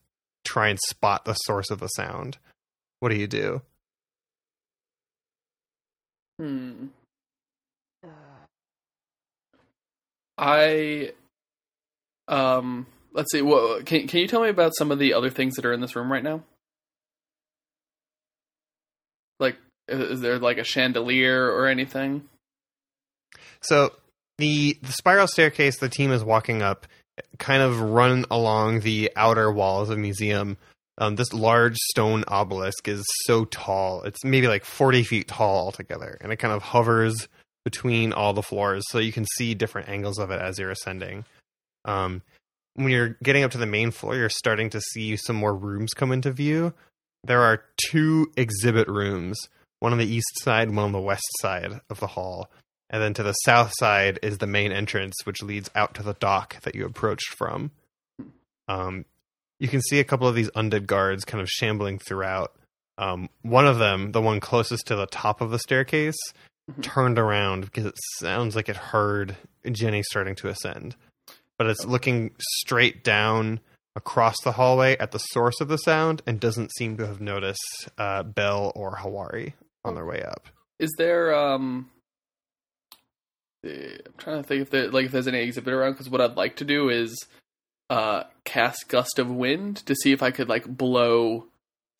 try 0.44 0.68
and 0.68 0.78
spot 0.88 1.24
the 1.24 1.34
source 1.34 1.70
of 1.70 1.80
the 1.80 1.88
sound. 1.88 2.38
What 3.00 3.10
do 3.10 3.16
you 3.16 3.26
do? 3.26 3.62
Hmm. 6.38 6.86
I 10.38 11.12
um 12.28 12.86
let's 13.12 13.32
see 13.32 13.40
what 13.42 13.86
can 13.86 14.06
can 14.06 14.20
you 14.20 14.28
tell 14.28 14.42
me 14.42 14.48
about 14.48 14.76
some 14.76 14.90
of 14.90 14.98
the 14.98 15.14
other 15.14 15.30
things 15.30 15.54
that 15.54 15.64
are 15.64 15.72
in 15.72 15.80
this 15.80 15.96
room 15.96 16.12
right 16.12 16.22
now? 16.22 16.42
Like 19.40 19.56
is 19.88 20.00
is 20.00 20.20
there 20.20 20.38
like 20.38 20.58
a 20.58 20.64
chandelier 20.64 21.50
or 21.50 21.66
anything? 21.66 22.28
So 23.62 23.92
the 24.38 24.78
the 24.82 24.92
spiral 24.92 25.26
staircase 25.26 25.78
the 25.78 25.88
team 25.88 26.12
is 26.12 26.22
walking 26.22 26.60
up 26.60 26.86
kind 27.38 27.62
of 27.62 27.80
run 27.80 28.26
along 28.30 28.80
the 28.80 29.10
outer 29.16 29.50
walls 29.50 29.88
of 29.88 29.96
the 29.96 30.02
museum. 30.02 30.58
Um, 30.98 31.16
this 31.16 31.32
large 31.32 31.76
stone 31.76 32.24
obelisk 32.28 32.88
is 32.88 33.04
so 33.24 33.44
tall; 33.44 34.02
it's 34.02 34.24
maybe 34.24 34.48
like 34.48 34.64
forty 34.64 35.02
feet 35.02 35.28
tall 35.28 35.66
altogether, 35.66 36.16
and 36.20 36.32
it 36.32 36.36
kind 36.36 36.54
of 36.54 36.62
hovers 36.62 37.28
between 37.64 38.12
all 38.12 38.32
the 38.32 38.42
floors, 38.42 38.84
so 38.90 38.98
you 38.98 39.12
can 39.12 39.26
see 39.36 39.54
different 39.54 39.88
angles 39.88 40.18
of 40.18 40.30
it 40.30 40.40
as 40.40 40.58
you're 40.58 40.70
ascending. 40.70 41.24
Um, 41.84 42.22
when 42.74 42.90
you're 42.90 43.16
getting 43.22 43.42
up 43.42 43.50
to 43.52 43.58
the 43.58 43.66
main 43.66 43.90
floor, 43.90 44.14
you're 44.14 44.28
starting 44.28 44.70
to 44.70 44.80
see 44.80 45.16
some 45.16 45.36
more 45.36 45.54
rooms 45.54 45.92
come 45.92 46.12
into 46.12 46.30
view. 46.30 46.74
There 47.24 47.42
are 47.42 47.64
two 47.90 48.30
exhibit 48.36 48.86
rooms, 48.86 49.38
one 49.80 49.92
on 49.92 49.98
the 49.98 50.06
east 50.06 50.30
side, 50.42 50.68
one 50.68 50.84
on 50.84 50.92
the 50.92 51.00
west 51.00 51.26
side 51.40 51.80
of 51.90 51.98
the 51.98 52.06
hall. 52.06 52.50
And 52.88 53.02
then 53.02 53.14
to 53.14 53.24
the 53.24 53.32
south 53.32 53.72
side 53.78 54.20
is 54.22 54.38
the 54.38 54.46
main 54.46 54.70
entrance, 54.70 55.14
which 55.24 55.42
leads 55.42 55.70
out 55.74 55.94
to 55.94 56.04
the 56.04 56.14
dock 56.14 56.60
that 56.62 56.76
you 56.76 56.86
approached 56.86 57.34
from. 57.36 57.72
Um, 58.68 59.06
you 59.58 59.68
can 59.68 59.80
see 59.82 59.98
a 60.00 60.04
couple 60.04 60.26
of 60.28 60.34
these 60.34 60.50
undead 60.50 60.86
guards 60.86 61.24
kind 61.24 61.40
of 61.42 61.48
shambling 61.48 61.98
throughout. 61.98 62.54
Um, 62.98 63.28
one 63.42 63.66
of 63.66 63.78
them, 63.78 64.12
the 64.12 64.20
one 64.22 64.40
closest 64.40 64.86
to 64.86 64.96
the 64.96 65.06
top 65.06 65.40
of 65.40 65.50
the 65.50 65.58
staircase, 65.58 66.16
Mhm. 66.70 66.82
turned 66.82 67.18
around 67.18 67.64
because 67.66 67.84
it 67.86 67.94
sounds 68.18 68.56
like 68.56 68.68
it 68.68 68.76
heard 68.76 69.36
Jenny 69.70 70.02
starting 70.02 70.34
to 70.36 70.48
ascend. 70.48 70.96
But 71.58 71.68
it's 71.68 71.84
looking 71.86 72.34
straight 72.60 73.04
down 73.04 73.60
across 73.94 74.34
the 74.44 74.52
hallway 74.52 74.96
at 74.98 75.12
the 75.12 75.18
source 75.18 75.60
of 75.60 75.68
the 75.68 75.78
sound 75.78 76.22
and 76.26 76.40
doesn't 76.40 76.72
seem 76.76 76.96
to 76.98 77.06
have 77.06 77.20
noticed 77.20 77.88
uh, 77.96 78.22
Bell 78.24 78.72
or 78.74 78.96
Hawari 78.96 79.54
on 79.84 79.94
their 79.94 80.04
way 80.04 80.22
up. 80.22 80.48
Is 80.78 80.92
there 80.98 81.34
um 81.34 81.88
eh, 83.64 83.96
I'm 84.06 84.12
trying 84.18 84.42
to 84.42 84.48
think 84.48 84.62
if 84.62 84.70
there 84.70 84.90
like 84.90 85.06
if 85.06 85.12
there's 85.12 85.28
any 85.28 85.40
exhibit 85.40 85.72
around 85.72 85.92
because 85.92 86.10
what 86.10 86.20
I'd 86.20 86.36
like 86.36 86.56
to 86.56 86.64
do 86.64 86.88
is 86.88 87.16
uh 87.90 88.24
cast 88.44 88.88
gust 88.88 89.18
of 89.18 89.30
wind 89.30 89.76
to 89.86 89.94
see 89.94 90.12
if 90.12 90.22
I 90.22 90.30
could 90.30 90.48
like 90.48 90.66
blow 90.66 91.46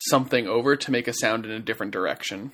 something 0.01 0.47
over 0.47 0.75
to 0.75 0.91
make 0.91 1.07
a 1.07 1.13
sound 1.13 1.45
in 1.45 1.51
a 1.51 1.59
different 1.59 1.91
direction. 1.91 2.51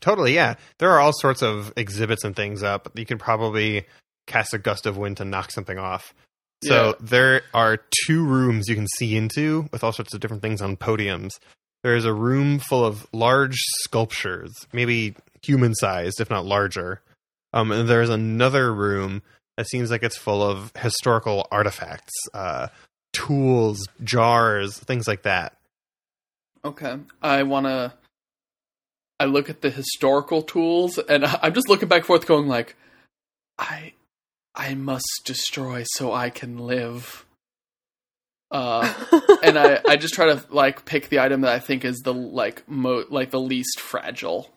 Totally, 0.00 0.34
yeah. 0.34 0.54
There 0.78 0.90
are 0.90 1.00
all 1.00 1.12
sorts 1.12 1.42
of 1.42 1.72
exhibits 1.76 2.24
and 2.24 2.34
things 2.36 2.62
up. 2.62 2.90
You 2.98 3.06
can 3.06 3.18
probably 3.18 3.86
cast 4.26 4.52
a 4.54 4.58
gust 4.58 4.86
of 4.86 4.96
wind 4.96 5.16
to 5.18 5.24
knock 5.24 5.50
something 5.50 5.78
off. 5.78 6.12
So 6.62 6.88
Yeah. 6.88 6.92
there 7.00 7.42
are 7.52 7.78
two 8.06 8.24
rooms 8.24 8.68
you 8.68 8.74
can 8.74 8.86
see 8.96 9.16
into 9.16 9.68
with 9.72 9.82
all 9.84 9.92
sorts 9.92 10.14
of 10.14 10.20
different 10.20 10.42
things 10.42 10.60
on 10.62 10.76
podiums. 10.76 11.32
There 11.82 11.94
is 11.96 12.04
a 12.06 12.14
room 12.14 12.58
full 12.58 12.84
of 12.84 13.06
large 13.12 13.56
sculptures, 13.82 14.50
maybe 14.72 15.14
human 15.42 15.74
sized, 15.74 16.20
if 16.20 16.30
not 16.30 16.46
larger. 16.46 17.02
Um, 17.52 17.70
and 17.70 17.88
there's 17.88 18.08
another 18.08 18.72
room 18.74 19.22
that 19.56 19.68
seems 19.68 19.90
like 19.90 20.02
it's 20.02 20.16
full 20.16 20.42
of 20.42 20.72
historical 20.76 21.46
artifacts, 21.50 22.12
uh, 22.32 22.68
tools, 23.12 23.86
jars, 24.02 24.78
things 24.78 25.06
like 25.06 25.22
that. 25.22 25.56
Okay. 26.64 26.98
I 27.22 27.42
want 27.44 27.66
to. 27.66 27.92
I 29.20 29.26
look 29.26 29.48
at 29.48 29.60
the 29.60 29.70
historical 29.70 30.42
tools, 30.42 30.98
and 30.98 31.24
I- 31.24 31.38
I'm 31.42 31.54
just 31.54 31.68
looking 31.68 31.88
back 31.88 31.98
and 31.98 32.06
forth, 32.06 32.26
going 32.26 32.48
like, 32.48 32.76
I, 33.58 33.92
I 34.54 34.74
must 34.74 35.22
destroy 35.24 35.84
so 35.86 36.12
I 36.12 36.30
can 36.30 36.58
live. 36.58 37.24
Uh, 38.50 38.92
and 39.42 39.58
I, 39.58 39.80
I 39.86 39.96
just 39.96 40.14
try 40.14 40.26
to 40.26 40.44
like 40.50 40.84
pick 40.84 41.08
the 41.08 41.20
item 41.20 41.42
that 41.42 41.52
I 41.52 41.58
think 41.58 41.84
is 41.84 41.98
the 42.04 42.14
like 42.14 42.68
mo 42.68 43.04
like 43.08 43.30
the 43.30 43.40
least 43.40 43.80
fragile. 43.80 44.50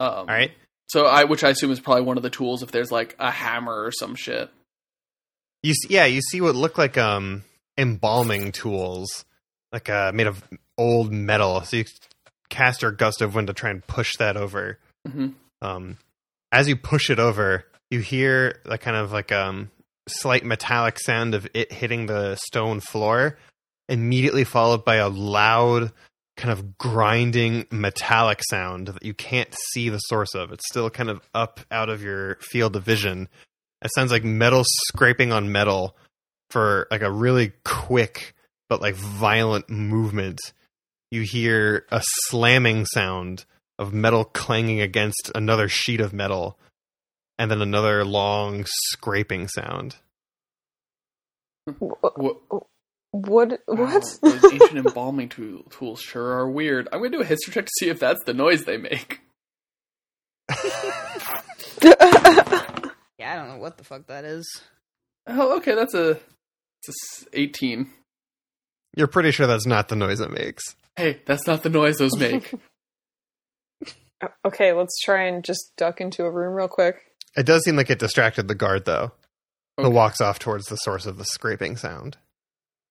Um, 0.00 0.12
All 0.12 0.24
right. 0.26 0.52
So 0.88 1.06
I, 1.06 1.24
which 1.24 1.42
I 1.42 1.50
assume 1.50 1.70
is 1.70 1.80
probably 1.80 2.02
one 2.02 2.16
of 2.16 2.22
the 2.22 2.30
tools 2.30 2.62
if 2.62 2.70
there's 2.70 2.92
like 2.92 3.16
a 3.18 3.30
hammer 3.30 3.84
or 3.84 3.92
some 3.92 4.14
shit. 4.14 4.50
You 5.62 5.74
see, 5.74 5.94
yeah, 5.94 6.04
you 6.06 6.20
see 6.20 6.40
what 6.40 6.54
look 6.54 6.76
like 6.76 6.98
um 6.98 7.44
embalming 7.78 8.52
tools, 8.52 9.24
like 9.72 9.88
uh 9.88 10.12
made 10.12 10.26
of 10.26 10.42
old 10.76 11.12
metal. 11.12 11.62
So 11.62 11.78
you 11.78 11.84
cast 12.50 12.82
your 12.82 12.92
gust 12.92 13.22
of 13.22 13.34
wind 13.34 13.46
to 13.46 13.54
try 13.54 13.70
and 13.70 13.86
push 13.86 14.16
that 14.18 14.36
over. 14.36 14.78
hmm 15.10 15.28
Um, 15.62 15.98
as 16.50 16.68
you 16.68 16.76
push 16.76 17.08
it 17.08 17.18
over, 17.18 17.64
you 17.90 18.00
hear 18.00 18.60
like 18.64 18.80
kind 18.82 18.96
of 18.96 19.12
like 19.12 19.32
um 19.32 19.70
slight 20.08 20.44
metallic 20.44 20.98
sound 20.98 21.34
of 21.34 21.46
it 21.54 21.72
hitting 21.72 22.06
the 22.06 22.34
stone 22.36 22.80
floor, 22.80 23.38
immediately 23.88 24.44
followed 24.44 24.84
by 24.84 24.96
a 24.96 25.08
loud 25.08 25.92
kind 26.36 26.52
of 26.52 26.78
grinding 26.78 27.66
metallic 27.70 28.40
sound 28.48 28.88
that 28.88 29.02
you 29.02 29.14
can't 29.14 29.54
see 29.72 29.88
the 29.88 29.98
source 29.98 30.34
of. 30.34 30.52
It's 30.52 30.66
still 30.70 30.88
kind 30.90 31.10
of 31.10 31.20
up 31.34 31.60
out 31.70 31.88
of 31.88 32.02
your 32.02 32.36
field 32.40 32.76
of 32.76 32.84
vision. 32.84 33.28
It 33.82 33.90
sounds 33.94 34.12
like 34.12 34.24
metal 34.24 34.64
scraping 34.66 35.32
on 35.32 35.52
metal 35.52 35.96
for 36.50 36.86
like 36.90 37.02
a 37.02 37.10
really 37.10 37.52
quick 37.64 38.34
but 38.68 38.80
like 38.80 38.94
violent 38.94 39.68
movement. 39.68 40.40
You 41.10 41.22
hear 41.22 41.84
a 41.90 42.02
slamming 42.02 42.86
sound 42.86 43.44
of 43.78 43.92
metal 43.92 44.24
clanging 44.24 44.80
against 44.80 45.30
another 45.34 45.68
sheet 45.68 46.00
of 46.00 46.12
metal 46.12 46.58
and 47.38 47.50
then 47.50 47.60
another 47.60 48.04
long 48.04 48.64
scraping 48.66 49.48
sound. 49.48 49.96
What? 51.78 52.66
What? 53.12 53.52
Uh, 53.52 53.56
what? 53.66 54.04
Wow, 54.22 54.30
those 54.30 54.52
ancient 54.52 54.86
embalming 54.86 55.28
tool, 55.28 55.62
tools 55.70 56.00
sure 56.00 56.32
are 56.32 56.50
weird. 56.50 56.88
I'm 56.92 56.98
gonna 57.00 57.10
do 57.10 57.20
a 57.20 57.24
history 57.24 57.52
check 57.52 57.66
to 57.66 57.72
see 57.78 57.88
if 57.88 58.00
that's 58.00 58.20
the 58.26 58.34
noise 58.34 58.64
they 58.64 58.78
make. 58.78 59.20
Yeah, 63.22 63.34
I 63.34 63.36
don't 63.36 63.48
know 63.48 63.58
what 63.58 63.78
the 63.78 63.84
fuck 63.84 64.06
that 64.08 64.24
is. 64.24 64.62
Oh, 65.28 65.56
okay, 65.58 65.74
that's 65.74 65.94
a, 65.94 66.10
it's 66.10 66.88
a 66.88 66.90
s- 67.22 67.28
18. 67.32 67.88
You're 68.96 69.06
pretty 69.06 69.30
sure 69.30 69.46
that's 69.46 69.66
not 69.66 69.88
the 69.88 69.94
noise 69.96 70.18
it 70.20 70.30
makes. 70.32 70.64
Hey, 70.96 71.20
that's 71.24 71.46
not 71.46 71.62
the 71.62 71.68
noise 71.70 71.98
those 71.98 72.16
make. 72.18 72.52
okay, 74.46 74.72
let's 74.72 74.98
try 75.00 75.26
and 75.26 75.44
just 75.44 75.72
duck 75.76 76.00
into 76.00 76.24
a 76.24 76.30
room 76.30 76.54
real 76.54 76.66
quick. 76.68 76.96
It 77.36 77.46
does 77.46 77.62
seem 77.64 77.76
like 77.76 77.90
it 77.90 77.98
distracted 78.00 78.48
the 78.48 78.54
guard 78.54 78.84
though. 78.84 79.12
Who 79.80 79.90
walks 79.90 80.20
off 80.20 80.38
towards 80.38 80.66
the 80.66 80.76
source 80.76 81.06
of 81.06 81.16
the 81.16 81.24
scraping 81.24 81.76
sound. 81.76 82.18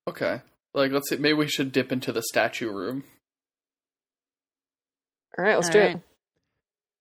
Okay, 0.07 0.41
like 0.73 0.91
let's 0.91 1.09
see. 1.09 1.17
Maybe 1.17 1.33
we 1.33 1.47
should 1.47 1.71
dip 1.71 1.91
into 1.91 2.11
the 2.11 2.23
statue 2.23 2.71
room. 2.71 3.03
All 5.37 5.45
right, 5.45 5.55
let's 5.55 5.67
All 5.67 5.73
do 5.73 5.79
right. 5.79 5.95
it. 5.95 6.01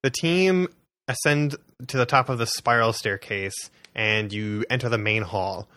The 0.03 0.11
team 0.11 0.69
ascend 1.09 1.57
to 1.89 1.97
the 1.97 2.07
top 2.07 2.29
of 2.29 2.39
the 2.39 2.47
spiral 2.47 2.93
staircase 2.93 3.71
and 3.95 4.33
you 4.33 4.65
enter 4.71 4.89
the 4.89 4.99
main 4.99 5.23
hall. 5.23 5.69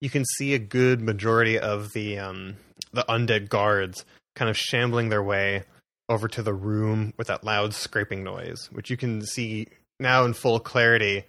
You 0.00 0.10
can 0.10 0.24
see 0.24 0.54
a 0.54 0.58
good 0.58 1.00
majority 1.00 1.58
of 1.58 1.92
the 1.92 2.18
um, 2.18 2.56
the 2.92 3.04
undead 3.08 3.48
guards 3.48 4.04
kind 4.34 4.48
of 4.48 4.56
shambling 4.56 5.08
their 5.08 5.22
way 5.22 5.64
over 6.08 6.26
to 6.28 6.42
the 6.42 6.54
room 6.54 7.14
with 7.16 7.28
that 7.28 7.44
loud 7.44 7.72
scraping 7.74 8.24
noise, 8.24 8.68
which 8.72 8.90
you 8.90 8.96
can 8.96 9.24
see 9.24 9.68
now 9.98 10.24
in 10.24 10.32
full 10.32 10.58
clarity 10.58 11.24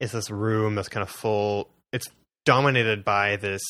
is 0.00 0.12
this 0.12 0.30
room 0.30 0.74
that's 0.74 0.88
kind 0.88 1.02
of 1.02 1.10
full. 1.10 1.68
It's 1.92 2.08
dominated 2.44 3.04
by 3.04 3.36
this 3.36 3.62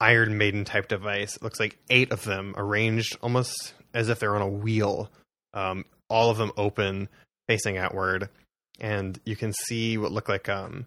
Iron 0.00 0.38
Maiden 0.38 0.64
type 0.64 0.88
device. 0.88 1.36
It 1.36 1.42
looks 1.42 1.60
like 1.60 1.78
eight 1.90 2.12
of 2.12 2.24
them 2.24 2.54
arranged 2.56 3.16
almost 3.20 3.74
as 3.94 4.08
if 4.08 4.20
they're 4.20 4.36
on 4.36 4.42
a 4.42 4.48
wheel. 4.48 5.10
Um, 5.54 5.84
all 6.08 6.30
of 6.30 6.38
them 6.38 6.52
open, 6.56 7.08
facing 7.48 7.78
outward, 7.78 8.28
and 8.80 9.18
you 9.24 9.36
can 9.36 9.52
see 9.52 9.98
what 9.98 10.12
look 10.12 10.28
like 10.28 10.48
um, 10.48 10.86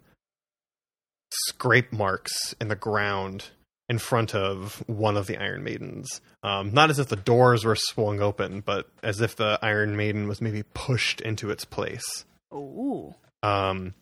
scrape 1.32 1.92
marks 1.92 2.56
in 2.60 2.68
the 2.68 2.76
ground 2.76 3.50
in 3.90 4.00
front 4.00 4.34
of 4.34 4.82
one 4.88 5.18
of 5.18 5.28
the 5.28 5.38
Iron 5.38 5.64
Maidens. 5.64 6.22
Um, 6.44 6.74
not 6.74 6.90
as 6.90 6.98
if 6.98 7.10
the 7.10 7.18
doors 7.18 7.66
were 7.66 7.76
swung 7.76 8.22
open, 8.22 8.62
but 8.62 8.88
as 9.04 9.20
if 9.20 9.36
the 9.36 9.60
Iron 9.62 9.98
Maiden 9.98 10.28
was 10.28 10.42
maybe 10.42 10.64
pushed 10.74 11.20
into 11.20 11.50
its 11.50 11.66
place. 11.66 12.26
Ooh. 12.54 13.14
Um, 13.44 13.94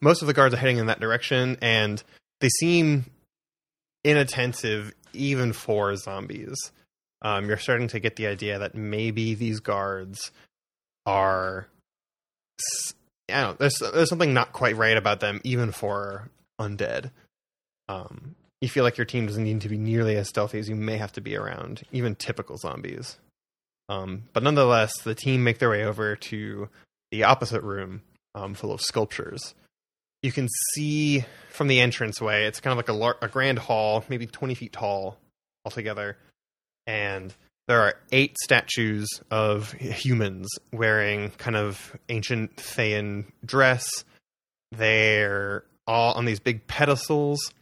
most 0.00 0.22
of 0.22 0.26
the 0.26 0.34
guards 0.34 0.54
are 0.54 0.58
heading 0.58 0.78
in 0.78 0.86
that 0.86 1.00
direction, 1.00 1.56
and 1.62 2.02
they 2.40 2.48
seem 2.48 3.06
inattentive 4.06 4.94
even 5.12 5.52
for 5.52 5.96
zombies. 5.96 6.72
Um, 7.22 7.48
you're 7.48 7.58
starting 7.58 7.88
to 7.88 7.98
get 7.98 8.16
the 8.16 8.28
idea 8.28 8.58
that 8.58 8.74
maybe 8.74 9.34
these 9.34 9.60
guards 9.60 10.30
are. 11.04 11.66
I 13.28 13.40
don't 13.40 13.50
know. 13.50 13.56
There's 13.58 13.78
there's 13.92 14.08
something 14.08 14.32
not 14.32 14.52
quite 14.52 14.76
right 14.76 14.96
about 14.96 15.20
them, 15.20 15.40
even 15.42 15.72
for 15.72 16.30
undead. 16.60 17.10
Um, 17.88 18.36
you 18.60 18.68
feel 18.68 18.84
like 18.84 18.96
your 18.96 19.04
team 19.04 19.26
doesn't 19.26 19.42
need 19.42 19.60
to 19.62 19.68
be 19.68 19.78
nearly 19.78 20.16
as 20.16 20.28
stealthy 20.28 20.58
as 20.58 20.68
you 20.68 20.76
may 20.76 20.96
have 20.96 21.12
to 21.12 21.20
be 21.20 21.36
around 21.36 21.82
even 21.92 22.14
typical 22.14 22.56
zombies. 22.56 23.18
Um, 23.88 24.24
but 24.32 24.42
nonetheless, 24.42 24.92
the 25.02 25.14
team 25.14 25.44
make 25.44 25.58
their 25.58 25.70
way 25.70 25.84
over 25.84 26.16
to 26.16 26.68
the 27.10 27.24
opposite 27.24 27.62
room, 27.62 28.02
um, 28.34 28.54
full 28.54 28.72
of 28.72 28.80
sculptures. 28.80 29.54
You 30.22 30.32
can 30.32 30.48
see 30.74 31.24
from 31.50 31.68
the 31.68 31.80
entranceway, 31.80 32.44
it's 32.44 32.60
kind 32.60 32.72
of 32.72 32.76
like 32.76 32.88
a, 32.88 32.92
lar- 32.92 33.18
a 33.22 33.28
grand 33.28 33.58
hall, 33.58 34.04
maybe 34.08 34.26
20 34.26 34.54
feet 34.54 34.72
tall 34.72 35.18
altogether. 35.64 36.16
And 36.86 37.34
there 37.68 37.80
are 37.80 37.94
eight 38.12 38.36
statues 38.42 39.08
of 39.30 39.72
humans 39.72 40.48
wearing 40.72 41.30
kind 41.30 41.56
of 41.56 41.96
ancient 42.08 42.56
Thayan 42.56 43.32
dress. 43.44 43.86
They're 44.72 45.64
all 45.86 46.14
on 46.14 46.24
these 46.24 46.40
big 46.40 46.66
pedestals 46.66 47.52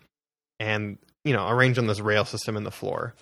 and, 0.61 0.99
you 1.25 1.33
know, 1.33 1.49
arranged 1.49 1.79
on 1.79 1.87
this 1.87 2.01
rail 2.01 2.25
system 2.25 2.57
in 2.57 2.65
the 2.65 2.71
floor. 2.71 3.15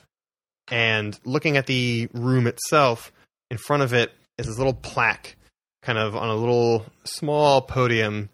And 0.69 1.19
looking 1.25 1.57
at 1.57 1.67
the 1.67 2.09
room 2.13 2.47
itself, 2.47 3.13
in 3.51 3.59
front 3.59 3.83
of 3.83 3.93
it 3.93 4.13
is 4.39 4.47
this 4.47 4.59
little 4.59 4.75
plaque 4.75 5.37
kind 5.83 5.99
of 5.99 6.17
on 6.17 6.29
a 6.29 6.35
little 6.35 6.87
small 7.05 7.61
podium, 7.61 8.31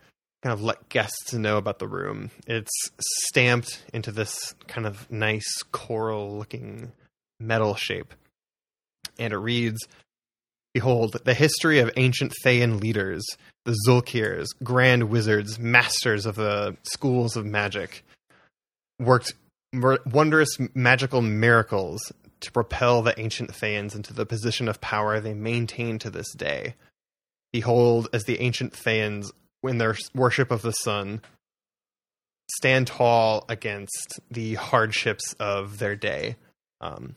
kind 0.49 0.59
of 0.59 0.65
let 0.65 0.89
guests 0.89 1.35
know 1.35 1.59
about 1.59 1.79
the 1.79 1.87
room. 1.87 2.31
It's 2.47 2.71
stamped 3.27 3.83
into 3.93 4.11
this 4.11 4.55
kind 4.67 4.87
of 4.87 5.11
nice 5.11 5.63
coral 5.73 6.39
looking 6.39 6.91
metal 7.39 7.75
shape. 7.75 8.15
And 9.19 9.35
it 9.35 9.37
reads 9.37 9.79
Behold, 10.73 11.21
the 11.25 11.35
history 11.35 11.81
of 11.81 11.91
ancient 11.99 12.33
Thayan 12.43 12.81
leaders, 12.81 13.23
the 13.67 13.77
Zulkirs, 13.87 14.47
grand 14.63 15.11
wizards, 15.11 15.59
masters 15.59 16.25
of 16.25 16.37
the 16.37 16.79
schools 16.83 17.37
of 17.37 17.45
magic, 17.45 18.03
worked 18.99 19.35
mer- 19.75 20.01
wondrous 20.07 20.57
magical 20.73 21.21
miracles 21.21 22.01
to 22.41 22.53
propel 22.53 23.03
the 23.03 23.19
ancient 23.21 23.51
Thayans 23.51 23.95
into 23.95 24.15
the 24.15 24.25
position 24.25 24.67
of 24.67 24.81
power 24.81 25.21
they 25.21 25.35
maintain 25.35 25.99
to 25.99 26.09
this 26.09 26.33
day. 26.33 26.75
Behold, 27.53 28.09
as 28.15 28.25
the 28.25 28.41
ancient 28.41 28.73
Thayans, 28.73 29.31
in 29.63 29.79
their 29.79 29.97
worship 30.15 30.51
of 30.51 30.63
the 30.63 30.73
sun, 30.73 31.21
stand 32.51 32.87
tall 32.87 33.45
against 33.49 34.21
the 34.31 34.55
hardships 34.55 35.35
of 35.39 35.79
their 35.79 35.97
day. 35.97 36.37
Um, 36.81 37.17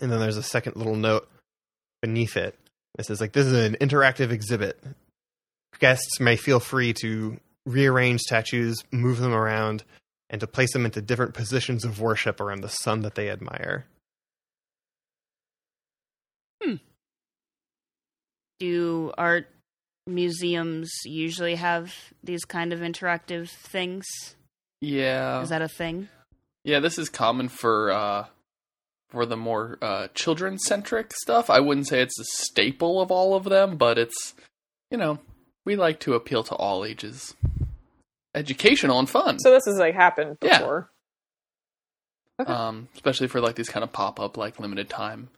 and 0.00 0.10
then 0.10 0.18
there's 0.18 0.36
a 0.36 0.42
second 0.42 0.76
little 0.76 0.96
note 0.96 1.28
beneath 2.00 2.36
it. 2.36 2.58
It 2.98 3.06
says, 3.06 3.20
like, 3.20 3.32
this 3.32 3.46
is 3.46 3.52
an 3.52 3.76
interactive 3.80 4.30
exhibit. 4.30 4.82
Guests 5.78 6.20
may 6.20 6.36
feel 6.36 6.60
free 6.60 6.92
to 7.00 7.38
rearrange 7.64 8.20
statues, 8.20 8.82
move 8.90 9.18
them 9.18 9.32
around, 9.32 9.84
and 10.28 10.40
to 10.40 10.46
place 10.46 10.72
them 10.72 10.84
into 10.84 11.00
different 11.00 11.34
positions 11.34 11.84
of 11.84 12.00
worship 12.00 12.40
around 12.40 12.62
the 12.62 12.68
sun 12.68 13.02
that 13.02 13.14
they 13.14 13.30
admire. 13.30 13.86
Hmm. 16.62 16.76
Do 18.58 19.12
art 19.16 19.48
museums 20.06 20.90
usually 21.04 21.54
have 21.56 21.94
these 22.22 22.44
kind 22.44 22.72
of 22.72 22.80
interactive 22.80 23.48
things? 23.50 24.06
Yeah, 24.80 25.42
Is 25.42 25.48
that 25.50 25.62
a 25.62 25.68
thing? 25.68 26.08
yeah. 26.64 26.80
This 26.80 26.98
is 26.98 27.08
common 27.08 27.48
for 27.48 27.90
uh, 27.92 28.26
for 29.10 29.24
the 29.26 29.36
more 29.36 29.78
uh, 29.80 30.08
children 30.14 30.58
centric 30.58 31.12
stuff. 31.14 31.48
I 31.50 31.60
wouldn't 31.60 31.86
say 31.86 32.00
it's 32.02 32.18
a 32.18 32.24
staple 32.24 33.00
of 33.00 33.10
all 33.10 33.34
of 33.34 33.44
them, 33.44 33.76
but 33.76 33.96
it's 33.98 34.34
you 34.90 34.98
know 34.98 35.18
we 35.64 35.76
like 35.76 36.00
to 36.00 36.14
appeal 36.14 36.42
to 36.44 36.54
all 36.56 36.84
ages. 36.84 37.34
Educational 38.34 38.98
and 38.98 39.08
fun. 39.08 39.38
So 39.38 39.50
this 39.50 39.66
has 39.66 39.76
like 39.78 39.94
happened 39.94 40.38
Yeah. 40.42 40.58
before. 40.58 40.90
Okay. 42.40 42.50
um, 42.52 42.88
especially 42.94 43.28
for 43.28 43.40
like 43.40 43.54
these 43.56 43.68
kind 43.68 43.84
of 43.84 43.92
pop 43.92 44.18
up 44.18 44.36
like 44.36 44.58
limited 44.58 44.88
time 44.88 45.28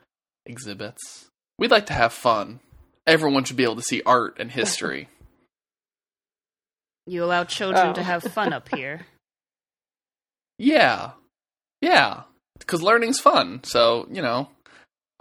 exhibits. 0.46 1.26
We'd 1.58 1.70
like 1.72 1.86
to 1.86 1.92
have 1.92 2.12
fun. 2.14 2.60
Everyone 3.06 3.44
should 3.44 3.56
be 3.56 3.64
able 3.64 3.76
to 3.76 3.82
see 3.82 4.02
art 4.04 4.36
and 4.38 4.50
history. 4.50 5.08
You 7.06 7.22
allow 7.22 7.44
children 7.44 7.88
Oh. 7.88 7.92
to 7.92 8.02
have 8.02 8.22
fun 8.22 8.54
up 8.54 8.66
here. 8.74 9.04
Yeah, 10.58 11.10
yeah, 11.82 12.22
because 12.58 12.82
learning's 12.82 13.20
fun. 13.20 13.62
So 13.62 14.08
you 14.10 14.22
know, 14.22 14.48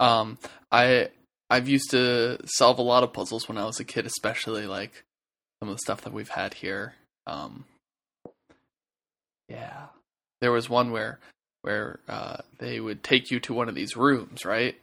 um, 0.00 0.38
I 0.72 1.08
I've 1.50 1.68
used 1.68 1.90
to 1.90 2.38
solve 2.46 2.78
a 2.78 2.82
lot 2.82 3.02
of 3.02 3.12
puzzles 3.12 3.48
when 3.50 3.58
I 3.58 3.66
was 3.66 3.80
a 3.80 3.84
kid, 3.84 4.06
especially 4.06 4.66
like 4.66 5.04
some 5.60 5.68
of 5.68 5.74
the 5.74 5.80
stuff 5.80 6.00
that 6.02 6.14
we've 6.14 6.30
had 6.30 6.54
here. 6.54 6.94
Um, 7.26 7.66
yeah, 9.50 9.88
there 10.40 10.52
was 10.52 10.70
one 10.70 10.90
where 10.90 11.18
where 11.60 12.00
uh, 12.08 12.38
they 12.60 12.80
would 12.80 13.02
take 13.04 13.30
you 13.30 13.40
to 13.40 13.52
one 13.52 13.68
of 13.68 13.74
these 13.74 13.94
rooms, 13.94 14.46
right? 14.46 14.76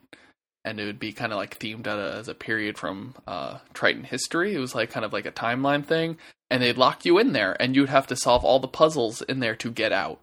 And 0.64 0.80
it 0.80 0.86
would 0.86 1.00
be 1.00 1.12
kind 1.12 1.32
of 1.32 1.38
like 1.38 1.58
themed 1.60 1.88
out 1.88 2.00
as 2.00 2.28
a 2.28 2.36
period 2.36 2.78
from 2.78 3.16
uh, 3.28 3.58
Triton 3.74 4.04
history. 4.04 4.54
It 4.54 4.60
was 4.60 4.76
like 4.76 4.92
kind 4.92 5.06
of 5.06 5.12
like 5.12 5.26
a 5.26 5.32
timeline 5.32 5.84
thing, 5.84 6.18
and 6.52 6.62
they'd 6.62 6.78
lock 6.78 7.04
you 7.04 7.18
in 7.18 7.34
there, 7.34 7.60
and 7.60 7.76
you'd 7.76 7.90
have 7.90 8.08
to 8.08 8.16
solve 8.16 8.46
all 8.46 8.60
the 8.60 8.68
puzzles 8.68 9.24
in 9.24 9.40
there 9.40 9.56
to 9.56 9.72
get 9.72 9.92
out. 9.92 10.20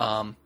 Um, 0.00 0.36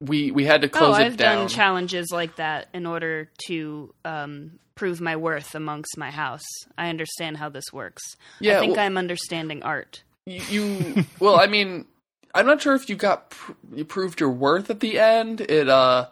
we 0.00 0.30
we 0.30 0.44
had 0.44 0.62
to 0.62 0.68
close 0.68 0.96
oh, 0.96 1.00
it 1.00 1.04
I've 1.04 1.16
down. 1.16 1.38
done 1.38 1.48
challenges 1.48 2.08
like 2.12 2.36
that 2.36 2.68
in 2.72 2.86
order 2.86 3.30
to 3.46 3.94
um, 4.04 4.58
prove 4.74 5.00
my 5.00 5.16
worth 5.16 5.54
amongst 5.54 5.96
my 5.96 6.10
house. 6.10 6.44
I 6.76 6.88
understand 6.88 7.36
how 7.36 7.48
this 7.48 7.72
works. 7.72 8.02
yeah, 8.40 8.56
I 8.56 8.60
think 8.60 8.76
well, 8.76 8.86
I'm 8.86 8.96
understanding 8.96 9.62
art. 9.62 10.02
you, 10.26 10.42
you 10.50 11.04
well, 11.20 11.38
I 11.38 11.46
mean, 11.46 11.86
I'm 12.34 12.46
not 12.46 12.60
sure 12.60 12.74
if 12.74 12.88
you 12.88 12.96
got 12.96 13.30
pr- 13.30 13.52
you 13.74 13.84
proved 13.84 14.20
your 14.20 14.30
worth 14.30 14.70
at 14.70 14.80
the 14.80 14.98
end. 14.98 15.40
It 15.40 15.68
uh, 15.68 16.08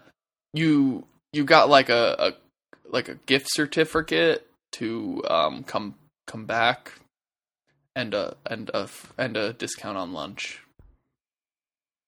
you 0.55 1.07
you 1.33 1.45
got 1.45 1.69
like 1.69 1.89
a, 1.89 2.17
a 2.19 2.33
like 2.89 3.09
a 3.09 3.15
gift 3.27 3.49
certificate 3.51 4.47
to 4.73 5.23
um 5.29 5.65
come 5.65 5.95
come 6.27 6.47
back, 6.47 6.93
and 7.95 8.15
a 8.15 8.37
and 8.47 8.71
a 8.75 8.89
and 9.19 9.37
a 9.37 9.53
discount 9.53 9.97
on 9.97 10.13
lunch. 10.13 10.63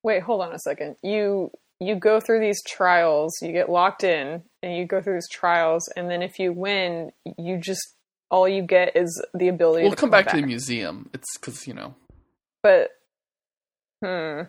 Wait, 0.02 0.22
hold 0.22 0.42
on 0.42 0.52
a 0.52 0.58
second. 0.58 0.96
You 1.02 1.50
you 1.80 1.96
go 1.96 2.20
through 2.20 2.40
these 2.40 2.62
trials, 2.64 3.32
you 3.42 3.52
get 3.52 3.68
locked 3.68 4.04
in, 4.04 4.42
and 4.62 4.76
you 4.76 4.86
go 4.86 5.00
through 5.00 5.14
these 5.14 5.28
trials, 5.30 5.88
and 5.96 6.10
then 6.10 6.22
if 6.22 6.38
you 6.38 6.52
win, 6.52 7.10
you 7.38 7.58
just 7.58 7.94
all 8.30 8.48
you 8.48 8.62
get 8.62 8.96
is 8.96 9.24
the 9.34 9.48
ability 9.48 9.82
We'll 9.82 9.92
to 9.92 9.96
come 9.96 10.10
back, 10.10 10.28
to 10.28 10.36
the 10.36 10.46
museum. 10.46 11.10
It's 11.12 11.36
because 11.36 11.66
you 11.66 11.74
know 11.74 11.94
But 12.62 12.90
hmm. 14.02 14.42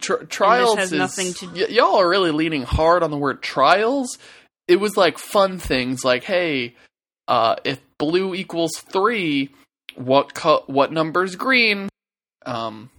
Tri- 0.00 0.24
trials 0.28 0.76
has 0.76 0.92
is, 0.92 0.98
nothing 0.98 1.32
to- 1.34 1.46
y- 1.60 1.68
y'all 1.70 2.00
are 2.00 2.08
really 2.08 2.30
leaning 2.32 2.62
hard 2.62 3.02
on 3.02 3.10
the 3.10 3.16
word 3.16 3.42
trials. 3.42 4.18
It 4.66 4.76
was 4.76 4.96
like 4.96 5.18
fun 5.18 5.58
things 5.58 6.04
like, 6.04 6.24
hey, 6.24 6.74
uh, 7.28 7.56
if 7.64 7.80
blue 7.98 8.34
equals 8.34 8.72
three, 8.78 9.50
what 9.94 10.34
co- 10.34 10.64
what 10.66 10.90
number's 10.92 11.36
green? 11.36 11.88
Um, 12.44 12.90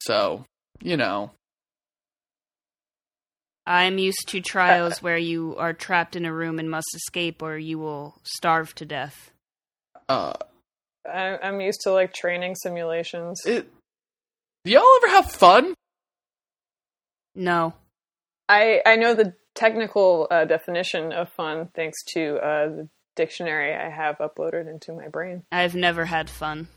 so 0.00 0.44
you 0.82 0.96
know, 0.96 1.32
I'm 3.66 3.98
used 3.98 4.28
to 4.28 4.40
trials 4.40 5.02
where 5.02 5.18
you 5.18 5.54
are 5.58 5.72
trapped 5.74 6.16
in 6.16 6.24
a 6.24 6.32
room 6.32 6.58
and 6.58 6.70
must 6.70 6.88
escape, 6.94 7.42
or 7.42 7.58
you 7.58 7.78
will 7.78 8.16
starve 8.22 8.74
to 8.76 8.86
death. 8.86 9.30
uh, 10.08 10.32
I, 11.06 11.38
I'm 11.42 11.60
used 11.60 11.80
to 11.82 11.92
like 11.92 12.14
training 12.14 12.54
simulations. 12.54 13.40
it. 13.44 13.70
Do 14.64 14.70
y'all 14.72 14.84
ever 15.02 15.08
have 15.14 15.30
fun? 15.30 15.74
No, 17.38 17.72
I 18.48 18.82
I 18.84 18.96
know 18.96 19.14
the 19.14 19.34
technical 19.54 20.26
uh, 20.30 20.44
definition 20.44 21.12
of 21.12 21.30
fun 21.30 21.68
thanks 21.74 22.02
to 22.14 22.36
uh, 22.38 22.68
the 22.68 22.88
dictionary 23.16 23.74
I 23.74 23.88
have 23.90 24.18
uploaded 24.18 24.68
into 24.70 24.92
my 24.92 25.08
brain. 25.08 25.44
I've 25.52 25.74
never 25.74 26.04
had 26.04 26.28
fun. 26.28 26.68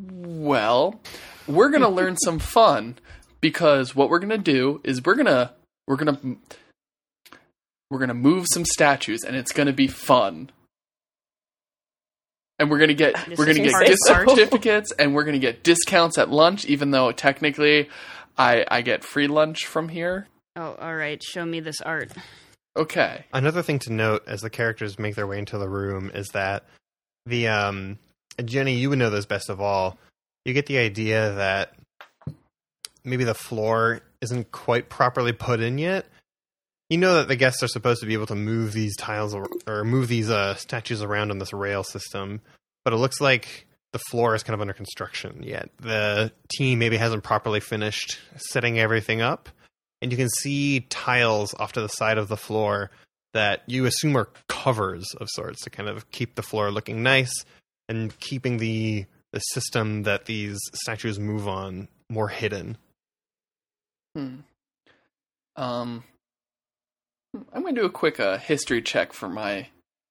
Well, 0.00 1.00
we're 1.46 1.70
gonna 1.70 1.88
learn 1.88 2.16
some 2.24 2.38
fun 2.38 2.96
because 3.40 3.94
what 3.94 4.10
we're 4.10 4.18
gonna 4.18 4.38
do 4.38 4.80
is 4.84 5.02
we're 5.04 5.14
gonna 5.14 5.52
we're 5.86 5.96
gonna 5.96 6.18
we're 7.90 7.98
gonna 8.00 8.14
move 8.14 8.46
some 8.50 8.64
statues 8.64 9.22
and 9.24 9.36
it's 9.36 9.52
gonna 9.52 9.72
be 9.72 9.86
fun. 9.86 10.50
And 12.58 12.70
we're 12.70 12.78
gonna 12.78 12.94
get 12.94 13.14
This 13.28 13.38
we're 13.38 13.46
gonna 13.46 13.60
get 13.60 13.86
gift 13.86 13.98
of 14.08 14.16
art. 14.16 14.30
certificates 14.30 14.90
and 14.98 15.14
we're 15.14 15.24
gonna 15.24 15.38
get 15.38 15.62
discounts 15.62 16.18
at 16.18 16.30
lunch, 16.30 16.64
even 16.64 16.90
though 16.90 17.12
technically 17.12 17.88
I 18.38 18.64
I 18.68 18.82
get 18.82 19.04
free 19.04 19.26
lunch 19.28 19.66
from 19.66 19.88
here. 19.88 20.28
Oh, 20.56 20.74
all 20.80 20.94
right. 20.94 21.22
Show 21.22 21.44
me 21.44 21.60
this 21.60 21.80
art. 21.80 22.10
Okay. 22.76 23.24
Another 23.32 23.62
thing 23.62 23.78
to 23.80 23.92
note 23.92 24.24
as 24.26 24.40
the 24.40 24.50
characters 24.50 24.98
make 24.98 25.14
their 25.14 25.26
way 25.26 25.38
into 25.38 25.58
the 25.58 25.68
room 25.68 26.10
is 26.14 26.28
that 26.28 26.64
the 27.24 27.48
um 27.48 27.98
Jenny, 28.44 28.74
you 28.74 28.90
would 28.90 28.98
know 28.98 29.10
this 29.10 29.26
best 29.26 29.48
of 29.48 29.60
all. 29.60 29.98
You 30.44 30.52
get 30.52 30.66
the 30.66 30.78
idea 30.78 31.32
that 31.32 31.74
maybe 33.04 33.24
the 33.24 33.34
floor 33.34 34.00
isn't 34.20 34.52
quite 34.52 34.88
properly 34.88 35.32
put 35.32 35.60
in 35.60 35.78
yet. 35.78 36.06
You 36.90 36.98
know 36.98 37.14
that 37.14 37.28
the 37.28 37.36
guests 37.36 37.62
are 37.62 37.68
supposed 37.68 38.00
to 38.00 38.06
be 38.06 38.12
able 38.14 38.26
to 38.26 38.36
move 38.36 38.72
these 38.72 38.96
tiles 38.96 39.34
ar- 39.34 39.48
or 39.66 39.84
move 39.84 40.08
these 40.08 40.30
uh, 40.30 40.54
statues 40.54 41.02
around 41.02 41.30
on 41.30 41.38
this 41.38 41.52
rail 41.52 41.82
system, 41.82 42.42
but 42.84 42.92
it 42.92 42.98
looks 42.98 43.20
like 43.20 43.66
the 43.96 44.02
floor 44.10 44.34
is 44.34 44.42
kind 44.42 44.52
of 44.52 44.60
under 44.60 44.74
construction 44.74 45.42
yet. 45.42 45.70
The 45.80 46.30
team 46.54 46.78
maybe 46.78 46.98
hasn't 46.98 47.24
properly 47.24 47.60
finished 47.60 48.18
setting 48.36 48.78
everything 48.78 49.22
up, 49.22 49.48
and 50.02 50.12
you 50.12 50.18
can 50.18 50.28
see 50.28 50.80
tiles 50.90 51.54
off 51.54 51.72
to 51.72 51.80
the 51.80 51.88
side 51.88 52.18
of 52.18 52.28
the 52.28 52.36
floor 52.36 52.90
that 53.32 53.62
you 53.66 53.86
assume 53.86 54.14
are 54.14 54.28
covers 54.48 55.06
of 55.18 55.28
sorts 55.30 55.62
to 55.64 55.70
kind 55.70 55.88
of 55.88 56.10
keep 56.10 56.34
the 56.34 56.42
floor 56.42 56.70
looking 56.70 57.02
nice 57.02 57.32
and 57.88 58.18
keeping 58.20 58.58
the 58.58 59.06
the 59.32 59.40
system 59.40 60.02
that 60.02 60.26
these 60.26 60.58
statues 60.74 61.18
move 61.18 61.48
on 61.48 61.88
more 62.10 62.28
hidden. 62.28 62.76
Hmm. 64.14 64.40
Um, 65.56 66.04
I'm 67.50 67.62
going 67.62 67.74
to 67.74 67.80
do 67.80 67.86
a 67.86 67.90
quick 67.90 68.20
uh, 68.20 68.36
history 68.36 68.82
check 68.82 69.14
for 69.14 69.30
my 69.30 69.68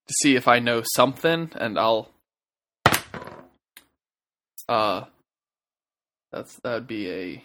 to 0.07 0.13
see 0.21 0.35
if 0.35 0.47
I 0.47 0.57
know 0.57 0.81
something, 0.95 1.51
and 1.53 1.77
I'll. 1.77 2.09
Uh, 4.67 5.05
that's 6.31 6.55
that'd 6.63 6.87
be 6.87 7.09
a 7.09 7.43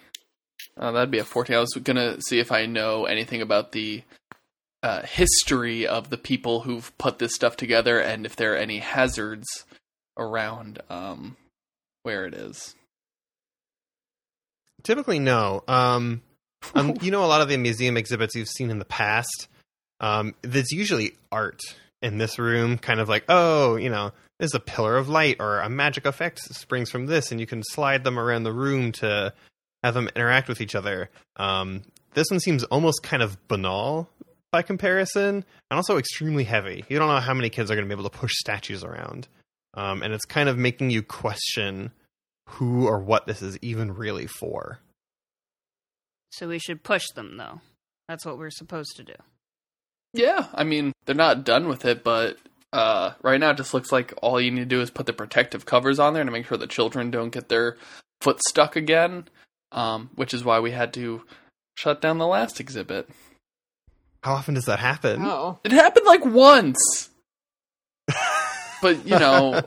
uh, 0.77 0.91
that'd 0.91 1.11
be 1.11 1.19
a 1.19 1.23
14. 1.23 1.55
I 1.55 1.59
was 1.59 1.73
gonna 1.83 2.21
see 2.21 2.39
if 2.39 2.51
I 2.51 2.65
know 2.65 3.05
anything 3.05 3.41
about 3.41 3.71
the 3.71 4.03
uh, 4.83 5.03
history 5.03 5.85
of 5.85 6.09
the 6.09 6.17
people 6.17 6.61
who've 6.61 6.95
put 6.97 7.19
this 7.19 7.35
stuff 7.35 7.55
together, 7.55 7.99
and 7.99 8.25
if 8.25 8.35
there 8.35 8.53
are 8.53 8.57
any 8.57 8.79
hazards 8.79 9.47
around 10.17 10.79
um 10.89 11.37
where 12.03 12.25
it 12.25 12.33
is. 12.33 12.75
Typically, 14.83 15.19
no. 15.19 15.63
Um, 15.67 16.21
um, 16.73 16.97
you 17.01 17.11
know, 17.11 17.23
a 17.23 17.27
lot 17.27 17.41
of 17.41 17.49
the 17.49 17.57
museum 17.57 17.97
exhibits 17.97 18.35
you've 18.35 18.49
seen 18.49 18.71
in 18.71 18.79
the 18.79 18.85
past, 18.85 19.47
um, 19.99 20.35
there's 20.41 20.71
usually 20.71 21.13
art 21.31 21.61
in 22.01 22.17
this 22.17 22.39
room, 22.39 22.77
kind 22.77 22.99
of 22.99 23.09
like, 23.09 23.25
oh, 23.29 23.75
you 23.75 23.89
know, 23.89 24.11
there's 24.39 24.55
a 24.55 24.59
pillar 24.59 24.97
of 24.97 25.09
light 25.09 25.37
or 25.39 25.59
a 25.59 25.69
magic 25.69 26.05
effect 26.05 26.39
springs 26.39 26.89
from 26.89 27.05
this, 27.05 27.31
and 27.31 27.39
you 27.39 27.45
can 27.45 27.63
slide 27.63 28.03
them 28.03 28.17
around 28.17 28.43
the 28.43 28.53
room 28.53 28.91
to 28.93 29.33
have 29.83 29.93
them 29.93 30.09
interact 30.15 30.47
with 30.47 30.61
each 30.61 30.75
other. 30.75 31.09
Um, 31.37 31.83
this 32.13 32.27
one 32.29 32.39
seems 32.39 32.63
almost 32.65 33.03
kind 33.03 33.23
of 33.23 33.47
banal 33.47 34.09
by 34.51 34.61
comparison, 34.61 35.35
and 35.35 35.77
also 35.77 35.97
extremely 35.97 36.43
heavy. 36.43 36.83
You 36.89 36.99
don't 36.99 37.07
know 37.07 37.19
how 37.19 37.33
many 37.33 37.49
kids 37.49 37.71
are 37.71 37.75
going 37.75 37.87
to 37.87 37.95
be 37.95 37.99
able 37.99 38.09
to 38.09 38.17
push 38.17 38.33
statues 38.35 38.83
around, 38.83 39.27
um, 39.75 40.03
and 40.03 40.13
it's 40.13 40.25
kind 40.25 40.49
of 40.49 40.57
making 40.57 40.89
you 40.89 41.01
question 41.03 41.91
who 42.49 42.85
or 42.85 42.99
what 42.99 43.27
this 43.27 43.41
is 43.41 43.57
even 43.61 43.93
really 43.93 44.27
for. 44.27 44.79
So 46.31 46.47
we 46.47 46.59
should 46.59 46.83
push 46.83 47.05
them, 47.15 47.37
though. 47.37 47.61
That's 48.09 48.25
what 48.25 48.37
we're 48.37 48.49
supposed 48.49 48.97
to 48.97 49.03
do. 49.03 49.13
Yeah, 50.13 50.47
I 50.53 50.63
mean 50.63 50.93
they're 51.05 51.15
not 51.15 51.43
done 51.45 51.67
with 51.67 51.85
it, 51.85 52.03
but 52.03 52.37
uh, 52.73 53.11
right 53.21 53.39
now 53.39 53.51
it 53.51 53.57
just 53.57 53.73
looks 53.73 53.91
like 53.91 54.13
all 54.21 54.39
you 54.39 54.51
need 54.51 54.61
to 54.61 54.65
do 54.65 54.81
is 54.81 54.89
put 54.89 55.05
the 55.05 55.13
protective 55.13 55.65
covers 55.65 55.99
on 55.99 56.13
there 56.13 56.23
to 56.23 56.31
make 56.31 56.45
sure 56.45 56.57
the 56.57 56.67
children 56.67 57.11
don't 57.11 57.31
get 57.31 57.49
their 57.49 57.77
foot 58.21 58.41
stuck 58.49 58.75
again. 58.75 59.27
Um, 59.73 60.09
which 60.15 60.33
is 60.33 60.43
why 60.43 60.59
we 60.59 60.71
had 60.71 60.93
to 60.95 61.21
shut 61.75 62.01
down 62.01 62.17
the 62.17 62.27
last 62.27 62.59
exhibit. 62.59 63.09
How 64.21 64.33
often 64.33 64.53
does 64.53 64.65
that 64.65 64.79
happen? 64.79 65.21
Oh, 65.23 65.59
It 65.63 65.71
happened 65.71 66.05
like 66.05 66.25
once, 66.25 67.09
but 68.81 69.05
you 69.05 69.17
know, 69.17 69.61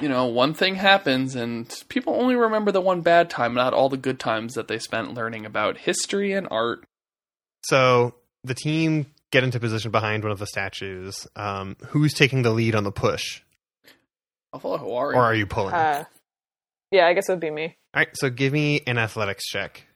you 0.00 0.08
know, 0.08 0.26
one 0.26 0.54
thing 0.54 0.76
happens, 0.76 1.34
and 1.34 1.72
people 1.88 2.14
only 2.14 2.34
remember 2.36 2.72
the 2.72 2.80
one 2.80 3.02
bad 3.02 3.28
time, 3.28 3.54
not 3.54 3.74
all 3.74 3.88
the 3.88 3.96
good 3.96 4.18
times 4.18 4.54
that 4.54 4.66
they 4.66 4.78
spent 4.78 5.14
learning 5.14 5.44
about 5.44 5.76
history 5.78 6.32
and 6.32 6.48
art. 6.50 6.84
So 7.64 8.14
the 8.42 8.54
team 8.54 9.06
get 9.34 9.42
into 9.42 9.58
position 9.58 9.90
behind 9.90 10.22
one 10.22 10.30
of 10.30 10.38
the 10.38 10.46
statues. 10.46 11.26
Um, 11.34 11.76
who's 11.88 12.14
taking 12.14 12.42
the 12.42 12.52
lead 12.52 12.76
on 12.76 12.84
the 12.84 12.92
push, 12.92 13.42
I'll 14.52 14.60
follow 14.60 14.78
Hawari. 14.78 15.16
or 15.16 15.22
are 15.22 15.34
you 15.34 15.44
pulling? 15.46 15.74
uh, 15.74 16.04
yeah, 16.92 17.06
I 17.08 17.14
guess 17.14 17.28
it 17.28 17.32
would 17.32 17.40
be 17.40 17.50
me. 17.50 17.76
All 17.92 18.00
right, 18.00 18.08
so 18.14 18.30
give 18.30 18.52
me 18.52 18.80
an 18.86 18.96
athletics 18.96 19.44
check. 19.44 19.88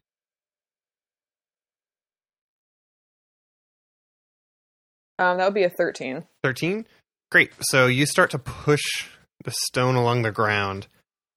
Um, 5.20 5.39
that 5.39 5.45
would 5.45 5.55
be 5.55 5.64
a 5.64 5.70
thirteen. 5.70 6.24
13 6.43 6.84
great 7.30 7.53
so 7.61 7.86
you 7.86 8.07
start 8.07 8.30
to 8.30 8.39
push 8.39 9.07
the 9.45 9.53
stone 9.66 9.97
along 9.97 10.22
the 10.22 10.30
ground 10.30 10.86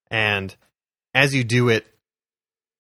and 0.10 0.56
as 1.14 1.34
you 1.36 1.44
do 1.44 1.68
it 1.68 1.86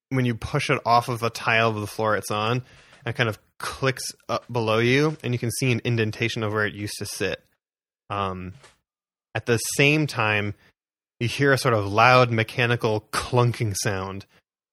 when 0.09 0.23
you 0.25 0.33
push 0.35 0.69
it 0.69 0.79
off 0.85 1.09
of 1.09 1.19
the 1.19 1.29
tile 1.29 1.69
of 1.69 1.75
the 1.75 1.87
floor 1.87 2.15
it's 2.15 2.31
on, 2.31 2.63
and 3.05 3.15
kind 3.15 3.27
of 3.29 3.39
clicks 3.61 4.03
up 4.27 4.51
below 4.51 4.79
you, 4.79 5.17
and 5.23 5.33
you 5.33 5.39
can 5.39 5.51
see 5.51 5.71
an 5.71 5.81
indentation 5.83 6.43
of 6.43 6.51
where 6.51 6.65
it 6.65 6.73
used 6.73 6.97
to 6.99 7.05
sit. 7.05 7.43
Um, 8.09 8.53
at 9.33 9.45
the 9.45 9.57
same 9.77 10.07
time, 10.07 10.53
you 11.19 11.27
hear 11.27 11.53
a 11.53 11.57
sort 11.57 11.73
of 11.73 11.91
loud 11.91 12.31
mechanical 12.31 13.07
clunking 13.11 13.75
sound 13.77 14.25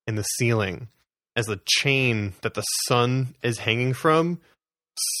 in 0.07 0.15
the 0.15 0.23
ceiling 0.23 0.87
as 1.35 1.45
the 1.45 1.61
chain 1.65 2.33
that 2.41 2.55
the 2.55 2.63
sun 2.87 3.35
is 3.41 3.59
hanging 3.59 3.93
from 3.93 4.39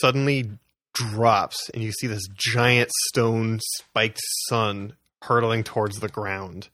suddenly 0.01 0.49
drops, 0.93 1.69
and 1.73 1.83
you 1.83 1.91
see 1.91 2.07
this 2.07 2.27
giant 2.35 2.91
stone 3.07 3.59
spiked 3.61 4.19
sun 4.47 4.93
hurtling 5.21 5.63
towards 5.63 5.99
the 5.99 6.09
ground. 6.09 6.69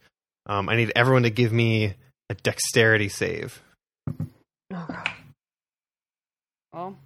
Um, 0.47 0.69
I 0.69 0.75
need 0.75 0.91
everyone 0.95 1.23
to 1.23 1.29
give 1.29 1.51
me 1.51 1.95
a 2.29 2.33
dexterity 2.35 3.09
save. 3.09 3.61
Oh 4.07 4.85
god. 4.87 5.11
Well, 6.75 6.97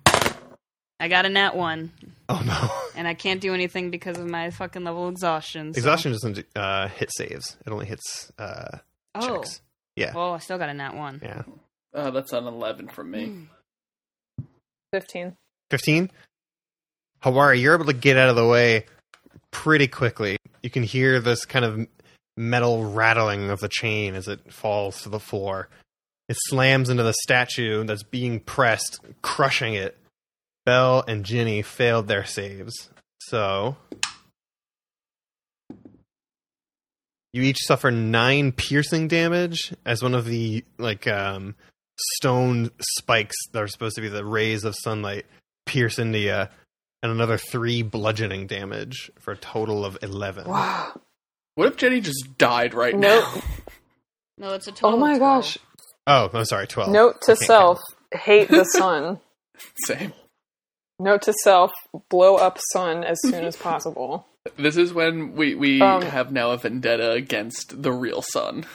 I 0.99 1.07
got 1.07 1.25
a 1.25 1.29
nat 1.29 1.55
one, 1.55 1.91
Oh 2.27 2.41
no. 2.45 2.69
and 2.99 3.07
I 3.07 3.13
can't 3.13 3.39
do 3.39 3.53
anything 3.53 3.91
because 3.91 4.17
of 4.17 4.25
my 4.27 4.49
fucking 4.49 4.83
level 4.83 5.05
of 5.07 5.11
exhaustion. 5.13 5.73
so- 5.73 5.77
Exhaustion 5.77 6.11
doesn't 6.11 6.45
uh, 6.55 6.87
hit 6.89 7.09
saves. 7.15 7.55
It 7.65 7.71
only 7.71 7.85
hits 7.85 8.31
uh, 8.39 8.79
Oh, 9.15 9.37
checks. 9.37 9.61
Yeah. 9.95 10.13
well, 10.15 10.33
I 10.33 10.39
still 10.39 10.57
got 10.57 10.69
a 10.69 10.73
nat 10.73 10.95
one. 10.95 11.19
Yeah. 11.23 11.43
Uh, 11.93 12.09
that's 12.11 12.33
an 12.33 12.45
11 12.47 12.87
from 12.89 13.11
me. 13.11 13.25
Hmm. 13.25 13.43
Fifteen. 14.91 15.35
15. 15.69 16.09
Hawari, 17.23 17.61
you're 17.61 17.75
able 17.75 17.85
to 17.85 17.93
get 17.93 18.17
out 18.17 18.29
of 18.29 18.35
the 18.35 18.47
way 18.47 18.85
pretty 19.51 19.87
quickly. 19.87 20.37
You 20.63 20.69
can 20.71 20.83
hear 20.83 21.19
this 21.19 21.45
kind 21.45 21.63
of 21.63 21.87
metal 22.35 22.89
rattling 22.91 23.49
of 23.51 23.59
the 23.59 23.69
chain 23.69 24.15
as 24.15 24.27
it 24.27 24.51
falls 24.51 25.03
to 25.03 25.09
the 25.09 25.19
floor. 25.19 25.69
It 26.29 26.37
slams 26.47 26.89
into 26.89 27.03
the 27.03 27.13
statue 27.23 27.83
that's 27.83 28.03
being 28.03 28.39
pressed, 28.39 28.99
crushing 29.21 29.73
it. 29.73 29.97
Belle 30.65 31.03
and 31.07 31.25
Ginny 31.25 31.61
failed 31.63 32.07
their 32.07 32.23
saves. 32.23 32.89
So. 33.19 33.75
You 37.31 37.43
each 37.43 37.59
suffer 37.65 37.91
nine 37.91 38.51
piercing 38.51 39.07
damage 39.07 39.73
as 39.85 40.01
one 40.01 40.15
of 40.15 40.25
the 40.25 40.63
like 40.79 41.07
um, 41.07 41.55
stone 42.15 42.71
spikes 42.97 43.35
that 43.51 43.61
are 43.61 43.67
supposed 43.67 43.95
to 43.95 44.01
be 44.01 44.09
the 44.09 44.25
rays 44.25 44.63
of 44.63 44.75
sunlight 44.75 45.25
pierce 45.67 45.99
into 45.99 46.17
you, 46.17 46.31
and 46.31 47.11
another 47.11 47.37
three 47.37 47.83
bludgeoning 47.83 48.47
damage 48.47 49.11
for 49.19 49.33
a 49.33 49.37
total 49.37 49.85
of 49.85 49.97
eleven. 50.01 50.47
Wow. 50.47 50.99
What 51.53 51.67
if 51.67 51.77
Jenny 51.77 52.01
just 52.01 52.37
died 52.37 52.73
right 52.73 52.95
Nope. 52.97 53.25
now? 53.35 53.41
No, 54.39 54.53
it's 54.53 54.67
a 54.69 54.71
total. 54.71 54.95
Oh 54.97 54.97
my 54.97 55.17
12. 55.17 55.19
gosh. 55.19 55.57
Oh, 56.09 56.29
I'm 56.33 56.45
sorry, 56.45 56.67
twelve. 56.67 56.91
Note 56.91 57.21
to 57.23 57.31
I 57.33 57.35
can't 57.35 57.39
self: 57.47 57.79
hate 58.13 58.49
the 58.49 58.63
sun. 58.77 59.19
Same. 59.85 60.11
Note 60.99 61.21
to 61.23 61.33
self: 61.43 61.71
blow 62.09 62.35
up 62.35 62.57
sun 62.73 63.03
as 63.03 63.19
soon 63.21 63.45
as 63.45 63.55
possible. 63.55 64.25
This 64.57 64.75
is 64.77 64.93
when 64.93 65.33
we, 65.35 65.53
we 65.55 65.81
Um, 65.81 66.01
have 66.01 66.31
now 66.31 66.51
a 66.51 66.57
vendetta 66.57 67.11
against 67.11 67.83
the 67.83 67.91
real 67.91 68.21
sun. 68.21 68.65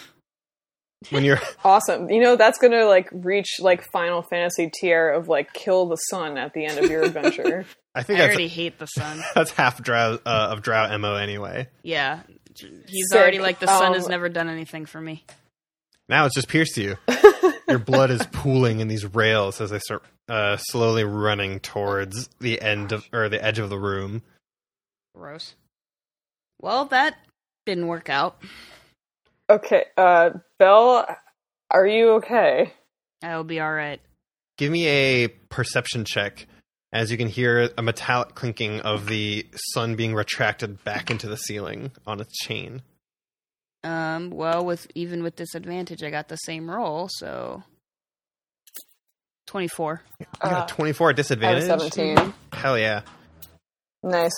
When 1.11 1.25
you're 1.25 1.41
Awesome. 1.65 2.09
You 2.11 2.21
know 2.23 2.37
that's 2.37 2.59
gonna 2.59 2.87
like 2.87 3.09
reach 3.13 3.57
like 3.61 3.83
Final 3.93 4.23
Fantasy 4.23 4.71
tier 4.73 5.11
of 5.11 5.29
like 5.29 5.53
kill 5.53 5.87
the 5.87 5.97
sun 5.97 6.39
at 6.39 6.53
the 6.55 6.65
end 6.65 6.79
of 6.83 6.91
your 6.91 7.03
adventure. 7.03 7.67
I 7.95 8.01
I 8.01 8.03
think 8.05 8.21
I 8.21 8.25
already 8.25 8.49
hate 8.49 8.79
the 8.79 8.87
sun. 8.87 9.23
that's 9.35 9.51
half 9.53 9.83
drow 9.83 10.19
uh, 10.25 10.49
of 10.53 10.63
drow 10.63 10.97
mo 10.99 11.15
anyway. 11.17 11.69
Yeah, 11.83 12.21
he's 12.55 13.09
Sick. 13.11 13.21
already 13.21 13.39
like 13.39 13.59
the 13.59 13.67
sun 13.67 13.95
has 13.95 14.05
Um, 14.05 14.11
never 14.13 14.29
done 14.29 14.49
anything 14.49 14.87
for 14.87 15.01
me. 15.01 15.25
Now 16.09 16.27
it's 16.27 16.35
just 16.35 16.49
pierced 16.49 16.77
you. 16.77 16.97
Your 17.69 17.79
blood 17.79 18.11
is 18.11 18.25
pooling 18.27 18.81
in 18.81 18.89
these 18.89 19.05
rails 19.15 19.61
as 19.61 19.71
they 19.71 19.79
start 19.79 20.05
uh, 20.29 20.57
slowly 20.59 21.05
running 21.05 21.61
towards 21.61 22.29
the 22.41 22.61
end 22.61 22.93
of 22.93 23.05
or 23.13 23.29
the 23.29 23.43
edge 23.43 23.59
of 23.59 23.71
the 23.71 23.79
room. 23.79 24.23
Gross. 25.15 25.55
Well, 26.61 26.85
that 26.87 27.17
didn't 27.67 27.87
work 27.87 28.09
out. 28.11 28.39
okay, 29.49 29.85
uh, 29.97 30.31
Belle, 30.59 31.07
are 31.71 31.87
you 31.87 32.13
okay? 32.15 32.73
I'll 33.23 33.45
be 33.45 33.61
all 33.61 33.73
right. 33.73 34.01
Give 34.59 34.71
me 34.71 34.87
a 34.87 35.29
perception 35.29 36.05
check 36.05 36.47
as 36.93 37.11
you 37.11 37.19
can 37.19 37.29
hear 37.29 37.71
a 37.77 37.83
metallic 37.83 38.35
clinking 38.35 38.81
of 38.81 39.07
the 39.07 39.47
sun 39.73 39.97
being 39.97 40.15
retracted 40.15 40.83
back 40.85 41.11
into 41.11 41.27
the 41.27 41.37
ceiling 41.37 41.91
on 42.07 42.21
its 42.21 42.33
chain. 42.39 42.83
Um, 43.85 44.31
well, 44.31 44.65
with 44.65 44.87
even 44.95 45.23
with 45.23 45.37
disadvantage, 45.37 46.03
I 46.03 46.11
got 46.11 46.29
the 46.29 46.37
same 46.37 46.71
roll, 46.71 47.09
so 47.11 47.63
twenty-four. 49.47 50.03
You 50.21 50.27
got 50.43 50.53
Uh, 50.53 50.65
a 50.65 50.69
24 50.69 51.11
I 51.11 51.13
disadvantage? 51.13 51.65
seventeen. 51.65 52.35
Hell 52.53 52.79
yeah. 52.79 53.03
Nice. 54.03 54.33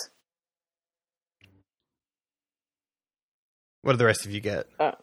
What 3.83 3.93
did 3.93 3.99
the 3.99 4.05
rest 4.05 4.25
of 4.25 4.31
you 4.31 4.41
get? 4.41 4.67
I 4.79 4.93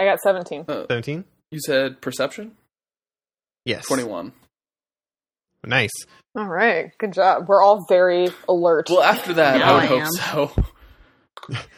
got 0.00 0.20
seventeen. 0.20 0.64
17? 0.66 1.24
You 1.50 1.60
said 1.60 2.00
perception? 2.00 2.56
Yes. 3.66 3.86
21. 3.86 4.32
Nice. 5.64 5.90
All 6.34 6.46
right, 6.48 6.90
good 6.98 7.12
job. 7.12 7.44
We're 7.46 7.62
all 7.62 7.84
very 7.88 8.28
alert. 8.48 8.88
Well, 8.90 9.02
after 9.02 9.34
that, 9.34 9.58
Now 9.58 9.74
I 9.74 9.74
would 9.74 9.82
I 9.82 9.86
hope 9.86 10.00
am. 10.00 10.10
so. 10.56 10.64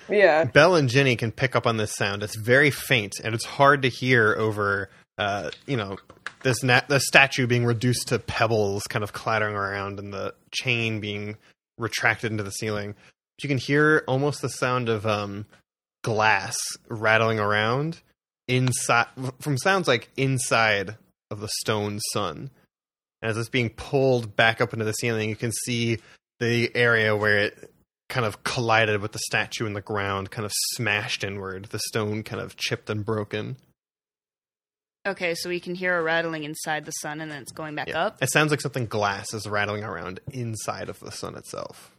yeah. 0.09 0.45
Belle 0.53 0.77
and 0.77 0.89
Jenny 0.89 1.17
can 1.17 1.33
pick 1.33 1.57
up 1.57 1.67
on 1.67 1.77
this 1.77 1.95
sound. 1.95 2.23
It's 2.23 2.37
very 2.37 2.71
faint 2.71 3.15
and 3.23 3.35
it's 3.35 3.45
hard 3.45 3.83
to 3.83 3.89
hear 3.89 4.35
over, 4.37 4.91
uh, 5.19 5.51
you 5.67 5.77
know, 5.77 5.97
this 6.43 6.61
the 6.61 7.01
statue 7.01 7.47
being 7.47 7.65
reduced 7.65 8.09
to 8.09 8.19
pebbles, 8.19 8.83
kind 8.85 9.03
of 9.03 9.13
clattering 9.13 9.57
around, 9.57 9.99
and 9.99 10.13
the 10.13 10.35
chain 10.51 11.01
being 11.01 11.37
retracted 11.79 12.31
into 12.31 12.45
the 12.45 12.51
ceiling. 12.51 12.93
But 12.93 13.43
you 13.43 13.49
can 13.49 13.59
hear 13.59 14.05
almost 14.07 14.43
the 14.43 14.51
sound 14.51 14.89
of 14.89 15.07
um, 15.07 15.47
glass 16.03 16.55
rattling 16.89 17.41
around 17.41 18.01
inside 18.47 19.07
from 19.41 19.57
sounds 19.57 19.89
like 19.89 20.11
inside 20.17 20.97
of 21.31 21.41
the 21.41 21.49
stone 21.61 21.99
sun. 22.13 22.51
And 23.23 23.31
as 23.31 23.39
it's 23.39 23.49
being 23.49 23.71
pulled 23.71 24.37
back 24.37 24.61
up 24.61 24.75
into 24.75 24.85
the 24.85 24.93
ceiling, 24.93 25.31
you 25.31 25.37
can 25.37 25.53
see 25.65 25.99
the 26.41 26.71
area 26.77 27.17
where 27.17 27.39
it 27.39 27.74
kind 28.15 28.25
of 28.25 28.45
collided 28.45 29.01
with 29.03 29.11
the 29.11 29.19
statue 29.19 29.67
in 29.67 29.73
the 29.73 29.81
ground, 29.81 30.31
kind 30.31 30.47
of 30.47 30.53
smashed 30.75 31.25
inward. 31.25 31.65
The 31.67 31.81
stone 31.89 32.23
kind 32.23 32.41
of 32.41 32.57
chipped 32.57 32.89
and 32.89 33.05
broken. 33.05 33.57
Okay, 35.05 35.35
so 35.35 35.49
we 35.49 35.59
can 35.59 35.75
hear 35.75 35.99
a 35.99 36.03
rattling 36.03 36.45
inside 36.45 36.85
the 36.85 36.93
sun, 36.93 37.21
and 37.21 37.29
then 37.31 37.43
it's 37.43 37.51
going 37.51 37.75
back 37.75 37.89
Yeah. 37.89 38.07
up. 38.07 38.23
It 38.23 38.31
sounds 38.31 38.53
like 38.53 38.61
something 38.61 38.87
glass 38.87 39.35
is 39.35 39.49
rattling 39.49 39.83
around 39.83 40.21
inside 40.33 40.89
of 40.89 41.01
the 41.01 41.11
sun 41.11 41.35
itself 41.37 41.91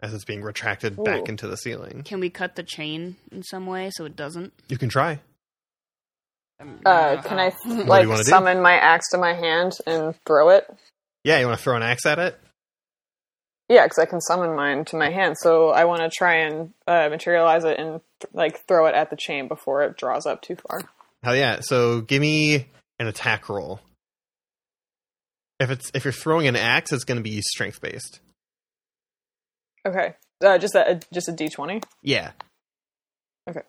as 0.00 0.14
it's 0.14 0.24
being 0.24 0.40
retracted 0.42 1.02
back 1.02 1.28
into 1.28 1.48
the 1.48 1.56
ceiling. 1.56 2.02
Can 2.04 2.20
we 2.20 2.30
cut 2.30 2.54
the 2.54 2.62
chain 2.62 3.16
in 3.32 3.42
some 3.42 3.66
way 3.66 3.90
so 3.92 4.04
it 4.04 4.14
doesn't? 4.16 4.52
You 4.68 4.78
can 4.78 4.88
try. 4.88 5.18
Um, 6.60 6.78
Uh, 6.86 7.20
can 7.22 7.38
I 7.40 7.52
like 7.66 8.08
wanna 8.08 8.22
do? 8.22 8.30
summon 8.30 8.62
my 8.62 8.74
axe 8.74 9.10
to 9.10 9.18
my 9.18 9.34
hand 9.34 9.76
and 9.86 10.14
throw 10.26 10.50
it? 10.50 10.66
Yeah, 11.24 11.40
you 11.40 11.46
want 11.46 11.58
to 11.58 11.62
throw 11.64 11.76
an 11.76 11.82
axe 11.82 12.06
at 12.06 12.18
it? 12.20 12.40
Yeah, 13.70 13.84
because 13.84 14.00
I 14.00 14.04
can 14.04 14.20
summon 14.20 14.56
mine 14.56 14.84
to 14.86 14.96
my 14.96 15.10
hand. 15.10 15.36
So 15.38 15.68
I 15.68 15.84
want 15.84 16.02
to 16.02 16.10
try 16.10 16.38
and 16.40 16.72
uh, 16.88 17.08
materialize 17.08 17.62
it 17.62 17.78
and 17.78 18.00
like 18.34 18.66
throw 18.66 18.86
it 18.86 18.96
at 18.96 19.10
the 19.10 19.16
chain 19.16 19.46
before 19.46 19.84
it 19.84 19.96
draws 19.96 20.26
up 20.26 20.42
too 20.42 20.56
far. 20.56 20.80
Hell 21.22 21.36
yeah. 21.36 21.60
So 21.62 22.00
give 22.00 22.20
me 22.20 22.66
an 22.98 23.06
attack 23.06 23.48
roll. 23.48 23.80
If 25.60 25.70
it's 25.70 25.90
if 25.94 26.04
you're 26.04 26.10
throwing 26.12 26.48
an 26.48 26.56
axe, 26.56 26.92
it's 26.92 27.04
going 27.04 27.16
to 27.16 27.22
be 27.22 27.40
strength 27.42 27.80
based. 27.80 28.18
Okay, 29.86 30.14
uh, 30.44 30.58
just 30.58 30.74
a 30.74 31.00
just 31.12 31.28
a 31.28 31.32
d 31.32 31.48
twenty. 31.48 31.80
Yeah. 32.02 32.32
Okay. 33.48 33.60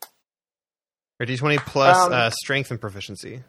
Or 1.19 1.25
d20 1.27 1.57
plus 1.59 1.97
Um, 1.97 2.11
uh, 2.11 2.29
strength 2.31 2.71
and 2.71 2.81
proficiency. 2.81 3.43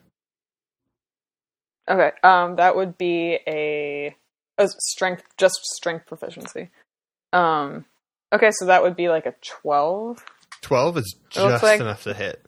Okay, 1.88 2.10
um, 2.22 2.56
that 2.56 2.76
would 2.76 2.98
be 2.98 3.38
a, 3.46 4.14
a 4.58 4.68
strength, 4.68 5.24
just 5.38 5.54
strength 5.74 6.06
proficiency. 6.06 6.70
Um, 7.32 7.84
okay, 8.32 8.50
so 8.52 8.66
that 8.66 8.82
would 8.82 8.96
be 8.96 9.08
like 9.08 9.26
a 9.26 9.34
twelve. 9.62 10.24
12 10.62 10.98
is 10.98 11.16
just 11.30 11.62
like- 11.62 11.80
enough 11.80 12.04
to 12.04 12.14
hit. 12.14 12.44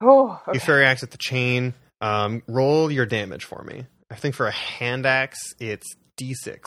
Oh, 0.00 0.40
You 0.46 0.50
okay. 0.52 0.58
throw 0.58 0.76
your 0.76 0.84
axe 0.84 1.02
at 1.02 1.10
the 1.10 1.18
chain. 1.18 1.74
Um, 2.00 2.42
roll 2.48 2.90
your 2.90 3.06
damage 3.06 3.44
for 3.44 3.62
me. 3.62 3.86
I 4.10 4.14
think 4.16 4.34
for 4.34 4.46
a 4.46 4.50
hand 4.52 5.06
axe, 5.06 5.54
it's 5.58 5.86
d6. 6.16 6.58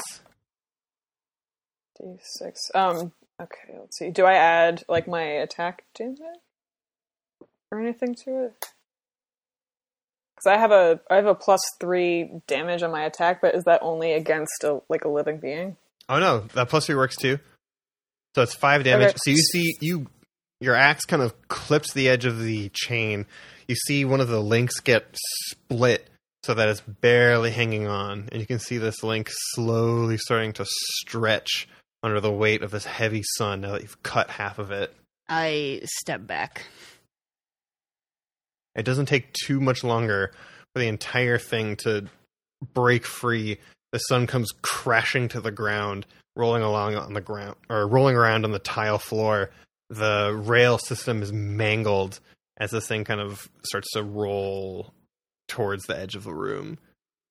D 2.00 2.18
six. 2.22 2.62
Um, 2.76 3.12
okay, 3.42 3.78
let's 3.80 3.98
see. 3.98 4.12
Do 4.12 4.26
I 4.26 4.34
add 4.36 4.84
like 4.88 5.08
my 5.08 5.22
attack 5.24 5.84
damage 5.96 6.20
or 7.72 7.80
anything 7.80 8.16
to 8.26 8.46
it? 8.46 8.66
Because 10.38 10.56
I 10.56 10.58
have 10.60 10.72
a 10.72 11.00
I 11.10 11.16
have 11.16 11.26
a 11.26 11.34
plus 11.34 11.62
three 11.80 12.30
damage 12.46 12.84
on 12.84 12.92
my 12.92 13.06
attack, 13.06 13.42
but 13.42 13.56
is 13.56 13.64
that 13.64 13.82
only 13.82 14.14
against 14.14 14.64
a 14.64 14.82
like 14.88 15.04
a 15.04 15.10
living 15.10 15.40
being? 15.40 15.78
Oh 16.08 16.20
no, 16.20 16.42
that 16.54 16.70
plus 16.70 16.86
three 16.86 16.96
works 16.96 17.16
too. 17.16 17.40
So 18.36 18.44
it's 18.44 18.54
five 18.54 18.84
damage. 18.84 19.10
Okay. 19.10 19.18
So 19.24 19.32
you 19.32 19.38
see, 19.38 19.74
you 19.82 20.08
your 20.62 20.76
axe 20.76 21.06
kind 21.06 21.24
of 21.24 21.48
clips 21.48 21.94
the 21.94 22.08
edge 22.08 22.26
of 22.26 22.40
the 22.40 22.70
chain. 22.70 23.26
you 23.68 23.76
see 23.76 24.06
one 24.06 24.22
of 24.22 24.28
the 24.28 24.40
links 24.40 24.80
get 24.80 25.06
split 25.50 26.08
so 26.44 26.54
that 26.54 26.70
it's 26.70 26.82
barely 26.82 27.52
hanging 27.52 27.88
on, 27.88 28.30
and 28.32 28.40
you 28.40 28.46
can 28.46 28.60
see 28.60 28.78
this 28.78 29.04
link 29.04 29.30
slowly 29.54 30.18
starting 30.18 30.54
to 30.54 30.66
stretch 30.68 31.68
under 32.04 32.22
the 32.22 32.32
weight 32.32 32.62
of 32.62 32.72
this 32.72 32.86
heavy 32.86 33.24
sun 33.38 33.62
now 33.62 33.72
that 33.72 33.82
you've 33.82 34.02
cut 34.04 34.30
half 34.30 34.60
of 34.60 34.72
it. 34.72 34.94
I 35.28 35.82
step 35.84 36.26
back. 36.26 36.64
It 38.78 38.84
doesn't 38.84 39.08
take 39.08 39.34
too 39.34 39.60
much 39.60 39.84
longer 39.84 40.32
for 40.74 40.80
the 40.80 40.88
entire 40.88 41.38
thing 41.38 41.76
to 41.78 42.08
break 42.74 43.06
free. 43.06 43.58
The 43.92 44.00
sun 44.00 44.28
comes 44.28 44.52
crashing 44.62 45.28
to 45.30 45.42
the 45.42 45.52
ground, 45.52 46.06
rolling 46.36 46.64
along 46.64 46.96
on 46.96 47.14
the 47.14 47.22
ground 47.22 47.56
or 47.70 47.88
rolling 47.88 48.16
around 48.16 48.46
on 48.46 48.52
the 48.52 48.60
tile 48.60 49.00
floor. 49.00 49.50
The 49.90 50.40
rail 50.40 50.78
system 50.78 51.24
is 51.24 51.34
mangled 51.34 52.20
as 52.58 52.72
this 52.72 52.88
thing 52.88 53.04
kind 53.04 53.22
of 53.22 53.50
starts 53.64 53.92
to 53.94 54.04
roll 54.04 54.94
towards 55.48 55.86
the 55.86 55.98
edge 55.98 56.16
of 56.16 56.24
the 56.24 56.34
room. 56.34 56.78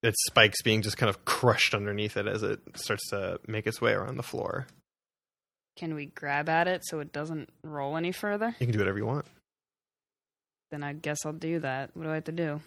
Its 0.03 0.17
spikes 0.27 0.63
being 0.63 0.83
just 0.83 0.97
kind 0.97 1.11
of 1.11 1.25
crushed 1.25 1.75
underneath 1.75 2.17
it 2.17 2.27
as 2.27 2.43
it 2.43 2.61
starts 2.75 3.11
to 3.11 3.39
make 3.47 3.67
its 3.67 3.81
way 3.81 3.93
around 3.93 4.17
the 4.17 4.23
floor. 4.23 4.67
Can 5.77 5.95
we 5.95 6.07
grab 6.07 6.49
at 6.49 6.69
it 6.69 6.83
so 6.85 7.01
it 7.01 7.13
doesn't 7.13 7.51
roll 7.63 7.97
any 7.97 8.13
further? 8.13 8.57
You 8.59 8.67
can 8.67 8.73
do 8.73 8.79
whatever 8.79 8.99
you 8.99 9.07
want. 9.07 9.27
Then 10.77 10.85
I 10.85 10.93
guess 10.93 11.25
I'll 11.25 11.33
do 11.33 11.61
that. 11.61 11.89
What 11.95 12.03
do 12.03 12.11
I 12.11 12.17
have 12.17 12.25
to 12.25 12.33
do? 12.33 12.61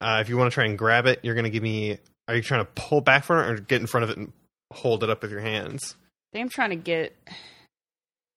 Uh, 0.00 0.16
if 0.22 0.30
you 0.30 0.38
want 0.38 0.50
to 0.50 0.54
try 0.54 0.64
and 0.64 0.78
grab 0.78 1.04
it, 1.04 1.20
you're 1.22 1.34
going 1.34 1.44
to 1.44 1.50
give 1.50 1.62
me. 1.62 1.98
Are 2.26 2.34
you 2.34 2.40
trying 2.40 2.64
to 2.64 2.70
pull 2.74 3.02
back 3.02 3.24
from 3.24 3.44
it 3.44 3.50
or 3.50 3.60
get 3.60 3.82
in 3.82 3.86
front 3.86 4.04
of 4.04 4.08
it 4.08 4.16
and 4.16 4.32
hold 4.72 5.04
it 5.04 5.10
up 5.10 5.20
with 5.20 5.30
your 5.30 5.40
hands? 5.42 5.94
I 6.32 6.38
think 6.38 6.42
I'm 6.44 6.48
trying 6.48 6.70
to 6.70 6.76
get. 6.76 7.14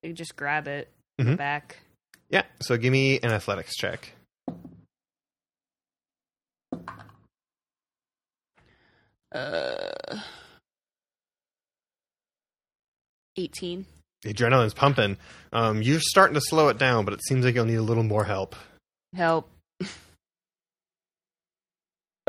You 0.03 0.11
just 0.11 0.35
grab 0.35 0.67
it 0.67 0.89
Mhm. 1.21 1.37
back. 1.37 1.77
Yeah. 2.29 2.43
So 2.61 2.75
give 2.75 2.91
me 2.91 3.17
an 3.21 3.31
athletics 3.31 3.77
check. 3.77 4.11
Uh, 9.33 10.19
eighteen. 13.37 13.85
The 14.23 14.33
adrenaline's 14.33 14.73
pumping. 14.73 15.17
Um, 15.53 15.81
you're 15.81 15.99
starting 16.01 16.33
to 16.33 16.41
slow 16.41 16.69
it 16.69 16.77
down, 16.77 17.05
but 17.05 17.13
it 17.13 17.21
seems 17.23 17.45
like 17.45 17.55
you'll 17.55 17.65
need 17.65 17.75
a 17.75 17.81
little 17.81 18.03
more 18.03 18.23
help. 18.23 18.55
Help. 19.15 19.49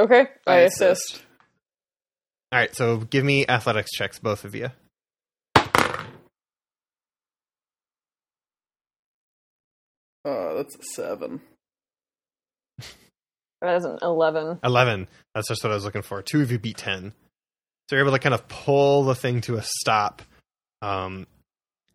Okay, 0.00 0.28
I, 0.46 0.58
assist. 0.58 1.24
All 2.52 2.58
right. 2.60 2.72
So 2.72 2.98
give 2.98 3.24
me 3.24 3.44
athletics 3.48 3.90
checks, 3.90 4.20
both 4.20 4.44
of 4.44 4.54
you. 4.54 4.70
Oh, 10.24 10.54
that's 10.56 10.76
a 10.76 10.82
seven. 10.94 11.40
That 13.60 13.78
is 13.78 13.84
an 13.84 13.98
eleven. 14.02 14.60
11. 14.62 15.08
That's 15.34 15.48
just 15.48 15.64
what 15.64 15.72
I 15.72 15.74
was 15.74 15.84
looking 15.84 16.02
for. 16.02 16.22
Two 16.22 16.42
of 16.42 16.52
you 16.52 16.60
beat 16.60 16.76
10. 16.76 17.12
So 17.90 17.96
you're 17.96 18.04
able 18.04 18.12
to 18.12 18.20
kind 18.20 18.36
of 18.36 18.46
pull 18.46 19.02
the 19.02 19.16
thing 19.16 19.40
to 19.40 19.56
a 19.56 19.62
stop. 19.64 20.22
Um, 20.80 21.26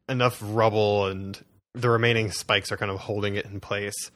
enough 0.10 0.40
rubble 0.42 1.06
and 1.08 1.42
the 1.74 1.90
remaining 1.90 2.32
spikes 2.32 2.74
are 2.74 2.76
kind 2.76 2.92
of 2.92 3.00
holding 3.00 3.36
it 3.36 3.46
in 3.46 3.62
place. 3.62 4.12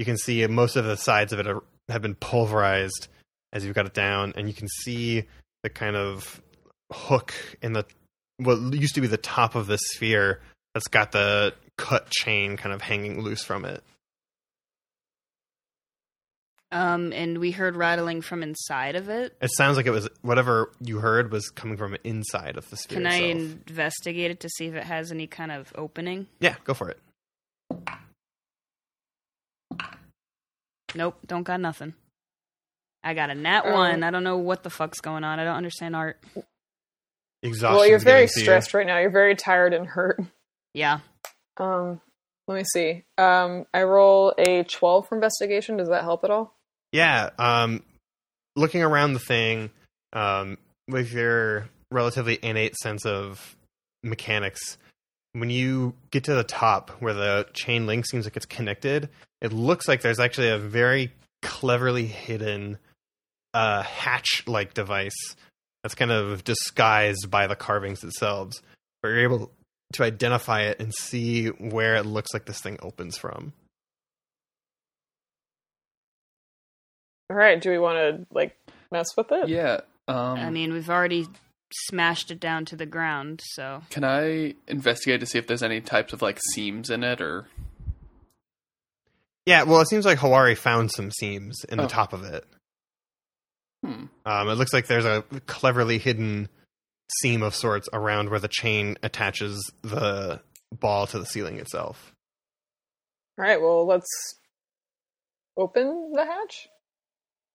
You 0.00 0.06
can 0.06 0.16
see 0.16 0.46
most 0.46 0.76
of 0.76 0.86
the 0.86 0.96
sides 0.96 1.34
of 1.34 1.40
it 1.40 1.46
are, 1.46 1.62
have 1.90 2.00
been 2.00 2.14
pulverized 2.14 3.08
as 3.52 3.66
you've 3.66 3.74
got 3.74 3.84
it 3.84 3.92
down, 3.92 4.32
and 4.34 4.48
you 4.48 4.54
can 4.54 4.66
see 4.66 5.24
the 5.62 5.68
kind 5.68 5.94
of 5.94 6.40
hook 6.90 7.34
in 7.60 7.74
the 7.74 7.84
what 8.38 8.58
used 8.72 8.94
to 8.94 9.02
be 9.02 9.08
the 9.08 9.18
top 9.18 9.56
of 9.56 9.66
the 9.66 9.76
sphere 9.76 10.40
that's 10.72 10.88
got 10.88 11.12
the 11.12 11.52
cut 11.76 12.08
chain 12.08 12.56
kind 12.56 12.74
of 12.74 12.80
hanging 12.80 13.20
loose 13.20 13.44
from 13.44 13.66
it. 13.66 13.84
Um, 16.72 17.12
and 17.12 17.36
we 17.36 17.50
heard 17.50 17.76
rattling 17.76 18.22
from 18.22 18.42
inside 18.42 18.96
of 18.96 19.10
it. 19.10 19.36
It 19.42 19.50
sounds 19.54 19.76
like 19.76 19.84
it 19.84 19.90
was 19.90 20.08
whatever 20.22 20.72
you 20.80 21.00
heard 21.00 21.30
was 21.30 21.50
coming 21.50 21.76
from 21.76 21.94
inside 22.04 22.56
of 22.56 22.70
the 22.70 22.78
sphere. 22.78 22.96
Can 22.96 23.06
I 23.06 23.18
itself. 23.18 23.58
investigate 23.68 24.30
it 24.30 24.40
to 24.40 24.48
see 24.48 24.64
if 24.64 24.74
it 24.74 24.84
has 24.84 25.12
any 25.12 25.26
kind 25.26 25.52
of 25.52 25.70
opening? 25.76 26.26
Yeah, 26.38 26.54
go 26.64 26.72
for 26.72 26.88
it. 26.88 26.98
Nope, 30.94 31.18
don't 31.26 31.42
got 31.44 31.60
nothing. 31.60 31.94
I 33.02 33.14
got 33.14 33.30
a 33.30 33.34
nat 33.34 33.64
Um, 33.66 33.72
one. 33.72 34.02
I 34.02 34.10
don't 34.10 34.24
know 34.24 34.36
what 34.38 34.62
the 34.62 34.70
fuck's 34.70 35.00
going 35.00 35.24
on. 35.24 35.38
I 35.40 35.44
don't 35.44 35.56
understand 35.56 35.96
art. 35.96 36.22
Exhaustion. 37.42 37.76
well, 37.76 37.86
you're 37.86 37.98
very 37.98 38.26
stressed 38.26 38.74
right 38.74 38.86
now. 38.86 38.98
You're 38.98 39.10
very 39.10 39.34
tired 39.34 39.72
and 39.72 39.86
hurt. 39.86 40.20
Yeah. 40.74 41.00
Um, 41.56 42.00
let 42.46 42.56
me 42.58 42.64
see. 42.64 43.04
Um, 43.16 43.64
I 43.72 43.84
roll 43.84 44.34
a 44.36 44.62
twelve 44.64 45.08
for 45.08 45.14
investigation. 45.14 45.78
Does 45.78 45.88
that 45.88 46.02
help 46.02 46.22
at 46.24 46.30
all? 46.30 46.54
Yeah. 46.92 47.30
Um, 47.38 47.82
looking 48.56 48.82
around 48.82 49.14
the 49.14 49.18
thing, 49.20 49.70
um, 50.12 50.58
with 50.86 51.12
your 51.12 51.68
relatively 51.90 52.38
innate 52.42 52.76
sense 52.76 53.06
of 53.06 53.56
mechanics, 54.02 54.76
when 55.32 55.50
you 55.50 55.94
get 56.10 56.24
to 56.24 56.34
the 56.34 56.44
top 56.44 56.90
where 57.00 57.14
the 57.14 57.46
chain 57.52 57.86
link 57.86 58.06
seems 58.06 58.24
like 58.24 58.36
it's 58.36 58.46
connected, 58.46 59.08
it 59.40 59.52
looks 59.52 59.86
like 59.86 60.02
there's 60.02 60.20
actually 60.20 60.48
a 60.48 60.58
very 60.58 61.12
cleverly 61.42 62.06
hidden 62.06 62.78
uh, 63.54 63.82
hatch-like 63.82 64.74
device 64.74 65.36
that's 65.82 65.94
kind 65.94 66.10
of 66.10 66.44
disguised 66.44 67.30
by 67.30 67.46
the 67.46 67.56
carvings 67.56 68.00
themselves. 68.00 68.60
But 69.02 69.08
you're 69.08 69.22
able 69.22 69.50
to 69.94 70.04
identify 70.04 70.62
it 70.62 70.80
and 70.80 70.94
see 70.94 71.46
where 71.46 71.96
it 71.96 72.04
looks 72.04 72.34
like 72.34 72.44
this 72.44 72.60
thing 72.60 72.78
opens 72.82 73.16
from. 73.16 73.52
All 77.30 77.36
right. 77.36 77.60
Do 77.60 77.70
we 77.70 77.78
want 77.78 77.96
to 77.96 78.26
like 78.34 78.56
mess 78.90 79.16
with 79.16 79.30
it? 79.30 79.48
Yeah. 79.48 79.80
Um, 80.08 80.38
I 80.38 80.50
mean, 80.50 80.72
we've 80.72 80.90
already 80.90 81.28
smashed 81.72 82.30
it 82.30 82.40
down 82.40 82.64
to 82.66 82.76
the 82.76 82.86
ground, 82.86 83.40
so 83.52 83.82
can 83.90 84.04
I 84.04 84.54
investigate 84.66 85.20
to 85.20 85.26
see 85.26 85.38
if 85.38 85.46
there's 85.46 85.62
any 85.62 85.80
types 85.80 86.12
of 86.12 86.22
like 86.22 86.38
seams 86.54 86.90
in 86.90 87.04
it 87.04 87.20
or? 87.20 87.46
Yeah, 89.46 89.62
well, 89.64 89.80
it 89.80 89.88
seems 89.88 90.04
like 90.04 90.18
Hawari 90.18 90.56
found 90.56 90.90
some 90.92 91.10
seams 91.10 91.64
in 91.64 91.78
the 91.78 91.84
Oh. 91.84 91.88
top 91.88 92.12
of 92.12 92.24
it. 92.24 92.44
Hmm. 93.84 94.06
Um, 94.26 94.48
it 94.48 94.54
looks 94.54 94.72
like 94.72 94.86
there's 94.86 95.06
a 95.06 95.22
cleverly 95.46 95.98
hidden 95.98 96.48
seam 97.20 97.42
of 97.42 97.54
sorts 97.54 97.88
around 97.92 98.28
where 98.30 98.38
the 98.38 98.48
chain 98.48 98.96
attaches 99.02 99.58
the 99.82 100.40
ball 100.70 101.06
to 101.08 101.18
the 101.18 101.24
ceiling 101.26 101.58
itself. 101.58 102.12
All 103.38 103.44
right. 103.44 103.60
Well, 103.60 103.86
let's 103.86 104.06
open 105.56 106.12
the 106.12 106.24
hatch. 106.24 106.68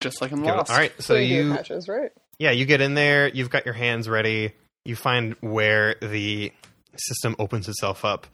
Just 0.02 0.20
like 0.22 0.32
in 0.32 0.40
Give 0.42 0.54
it- 0.54 0.58
Lost. 0.58 0.72
all 0.72 0.78
right, 0.78 0.92
so 1.02 1.14
We 1.14 1.28
do 1.28 1.34
you 1.34 1.52
hatches, 1.52 1.88
right? 1.88 2.12
Yeah, 2.40 2.52
you 2.52 2.66
get 2.66 2.82
in 2.82 2.94
there. 2.94 3.28
You've 3.30 3.50
got 3.50 3.66
your 3.66 3.74
hands 3.74 4.10
ready. 4.10 4.54
You 4.84 4.96
find 4.96 5.36
where 5.42 5.96
the 6.02 6.52
system 6.96 7.36
opens 7.40 7.68
itself 7.68 8.06
up. 8.06 8.28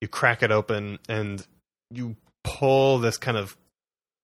You 0.00 0.08
crack 0.08 0.42
it 0.42 0.50
open, 0.50 0.98
and 1.08 1.46
you 1.90 2.16
pull 2.42 2.98
this 2.98 3.16
kind 3.16 3.36
of 3.36 3.56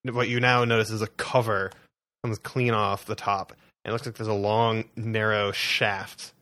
what 0.05 0.29
you 0.29 0.41
now 0.41 0.65
notice 0.65 0.91
is 0.91 1.03
a 1.03 1.07
cover 1.07 1.71
comes 2.25 2.39
clean 2.39 2.73
off 2.73 3.05
the 3.05 3.15
top. 3.15 3.53
And 3.85 3.91
it 3.91 3.93
looks 3.93 4.07
like 4.07 4.17
there's 4.17 4.29
a 4.29 4.35
long, 4.35 4.85
narrow 4.97 5.53
shaft 5.53 6.33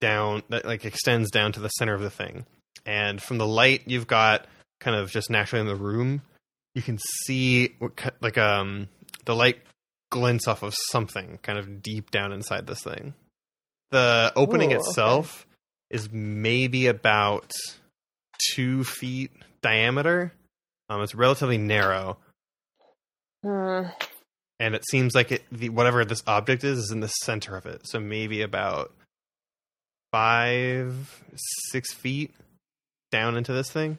down 0.00 0.42
that 0.50 0.64
like 0.64 0.84
extends 0.84 1.30
down 1.30 1.52
to 1.52 1.60
the 1.60 1.68
center 1.68 1.94
of 1.94 2.00
the 2.00 2.10
thing. 2.10 2.44
And 2.84 3.20
from 3.20 3.38
the 3.38 3.46
light 3.46 3.82
you've 3.86 4.06
got 4.06 4.46
kind 4.80 4.96
of 4.96 5.10
just 5.10 5.30
naturally 5.30 5.60
in 5.60 5.66
the 5.66 5.76
room, 5.76 6.22
you 6.74 6.82
can 6.82 6.98
see 7.24 7.74
what 7.78 7.92
like 8.20 8.38
um 8.38 8.88
the 9.24 9.34
light 9.34 9.58
glints 10.10 10.46
off 10.48 10.62
of 10.62 10.74
something 10.90 11.38
kind 11.42 11.58
of 11.58 11.82
deep 11.82 12.10
down 12.10 12.32
inside 12.32 12.66
this 12.66 12.82
thing. 12.82 13.14
The 13.90 14.32
opening 14.36 14.72
Ooh, 14.72 14.76
okay. 14.76 14.88
itself 14.88 15.46
is 15.90 16.10
maybe 16.12 16.86
about 16.86 17.52
two 18.52 18.84
feet 18.84 19.30
diameter. 19.62 20.32
Um, 20.88 21.02
it's 21.02 21.14
relatively 21.14 21.58
narrow, 21.58 22.18
Hmm. 23.42 23.88
and 24.60 24.74
it 24.74 24.84
seems 24.88 25.14
like 25.14 25.32
it, 25.32 25.44
the 25.52 25.68
whatever 25.68 26.04
this 26.04 26.22
object 26.26 26.64
is 26.64 26.78
is 26.78 26.90
in 26.90 27.00
the 27.00 27.08
center 27.08 27.56
of 27.56 27.66
it. 27.66 27.82
So 27.84 28.00
maybe 28.00 28.42
about 28.42 28.92
five, 30.12 31.24
six 31.70 31.92
feet 31.92 32.32
down 33.10 33.36
into 33.36 33.52
this 33.52 33.70
thing. 33.70 33.98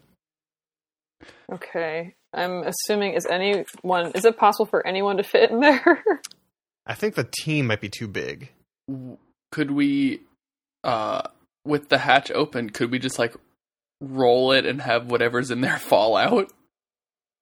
Okay. 1.52 2.16
I'm 2.38 2.64
assuming 2.64 3.14
is 3.14 3.26
anyone 3.26 4.12
is 4.14 4.26
it 4.26 4.38
possible 4.38 4.66
for 4.66 4.86
anyone 4.86 5.18
to 5.18 5.24
fit 5.24 5.52
in 5.52 5.60
there? 5.60 6.04
I 6.86 6.94
think 6.94 7.16
the 7.16 7.28
team 7.30 7.68
might 7.68 7.82
be 7.82 7.90
too 7.90 8.08
big. 8.08 8.50
Could 9.52 9.72
we, 9.72 10.22
uh, 10.84 11.24
with 11.66 11.90
the 11.90 11.98
hatch 11.98 12.32
open, 12.32 12.70
could 12.70 12.92
we 12.92 13.00
just 13.00 13.20
like 13.20 13.36
roll 14.00 14.54
it 14.54 14.66
and 14.66 14.82
have 14.82 15.08
whatever's 15.12 15.52
in 15.52 15.62
there 15.62 15.78
fall 15.80 16.16
out? 16.16 16.52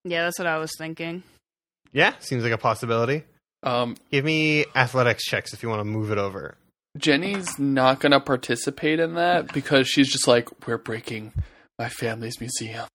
yeah, 0.04 0.24
that's 0.24 0.40
what 0.40 0.48
I 0.48 0.58
was 0.58 0.72
thinking. 0.78 1.24
Yeah, 1.92 2.14
seems 2.20 2.44
like 2.44 2.52
a 2.54 2.58
possibility. 2.58 3.24
Um, 3.64 3.96
Give 4.12 4.24
me 4.26 4.66
athletics 4.76 5.24
checks 5.24 5.54
if 5.54 5.64
you 5.64 5.70
want 5.70 5.80
to 5.80 5.86
move 5.86 6.12
it 6.12 6.18
over. 6.18 6.56
Jenny's 6.98 7.60
not 7.60 8.00
gonna 8.00 8.20
participate 8.20 9.00
in 9.00 9.16
that 9.16 9.52
because 9.54 9.88
she's 9.88 10.12
just 10.12 10.28
like, 10.28 10.68
we're 10.68 10.78
breaking 10.78 11.34
my 11.78 11.90
family's 11.90 12.40
museum. 12.40 12.88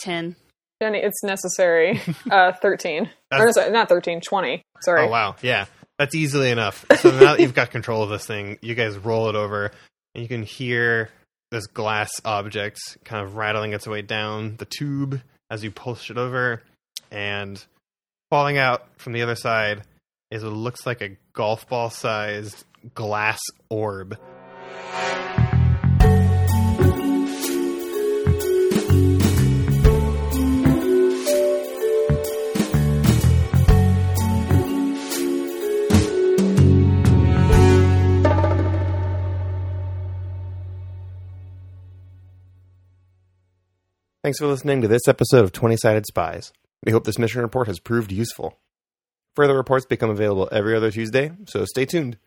Ten. 0.00 0.36
Jenny, 0.82 0.98
it's 0.98 1.22
necessary. 1.22 2.00
Uh, 2.30 2.52
13. 2.52 3.10
or, 3.30 3.46
no, 3.46 3.52
sorry, 3.52 3.70
not 3.70 3.88
13, 3.88 4.20
20. 4.20 4.62
Sorry. 4.80 5.06
Oh 5.06 5.08
wow, 5.08 5.36
yeah, 5.42 5.66
that's 5.98 6.14
easily 6.14 6.50
enough. 6.50 6.84
So 6.98 7.10
now 7.10 7.32
that 7.32 7.40
you've 7.40 7.54
got 7.54 7.70
control 7.70 8.02
of 8.02 8.08
this 8.10 8.26
thing, 8.26 8.58
you 8.62 8.74
guys 8.74 8.96
roll 8.96 9.28
it 9.28 9.34
over, 9.36 9.70
and 10.14 10.22
you 10.22 10.28
can 10.28 10.42
hear 10.42 11.10
this 11.50 11.66
glass 11.66 12.10
object 12.24 12.80
kind 13.04 13.24
of 13.24 13.36
rattling 13.36 13.74
its 13.74 13.86
way 13.86 14.02
down 14.02 14.56
the 14.56 14.64
tube 14.64 15.20
as 15.50 15.62
you 15.62 15.70
push 15.70 16.10
it 16.10 16.16
over, 16.16 16.62
and 17.10 17.62
falling 18.30 18.56
out 18.56 18.88
from 18.96 19.12
the 19.12 19.22
other 19.22 19.36
side 19.36 19.82
is 20.30 20.42
what 20.42 20.52
looks 20.52 20.86
like 20.86 21.02
a 21.02 21.16
golf 21.34 21.68
ball 21.68 21.90
sized 21.90 22.64
glass 22.94 23.40
orb. 23.68 24.18
Thanks 44.22 44.38
for 44.38 44.46
listening 44.46 44.80
to 44.82 44.86
this 44.86 45.08
episode 45.08 45.42
of 45.42 45.50
20 45.50 45.76
Sided 45.78 46.06
Spies. 46.06 46.52
We 46.86 46.92
hope 46.92 47.02
this 47.02 47.18
mission 47.18 47.42
report 47.42 47.66
has 47.66 47.80
proved 47.80 48.12
useful. 48.12 48.56
Further 49.34 49.56
reports 49.56 49.84
become 49.84 50.10
available 50.10 50.48
every 50.52 50.76
other 50.76 50.92
Tuesday, 50.92 51.32
so 51.48 51.64
stay 51.64 51.86
tuned. 51.86 52.18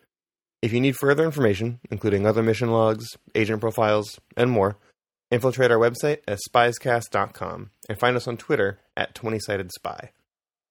If 0.62 0.74
you 0.74 0.82
need 0.82 0.98
further 0.98 1.24
information, 1.24 1.80
including 1.90 2.28
other 2.28 2.44
mission 2.44 2.70
logs, 2.70 3.06
agent 3.34 3.62
profiles, 3.62 4.20
and 4.36 4.52
more, 4.52 4.78
infiltrate 5.32 5.72
our 5.72 5.78
website 5.78 6.18
at 6.28 6.40
spiescast.com 6.50 7.72
and 7.88 7.98
find 7.98 8.18
us 8.18 8.28
on 8.28 8.36
Twitter 8.36 8.82
at 8.98 9.16
20 9.16 9.40
Sided 9.40 9.72
Spy. 9.72 10.12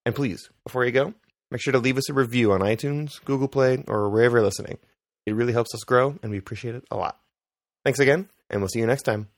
And 0.05 0.15
please, 0.15 0.51
before 0.63 0.85
you 0.85 0.93
go, 0.93 1.15
make 1.51 1.63
sure 1.63 1.73
to 1.73 1.79
leave 1.79 1.97
us 1.97 2.11
a 2.11 2.13
review 2.13 2.53
on 2.53 2.61
iTunes, 2.61 3.25
Google 3.25 3.49
Play, 3.49 3.83
or 3.89 4.11
wherever 4.11 4.37
you're 4.37 4.45
listening. 4.45 4.77
It 5.25 5.35
really 5.35 5.55
helps 5.55 5.75
us 5.75 5.85
grow, 5.85 6.19
and 6.23 6.31
we 6.31 6.37
appreciate 6.37 6.75
it 6.75 6.85
a 6.91 6.97
lot. 6.97 7.19
Thanks 7.83 7.99
again, 7.99 8.29
and 8.51 8.61
we'll 8.61 8.69
see 8.69 8.81
you 8.81 8.87
next 8.87 9.05
time. 9.05 9.29